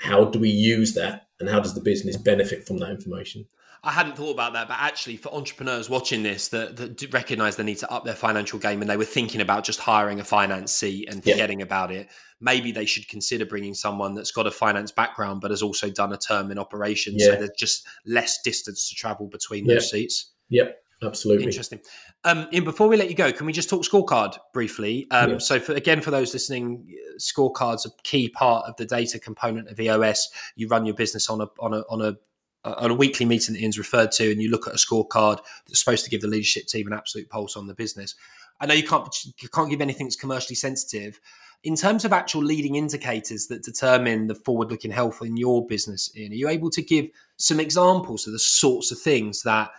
how 0.00 0.24
do 0.24 0.38
we 0.38 0.50
use 0.50 0.94
that, 0.94 1.26
and 1.40 1.48
how 1.48 1.60
does 1.60 1.74
the 1.74 1.80
business 1.80 2.16
benefit 2.16 2.66
from 2.66 2.78
that 2.78 2.90
information? 2.90 3.46
I 3.84 3.92
hadn't 3.92 4.16
thought 4.16 4.32
about 4.32 4.52
that, 4.54 4.66
but 4.68 4.76
actually, 4.80 5.16
for 5.16 5.32
entrepreneurs 5.32 5.88
watching 5.88 6.22
this 6.22 6.48
that, 6.48 6.76
that 6.76 7.12
recognize 7.12 7.56
they 7.56 7.62
need 7.62 7.78
to 7.78 7.90
up 7.92 8.04
their 8.04 8.14
financial 8.14 8.58
game 8.58 8.80
and 8.80 8.90
they 8.90 8.96
were 8.96 9.04
thinking 9.04 9.40
about 9.40 9.62
just 9.64 9.78
hiring 9.78 10.18
a 10.20 10.24
finance 10.24 10.72
seat 10.72 11.08
and 11.08 11.24
Yeah. 11.24 11.34
forgetting 11.34 11.62
about 11.62 11.92
it, 11.92 12.08
maybe 12.40 12.72
they 12.72 12.86
should 12.86 13.06
consider 13.08 13.44
bringing 13.46 13.74
someone 13.74 14.14
that's 14.14 14.32
got 14.32 14.46
a 14.46 14.50
finance 14.50 14.90
background 14.90 15.40
but 15.40 15.50
has 15.50 15.62
also 15.62 15.90
done 15.90 16.12
a 16.12 16.16
term 16.18 16.50
in 16.50 16.58
operations. 16.58 17.24
So 17.24 17.32
there's 17.36 17.50
just 17.56 17.86
less 18.04 18.40
distance 18.42 18.88
to 18.88 18.94
travel 18.94 19.26
between 19.26 19.64
Yeah. 19.64 19.74
those 19.74 19.90
seats. 19.90 20.32
Yep, 20.50 20.82
absolutely. 21.02 21.44
Interesting. 21.46 21.80
Um, 22.24 22.48
Ian, 22.52 22.64
before 22.64 22.88
we 22.88 22.96
let 22.96 23.08
you 23.08 23.14
go, 23.14 23.30
can 23.32 23.46
we 23.46 23.52
just 23.52 23.68
talk 23.70 23.84
scorecard 23.84 24.36
briefly? 24.52 25.06
Um, 25.12 25.32
Yeah. 25.32 25.38
So, 25.38 25.60
for, 25.60 25.72
again, 25.74 26.00
for 26.00 26.10
those 26.10 26.32
listening, 26.32 26.96
scorecards 27.20 27.86
a 27.86 27.90
key 28.02 28.28
part 28.28 28.66
of 28.68 28.76
the 28.76 28.86
data 28.86 29.18
component 29.18 29.68
of 29.68 29.78
EOS. 29.78 30.28
You 30.56 30.68
run 30.68 30.84
your 30.84 30.94
business 30.94 31.28
on 31.30 31.40
a 31.40 31.48
on 31.60 31.74
a 31.74 31.84
on 31.88 32.02
a 32.02 32.16
on 32.64 32.90
a 32.90 32.94
weekly 32.94 33.26
meeting 33.26 33.54
that 33.54 33.62
Ian's 33.62 33.78
referred 33.78 34.12
to, 34.12 34.30
and 34.30 34.42
you 34.42 34.50
look 34.50 34.66
at 34.66 34.74
a 34.74 34.76
scorecard 34.76 35.38
that's 35.66 35.80
supposed 35.80 36.04
to 36.04 36.10
give 36.10 36.20
the 36.20 36.28
leadership 36.28 36.66
team 36.66 36.86
an 36.86 36.92
absolute 36.92 37.28
pulse 37.28 37.56
on 37.56 37.66
the 37.66 37.74
business. 37.74 38.14
I 38.60 38.66
know 38.66 38.74
you 38.74 38.86
can't 38.86 39.08
you 39.40 39.48
can't 39.48 39.70
give 39.70 39.80
anything 39.80 40.06
that's 40.06 40.16
commercially 40.16 40.56
sensitive. 40.56 41.20
In 41.64 41.74
terms 41.74 42.04
of 42.04 42.12
actual 42.12 42.42
leading 42.42 42.76
indicators 42.76 43.48
that 43.48 43.64
determine 43.64 44.28
the 44.28 44.34
forward-looking 44.36 44.92
health 44.92 45.22
in 45.22 45.36
your 45.36 45.66
business, 45.66 46.08
Ian, 46.16 46.30
are 46.32 46.36
you 46.36 46.48
able 46.48 46.70
to 46.70 46.82
give 46.82 47.08
some 47.36 47.58
examples 47.58 48.28
of 48.28 48.32
the 48.32 48.38
sorts 48.38 48.92
of 48.92 48.98
things 49.00 49.42
that 49.42 49.70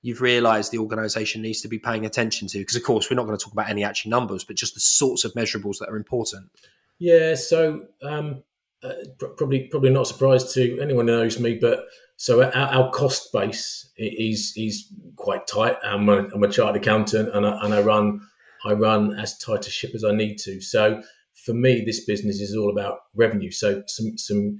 you've 0.00 0.22
realized 0.22 0.72
the 0.72 0.78
organization 0.78 1.42
needs 1.42 1.60
to 1.60 1.68
be 1.68 1.78
paying 1.78 2.06
attention 2.06 2.48
to? 2.48 2.58
Because, 2.58 2.76
of 2.76 2.82
course, 2.82 3.10
we're 3.10 3.16
not 3.16 3.26
going 3.26 3.36
to 3.36 3.44
talk 3.44 3.52
about 3.52 3.68
any 3.68 3.84
actual 3.84 4.10
numbers, 4.10 4.42
but 4.42 4.56
just 4.56 4.72
the 4.72 4.80
sorts 4.80 5.24
of 5.24 5.34
measurables 5.34 5.78
that 5.80 5.90
are 5.90 5.96
important. 5.96 6.50
Yeah, 6.98 7.34
so 7.34 7.86
um, 8.02 8.42
uh, 8.82 8.92
pr- 9.18 9.26
probably 9.26 9.68
probably 9.70 9.90
not 9.90 10.02
a 10.02 10.06
surprise 10.06 10.52
to 10.54 10.80
anyone 10.80 11.08
who 11.08 11.16
knows 11.16 11.40
me, 11.40 11.58
but 11.60 11.84
so 12.16 12.42
our, 12.42 12.52
our 12.52 12.90
cost 12.90 13.32
base 13.32 13.90
is 13.96 14.52
is 14.56 14.92
quite 15.16 15.46
tight. 15.46 15.76
I'm 15.82 16.08
a, 16.08 16.28
I'm 16.34 16.42
a 16.42 16.50
chartered 16.50 16.82
accountant, 16.82 17.34
and 17.34 17.46
I, 17.46 17.64
and 17.64 17.74
I 17.74 17.80
run 17.80 18.20
I 18.64 18.72
run 18.72 19.18
as 19.18 19.38
tight 19.38 19.66
a 19.66 19.70
ship 19.70 19.92
as 19.94 20.04
I 20.04 20.12
need 20.12 20.38
to. 20.38 20.60
So 20.60 21.02
for 21.34 21.54
me, 21.54 21.82
this 21.84 22.04
business 22.04 22.40
is 22.40 22.56
all 22.56 22.70
about 22.70 22.98
revenue. 23.14 23.50
So 23.50 23.82
some 23.86 24.18
some 24.18 24.58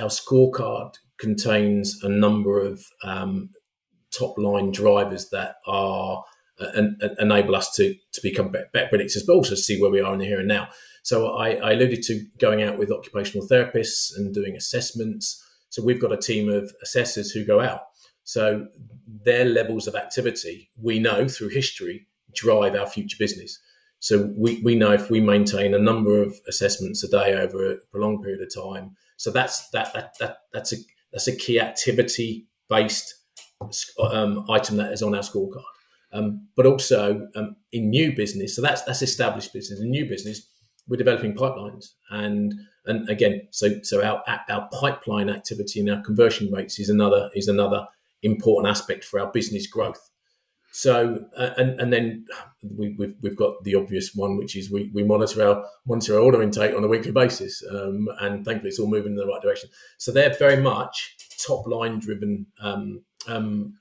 our 0.00 0.08
scorecard 0.08 0.94
contains 1.18 2.02
a 2.02 2.08
number 2.08 2.60
of 2.60 2.84
um, 3.02 3.50
top 4.16 4.36
line 4.38 4.70
drivers 4.72 5.30
that 5.30 5.56
are 5.66 6.24
uh, 6.58 6.66
and, 6.74 7.00
and 7.00 7.16
enable 7.18 7.54
us 7.54 7.72
to 7.76 7.94
to 8.12 8.20
become 8.22 8.50
better 8.50 8.88
predictors, 8.92 9.26
but 9.26 9.34
also 9.34 9.54
see 9.54 9.80
where 9.80 9.90
we 9.90 10.00
are 10.00 10.12
in 10.12 10.20
the 10.20 10.26
here 10.26 10.40
and 10.40 10.48
now. 10.48 10.68
So 11.06 11.36
I, 11.36 11.50
I 11.50 11.70
alluded 11.70 12.02
to 12.02 12.26
going 12.40 12.64
out 12.64 12.78
with 12.78 12.90
occupational 12.90 13.46
therapists 13.46 14.10
and 14.16 14.34
doing 14.34 14.56
assessments. 14.56 15.40
So 15.68 15.80
we've 15.84 16.00
got 16.00 16.10
a 16.10 16.16
team 16.16 16.48
of 16.48 16.72
assessors 16.82 17.30
who 17.30 17.44
go 17.44 17.60
out. 17.60 17.82
So 18.24 18.66
their 19.06 19.44
levels 19.44 19.86
of 19.86 19.94
activity, 19.94 20.68
we 20.76 20.98
know 20.98 21.28
through 21.28 21.50
history, 21.50 22.08
drive 22.34 22.74
our 22.74 22.88
future 22.88 23.14
business. 23.20 23.60
So 24.00 24.32
we, 24.36 24.60
we 24.62 24.74
know 24.74 24.90
if 24.94 25.08
we 25.08 25.20
maintain 25.20 25.74
a 25.74 25.78
number 25.78 26.20
of 26.20 26.40
assessments 26.48 27.04
a 27.04 27.08
day 27.08 27.34
over 27.34 27.70
a 27.70 27.76
prolonged 27.92 28.24
period 28.24 28.42
of 28.42 28.52
time. 28.52 28.96
So 29.16 29.30
that's 29.30 29.70
that 29.70 29.94
that, 29.94 30.14
that 30.18 30.38
that's 30.52 30.72
a 30.72 30.76
that's 31.12 31.28
a 31.28 31.36
key 31.36 31.60
activity 31.60 32.48
based 32.68 33.14
um, 34.00 34.44
item 34.50 34.76
that 34.78 34.90
is 34.90 35.04
on 35.04 35.14
our 35.14 35.22
scorecard. 35.22 35.62
Um, 36.12 36.48
but 36.56 36.66
also 36.66 37.28
um, 37.36 37.54
in 37.70 37.90
new 37.90 38.12
business, 38.12 38.56
so 38.56 38.62
that's 38.62 38.82
that's 38.82 39.02
established 39.02 39.52
business. 39.52 39.80
In 39.80 39.90
new 39.90 40.06
business, 40.06 40.48
we're 40.88 40.96
developing 40.96 41.34
pipelines, 41.34 41.92
and 42.10 42.54
and 42.84 43.08
again, 43.08 43.48
so 43.50 43.80
so 43.82 44.02
our 44.02 44.22
our 44.48 44.68
pipeline 44.80 45.30
activity 45.30 45.80
and 45.80 45.90
our 45.90 46.02
conversion 46.02 46.52
rates 46.52 46.78
is 46.78 46.88
another 46.88 47.30
is 47.34 47.48
another 47.48 47.86
important 48.22 48.70
aspect 48.70 49.04
for 49.04 49.20
our 49.20 49.30
business 49.30 49.66
growth. 49.66 50.10
So 50.72 51.24
uh, 51.36 51.50
and 51.56 51.80
and 51.80 51.92
then 51.92 52.26
we, 52.62 52.94
we've 52.98 53.14
we've 53.22 53.36
got 53.36 53.64
the 53.64 53.74
obvious 53.74 54.14
one, 54.14 54.36
which 54.36 54.56
is 54.56 54.70
we, 54.70 54.90
we 54.92 55.02
monitor 55.02 55.48
our 55.48 55.64
monitor 55.86 56.16
our 56.16 56.20
order 56.20 56.42
intake 56.42 56.76
on 56.76 56.84
a 56.84 56.88
weekly 56.88 57.12
basis, 57.12 57.62
um, 57.70 58.08
and 58.20 58.44
thankfully 58.44 58.68
it's 58.68 58.78
all 58.78 58.86
moving 58.86 59.12
in 59.12 59.16
the 59.16 59.26
right 59.26 59.40
direction. 59.40 59.70
So 59.98 60.12
they're 60.12 60.34
very 60.38 60.62
much 60.62 61.16
top 61.46 61.66
line 61.66 61.98
driven, 61.98 62.46
um, 62.60 63.02
um, 63.26 63.78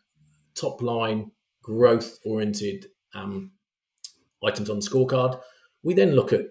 top 0.55 0.81
line 0.81 1.31
growth 1.61 2.19
oriented 2.25 2.87
um, 3.13 3.51
items 4.43 4.69
on 4.69 4.79
the 4.79 4.87
scorecard. 4.87 5.39
We 5.85 5.93
then 5.93 6.15
look 6.15 6.33
at 6.33 6.41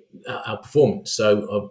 our 0.46 0.56
performance. 0.58 1.12
So 1.12 1.70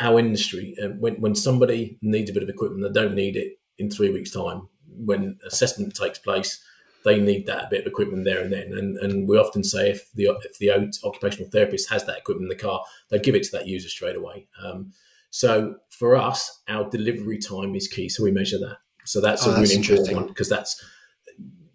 our 0.00 0.18
industry, 0.18 0.74
uh, 0.82 0.88
when 0.98 1.20
when 1.20 1.34
somebody 1.34 1.98
needs 2.02 2.30
a 2.30 2.32
bit 2.32 2.42
of 2.42 2.48
equipment, 2.48 2.82
they 2.82 3.00
don't 3.00 3.14
need 3.14 3.36
it 3.36 3.58
in 3.78 3.90
three 3.90 4.10
weeks' 4.10 4.32
time. 4.32 4.68
When 4.88 5.38
assessment 5.46 5.94
takes 5.94 6.18
place, 6.18 6.62
they 7.04 7.20
need 7.20 7.46
that 7.46 7.70
bit 7.70 7.82
of 7.82 7.86
equipment 7.86 8.24
there 8.24 8.42
and 8.42 8.52
then. 8.52 8.72
And, 8.72 8.96
and 8.98 9.28
we 9.28 9.38
often 9.38 9.62
say 9.62 9.90
if 9.90 10.10
the 10.14 10.30
if 10.44 10.58
the 10.58 10.70
occupational 11.04 11.50
therapist 11.50 11.90
has 11.90 12.04
that 12.06 12.18
equipment 12.18 12.50
in 12.50 12.56
the 12.56 12.62
car, 12.62 12.82
they 13.10 13.18
give 13.18 13.34
it 13.34 13.44
to 13.44 13.52
that 13.52 13.66
user 13.66 13.88
straight 13.88 14.16
away. 14.16 14.48
Um, 14.62 14.92
so 15.30 15.76
for 15.90 16.16
us, 16.16 16.62
our 16.66 16.88
delivery 16.90 17.38
time 17.38 17.74
is 17.74 17.88
key. 17.88 18.08
So 18.08 18.24
we 18.24 18.32
measure 18.32 18.58
that. 18.58 18.78
So 19.04 19.20
that's 19.20 19.46
oh, 19.46 19.52
a 19.52 19.60
really 19.60 19.74
interesting 19.74 20.16
one 20.16 20.26
because 20.26 20.48
that's 20.48 20.82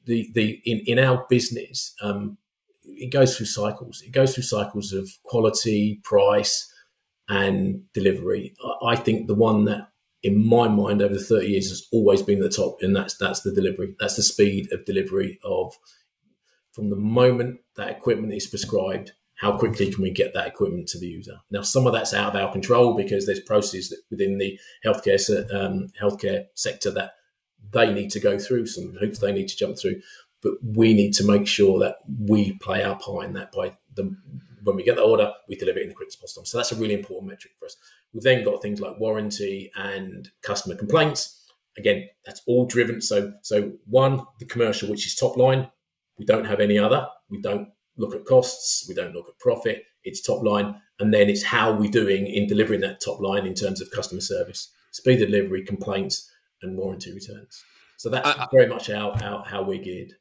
the 0.06 0.30
the 0.34 0.62
in, 0.66 0.82
in 0.86 1.00
our 1.00 1.26
business. 1.30 1.94
Um, 2.02 2.38
it 2.96 3.12
goes 3.12 3.36
through 3.36 3.48
cycles. 3.48 4.02
It 4.06 4.12
goes 4.12 4.34
through 4.34 4.43
cycles 4.43 4.93
of 4.93 5.10
quality, 5.24 6.02
price, 6.04 6.72
and 7.28 7.82
delivery. 7.93 8.56
I 8.84 8.96
think 8.96 9.28
the 9.28 9.36
one 9.36 9.66
that 9.66 9.89
in 10.26 10.43
my 10.43 10.68
mind 10.68 11.04
over 11.04 11.14
the 11.14 11.24
30 11.24 11.48
years 11.48 11.70
has 11.70 11.88
always 11.91 12.24
been 12.24 12.39
the 12.39 12.50
top 12.50 12.78
and 12.82 12.96
that's 12.96 13.16
that's 13.16 13.41
the 13.41 13.54
delivery 13.54 13.96
that's 14.00 14.16
the 14.16 14.24
speed 14.24 14.68
of 14.74 14.84
delivery 14.84 15.39
of 15.43 15.78
from 16.72 16.89
the 16.89 16.96
moment 16.96 17.60
that 17.76 17.91
equipment 17.91 18.34
is 18.34 18.48
prescribed 18.48 19.12
how 19.36 19.56
quickly 19.56 19.91
can 19.91 20.02
we 20.02 20.10
get 20.10 20.34
that 20.34 20.48
equipment 20.48 20.88
to 20.88 20.98
the 20.98 21.06
user 21.06 21.38
now 21.52 21.62
some 21.62 21.86
of 21.86 21.93
that's 21.93 22.12
out 22.12 22.36
of 22.36 22.41
our 22.41 22.52
control 22.52 22.96
because 22.96 23.28
there's 23.28 23.39
processes 23.39 23.96
within 24.10 24.39
the 24.39 24.60
healthcare 24.84 25.54
um, 25.54 25.89
healthcare 26.02 26.46
sector 26.56 26.89
that 26.89 27.12
they 27.72 27.93
need 27.93 28.10
to 28.10 28.20
go 28.20 28.39
through 28.39 28.66
some 28.66 28.96
hoops 29.00 29.20
they 29.20 29.32
need 29.32 29.48
to 29.48 29.58
jump 29.58 29.78
through 29.78 30.02
but 30.46 30.54
we 30.64 30.93
need 30.93 31.12
to 31.12 31.26
make 31.26 31.48
sure 31.48 31.80
that 31.80 31.98
we 32.20 32.54
play 32.60 32.84
our 32.84 32.96
part 33.00 33.26
in 33.26 33.34
that 33.34 33.52
by 33.52 33.76
the 33.96 34.16
when 34.62 34.76
we 34.76 34.84
get 34.84 34.96
the 34.96 35.02
order, 35.02 35.32
we 35.50 35.56
deliver 35.56 35.80
it 35.80 35.84
in 35.84 35.89
the 35.89 35.96
quickest 35.96 36.22
possible. 36.22 36.43
Time. 36.43 36.46
So 36.46 36.58
that's 36.60 36.72
a 36.72 36.76
really 36.76 36.93
important 36.93 37.32
metric 37.32 37.54
for 37.58 37.66
us. 37.66 37.76
We've 38.14 38.22
then 38.22 38.43
got 38.43 38.62
things 38.62 38.80
like 38.80 39.00
warranty 39.00 39.72
and 39.76 40.30
customer 40.43 40.76
complaints. 40.76 41.43
Again, 41.78 42.08
that's 42.26 42.41
all 42.46 42.66
driven. 42.66 43.02
So, 43.02 43.34
so 43.41 43.74
one, 43.88 44.22
the 44.39 44.46
commercial, 44.46 44.89
which 44.89 45.08
is 45.08 45.16
top 45.16 45.36
line. 45.36 45.70
We 46.20 46.26
don't 46.26 46.46
have 46.46 46.60
any 46.60 46.78
other. 46.78 47.08
We 47.30 47.41
don't 47.41 47.70
look 47.98 48.14
at 48.14 48.26
costs. 48.26 48.86
We 48.88 48.93
don't 48.93 49.14
look 49.14 49.28
at 49.28 49.39
profit. 49.39 49.84
It's 50.04 50.22
top 50.22 50.43
line, 50.43 50.80
and 51.00 51.12
then 51.12 51.28
it's 51.28 51.43
how 51.43 51.74
we're 51.74 51.89
doing 51.89 52.28
in 52.28 52.48
delivering 52.48 52.82
that 52.82 53.02
top 53.02 53.20
line 53.20 53.48
in 53.48 53.56
terms 53.56 53.82
of 53.82 53.89
customer 53.89 54.22
service, 54.22 54.72
speed 54.91 55.22
of 55.24 55.30
delivery, 55.30 55.64
complaints, 55.64 56.30
and 56.62 56.78
warranty 56.78 57.12
returns. 57.12 57.64
So 57.98 58.10
that's 58.10 58.28
uh, 58.28 58.46
very 58.52 58.68
much 58.68 58.88
how, 58.88 59.16
how, 59.16 59.43
how 59.43 59.64
we're 59.64 59.82
geared. 59.82 60.14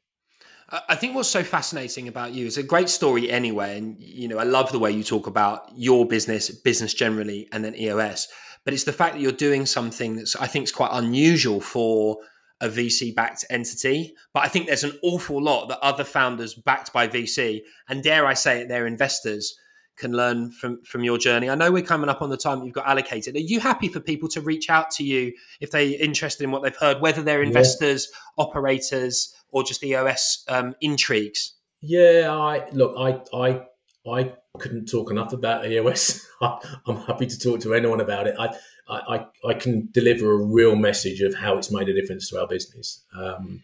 I 0.69 0.95
think 0.95 1.13
what's 1.13 1.29
so 1.29 1.43
fascinating 1.43 2.07
about 2.07 2.33
you 2.33 2.45
is 2.47 2.57
a 2.57 2.63
great 2.63 2.89
story 2.89 3.29
anyway. 3.29 3.77
And, 3.77 3.97
you 3.99 4.27
know, 4.27 4.39
I 4.39 4.43
love 4.43 4.71
the 4.71 4.79
way 4.79 4.91
you 4.91 5.03
talk 5.03 5.27
about 5.27 5.69
your 5.75 6.07
business, 6.07 6.49
business 6.49 6.93
generally, 6.93 7.47
and 7.51 7.63
then 7.63 7.75
EOS. 7.75 8.27
But 8.63 8.73
it's 8.73 8.83
the 8.83 8.93
fact 8.93 9.13
that 9.13 9.21
you're 9.21 9.31
doing 9.31 9.67
something 9.67 10.15
that's, 10.15 10.35
I 10.35 10.47
think, 10.47 10.63
is 10.63 10.71
quite 10.71 10.89
unusual 10.91 11.61
for 11.61 12.17
a 12.61 12.67
VC 12.67 13.13
backed 13.13 13.45
entity. 13.49 14.15
But 14.33 14.43
I 14.43 14.47
think 14.47 14.65
there's 14.65 14.83
an 14.83 14.97
awful 15.03 15.41
lot 15.41 15.67
that 15.67 15.79
other 15.83 16.03
founders 16.03 16.55
backed 16.55 16.91
by 16.91 17.07
VC, 17.07 17.61
and 17.87 18.01
dare 18.01 18.25
I 18.25 18.33
say 18.33 18.61
it, 18.61 18.67
their 18.67 18.87
investors 18.87 19.55
can 19.97 20.13
learn 20.13 20.51
from 20.51 20.83
from 20.83 21.03
your 21.03 21.17
journey. 21.17 21.49
I 21.49 21.55
know 21.55 21.71
we're 21.71 21.83
coming 21.83 22.09
up 22.09 22.21
on 22.21 22.29
the 22.29 22.37
time 22.37 22.63
you've 22.63 22.73
got 22.73 22.87
allocated. 22.87 23.35
Are 23.35 23.39
you 23.39 23.59
happy 23.59 23.87
for 23.87 23.99
people 23.99 24.29
to 24.29 24.41
reach 24.41 24.69
out 24.69 24.91
to 24.91 25.03
you 25.03 25.33
if 25.61 25.71
they're 25.71 25.99
interested 25.99 26.43
in 26.43 26.51
what 26.51 26.63
they've 26.63 26.75
heard, 26.75 27.01
whether 27.01 27.21
they're 27.21 27.43
investors, 27.43 28.09
yeah. 28.11 28.43
operators, 28.43 29.33
or 29.49 29.63
just 29.63 29.83
EOS 29.83 30.43
um, 30.47 30.75
intrigues? 30.81 31.53
Yeah, 31.81 32.31
I 32.31 32.69
look, 32.71 32.95
I 32.97 33.21
I 33.35 33.65
I 34.07 34.33
couldn't 34.59 34.85
talk 34.85 35.11
enough 35.11 35.33
about 35.33 35.65
EOS. 35.65 36.25
I'm 36.41 36.97
happy 37.07 37.25
to 37.27 37.39
talk 37.39 37.59
to 37.61 37.73
anyone 37.73 38.01
about 38.01 38.27
it. 38.27 38.35
I, 38.37 38.55
I, 38.87 39.25
I 39.47 39.53
can 39.55 39.89
deliver 39.91 40.31
a 40.31 40.37
real 40.37 40.75
message 40.75 41.21
of 41.21 41.35
how 41.35 41.57
it's 41.57 41.71
made 41.71 41.89
a 41.89 41.93
difference 41.93 42.29
to 42.29 42.39
our 42.39 42.47
business. 42.47 43.03
Um, 43.17 43.63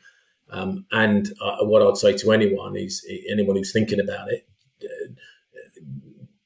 um, 0.50 0.86
and 0.92 1.32
uh, 1.42 1.58
what 1.62 1.82
I'd 1.82 1.98
say 1.98 2.14
to 2.18 2.32
anyone 2.32 2.76
is 2.76 3.06
anyone 3.30 3.56
who's 3.56 3.72
thinking 3.72 4.00
about 4.00 4.32
it, 4.32 4.48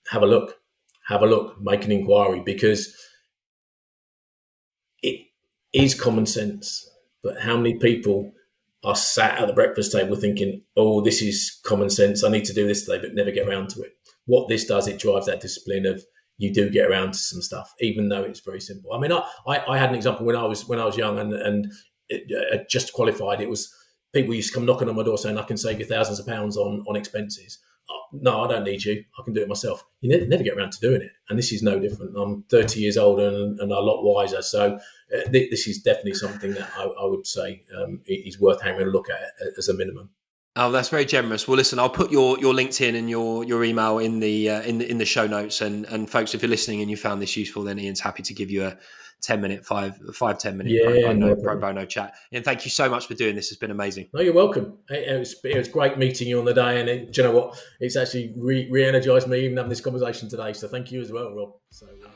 have 0.10 0.24
a 0.24 0.28
look, 0.28 0.56
have 1.08 1.22
a 1.22 1.28
look, 1.28 1.62
make 1.62 1.86
an 1.86 1.91
inquiry 1.91 2.41
because 2.45 2.95
it 5.01 5.28
is 5.74 5.99
common 5.99 6.26
sense. 6.26 6.89
But 7.24 7.41
how 7.41 7.58
many 7.58 7.80
people 7.80 8.32
are 8.84 8.95
sat 8.95 9.39
at 9.39 9.47
the 9.47 9.53
breakfast 9.53 9.91
table 9.91 10.16
thinking, 10.16 10.62
oh, 10.78 11.01
this 11.01 11.22
is 11.22 11.60
common 11.66 11.89
sense. 11.89 12.24
I 12.24 12.30
need 12.30 12.45
to 12.45 12.53
do 12.53 12.68
this 12.68 12.86
today, 12.86 13.01
but 13.01 13.16
never 13.16 13.32
get 13.32 13.47
around 13.47 13.70
to 13.72 13.82
it. 13.82 13.93
What 14.28 14.47
this 14.47 14.66
does, 14.66 14.88
it 14.88 14.99
drives 14.99 15.26
that 15.26 15.41
discipline 15.41 15.86
of 15.86 16.03
you 16.38 16.53
do 16.53 16.70
get 16.70 16.89
around 16.89 17.14
to 17.14 17.18
some 17.18 17.41
stuff, 17.41 17.74
even 17.80 18.10
though 18.10 18.24
it's 18.24 18.41
very 18.41 18.60
simple. 18.60 18.93
I 18.93 18.99
mean, 18.99 19.12
I, 19.12 19.24
I, 19.47 19.74
I 19.74 19.78
had 19.78 19.89
an 19.89 19.95
example 19.95 20.26
when 20.26 20.36
I 20.36 20.45
was 20.45 20.68
when 20.68 20.80
I 20.80 20.86
was 20.86 20.97
young 20.97 21.18
and 21.18 21.34
and 21.34 21.72
it, 22.10 22.32
uh, 22.53 22.64
just 22.70 22.93
qualified. 22.93 23.41
It 23.41 23.49
was 23.49 23.74
people 24.14 24.34
used 24.34 24.49
to 24.49 24.56
come 24.56 24.66
knocking 24.66 24.89
on 24.89 24.95
my 24.95 25.03
door 25.03 25.18
saying, 25.18 25.38
"I 25.38 25.43
can 25.43 25.58
save 25.58 25.80
you 25.80 25.86
thousands 25.86 26.20
of 26.20 26.28
pounds 26.28 26.58
on 26.58 26.84
on 26.88 26.95
expenses." 26.95 27.60
No, 28.13 28.43
I 28.43 28.47
don't 28.47 28.63
need 28.63 28.83
you. 28.83 29.03
I 29.19 29.23
can 29.23 29.33
do 29.33 29.41
it 29.41 29.47
myself. 29.47 29.83
You 30.01 30.09
never, 30.09 30.25
never, 30.25 30.43
get 30.43 30.57
around 30.57 30.71
to 30.71 30.79
doing 30.79 31.01
it, 31.01 31.11
and 31.29 31.38
this 31.38 31.51
is 31.51 31.61
no 31.61 31.79
different. 31.79 32.15
I'm 32.17 32.43
30 32.49 32.79
years 32.79 32.97
older 32.97 33.27
and, 33.27 33.59
and 33.59 33.71
a 33.71 33.79
lot 33.79 34.03
wiser, 34.03 34.41
so 34.41 34.75
uh, 34.75 35.29
this 35.31 35.67
is 35.67 35.81
definitely 35.81 36.13
something 36.13 36.53
that 36.53 36.69
I, 36.77 36.83
I 36.83 37.05
would 37.05 37.27
say 37.27 37.63
um, 37.77 38.01
is 38.05 38.39
worth 38.39 38.61
having 38.61 38.88
a 38.88 38.89
look 38.89 39.09
at 39.09 39.19
as 39.57 39.69
a 39.69 39.73
minimum. 39.73 40.09
Oh, 40.57 40.71
that's 40.71 40.88
very 40.88 41.03
generous. 41.03 41.47
Well, 41.47 41.57
listen, 41.57 41.79
I'll 41.79 41.89
put 41.89 42.11
your 42.11 42.39
your 42.39 42.53
LinkedIn 42.53 42.97
and 42.97 43.09
your 43.09 43.43
your 43.43 43.63
email 43.63 43.99
in 43.99 44.19
the 44.21 44.49
uh, 44.49 44.61
in 44.61 44.77
the 44.77 44.89
in 44.89 44.97
the 44.97 45.05
show 45.05 45.27
notes. 45.27 45.59
And 45.59 45.86
and 45.88 46.09
folks, 46.09 46.33
if 46.33 46.41
you're 46.41 46.49
listening 46.49 46.81
and 46.81 46.89
you 46.89 46.95
found 46.95 47.21
this 47.21 47.36
useful, 47.36 47.63
then 47.63 47.77
Ian's 47.77 47.99
happy 47.99 48.23
to 48.23 48.33
give 48.33 48.49
you 48.49 48.63
a 48.63 48.77
ten 49.26 49.41
minute, 49.41 49.65
five 49.65 49.99
five 50.13 50.38
ten 50.38 50.57
minute 50.57 50.73
yeah, 50.73 50.86
pro, 50.86 51.01
bono, 51.01 51.28
no 51.28 51.36
pro 51.36 51.57
bono 51.59 51.86
chat. 51.86 52.15
And 52.32 52.45
thank 52.45 52.63
you 52.63 52.71
so 52.71 52.89
much 52.89 53.07
for 53.07 53.15
doing 53.15 53.36
this. 53.36 53.51
It's 53.51 53.59
been 53.59 53.71
amazing. 53.71 54.09
No, 54.13 54.21
you're 54.21 54.34
welcome. 54.34 54.78
It, 54.89 55.19
was 55.19 55.36
it 55.43 55.57
was 55.57 55.67
great 55.67 55.97
meeting 55.97 56.28
you 56.28 56.39
on 56.39 56.45
the 56.45 56.53
day, 56.53 56.80
and 56.80 56.89
it, 56.89 57.11
do 57.11 57.21
you 57.21 57.28
know 57.28 57.34
what? 57.34 57.61
It's 57.80 57.95
actually 57.95 58.34
re 58.38 58.86
energized 58.86 59.28
me 59.28 59.39
even 59.39 59.57
having 59.57 59.69
this 59.69 59.82
conversation 59.82 60.30
today. 60.30 60.53
So 60.53 60.67
thank 60.67 60.91
you 60.91 61.01
as 61.01 61.11
well, 61.11 61.34
Rob. 61.34 61.53
So. 61.69 61.88
Uh... 61.88 62.14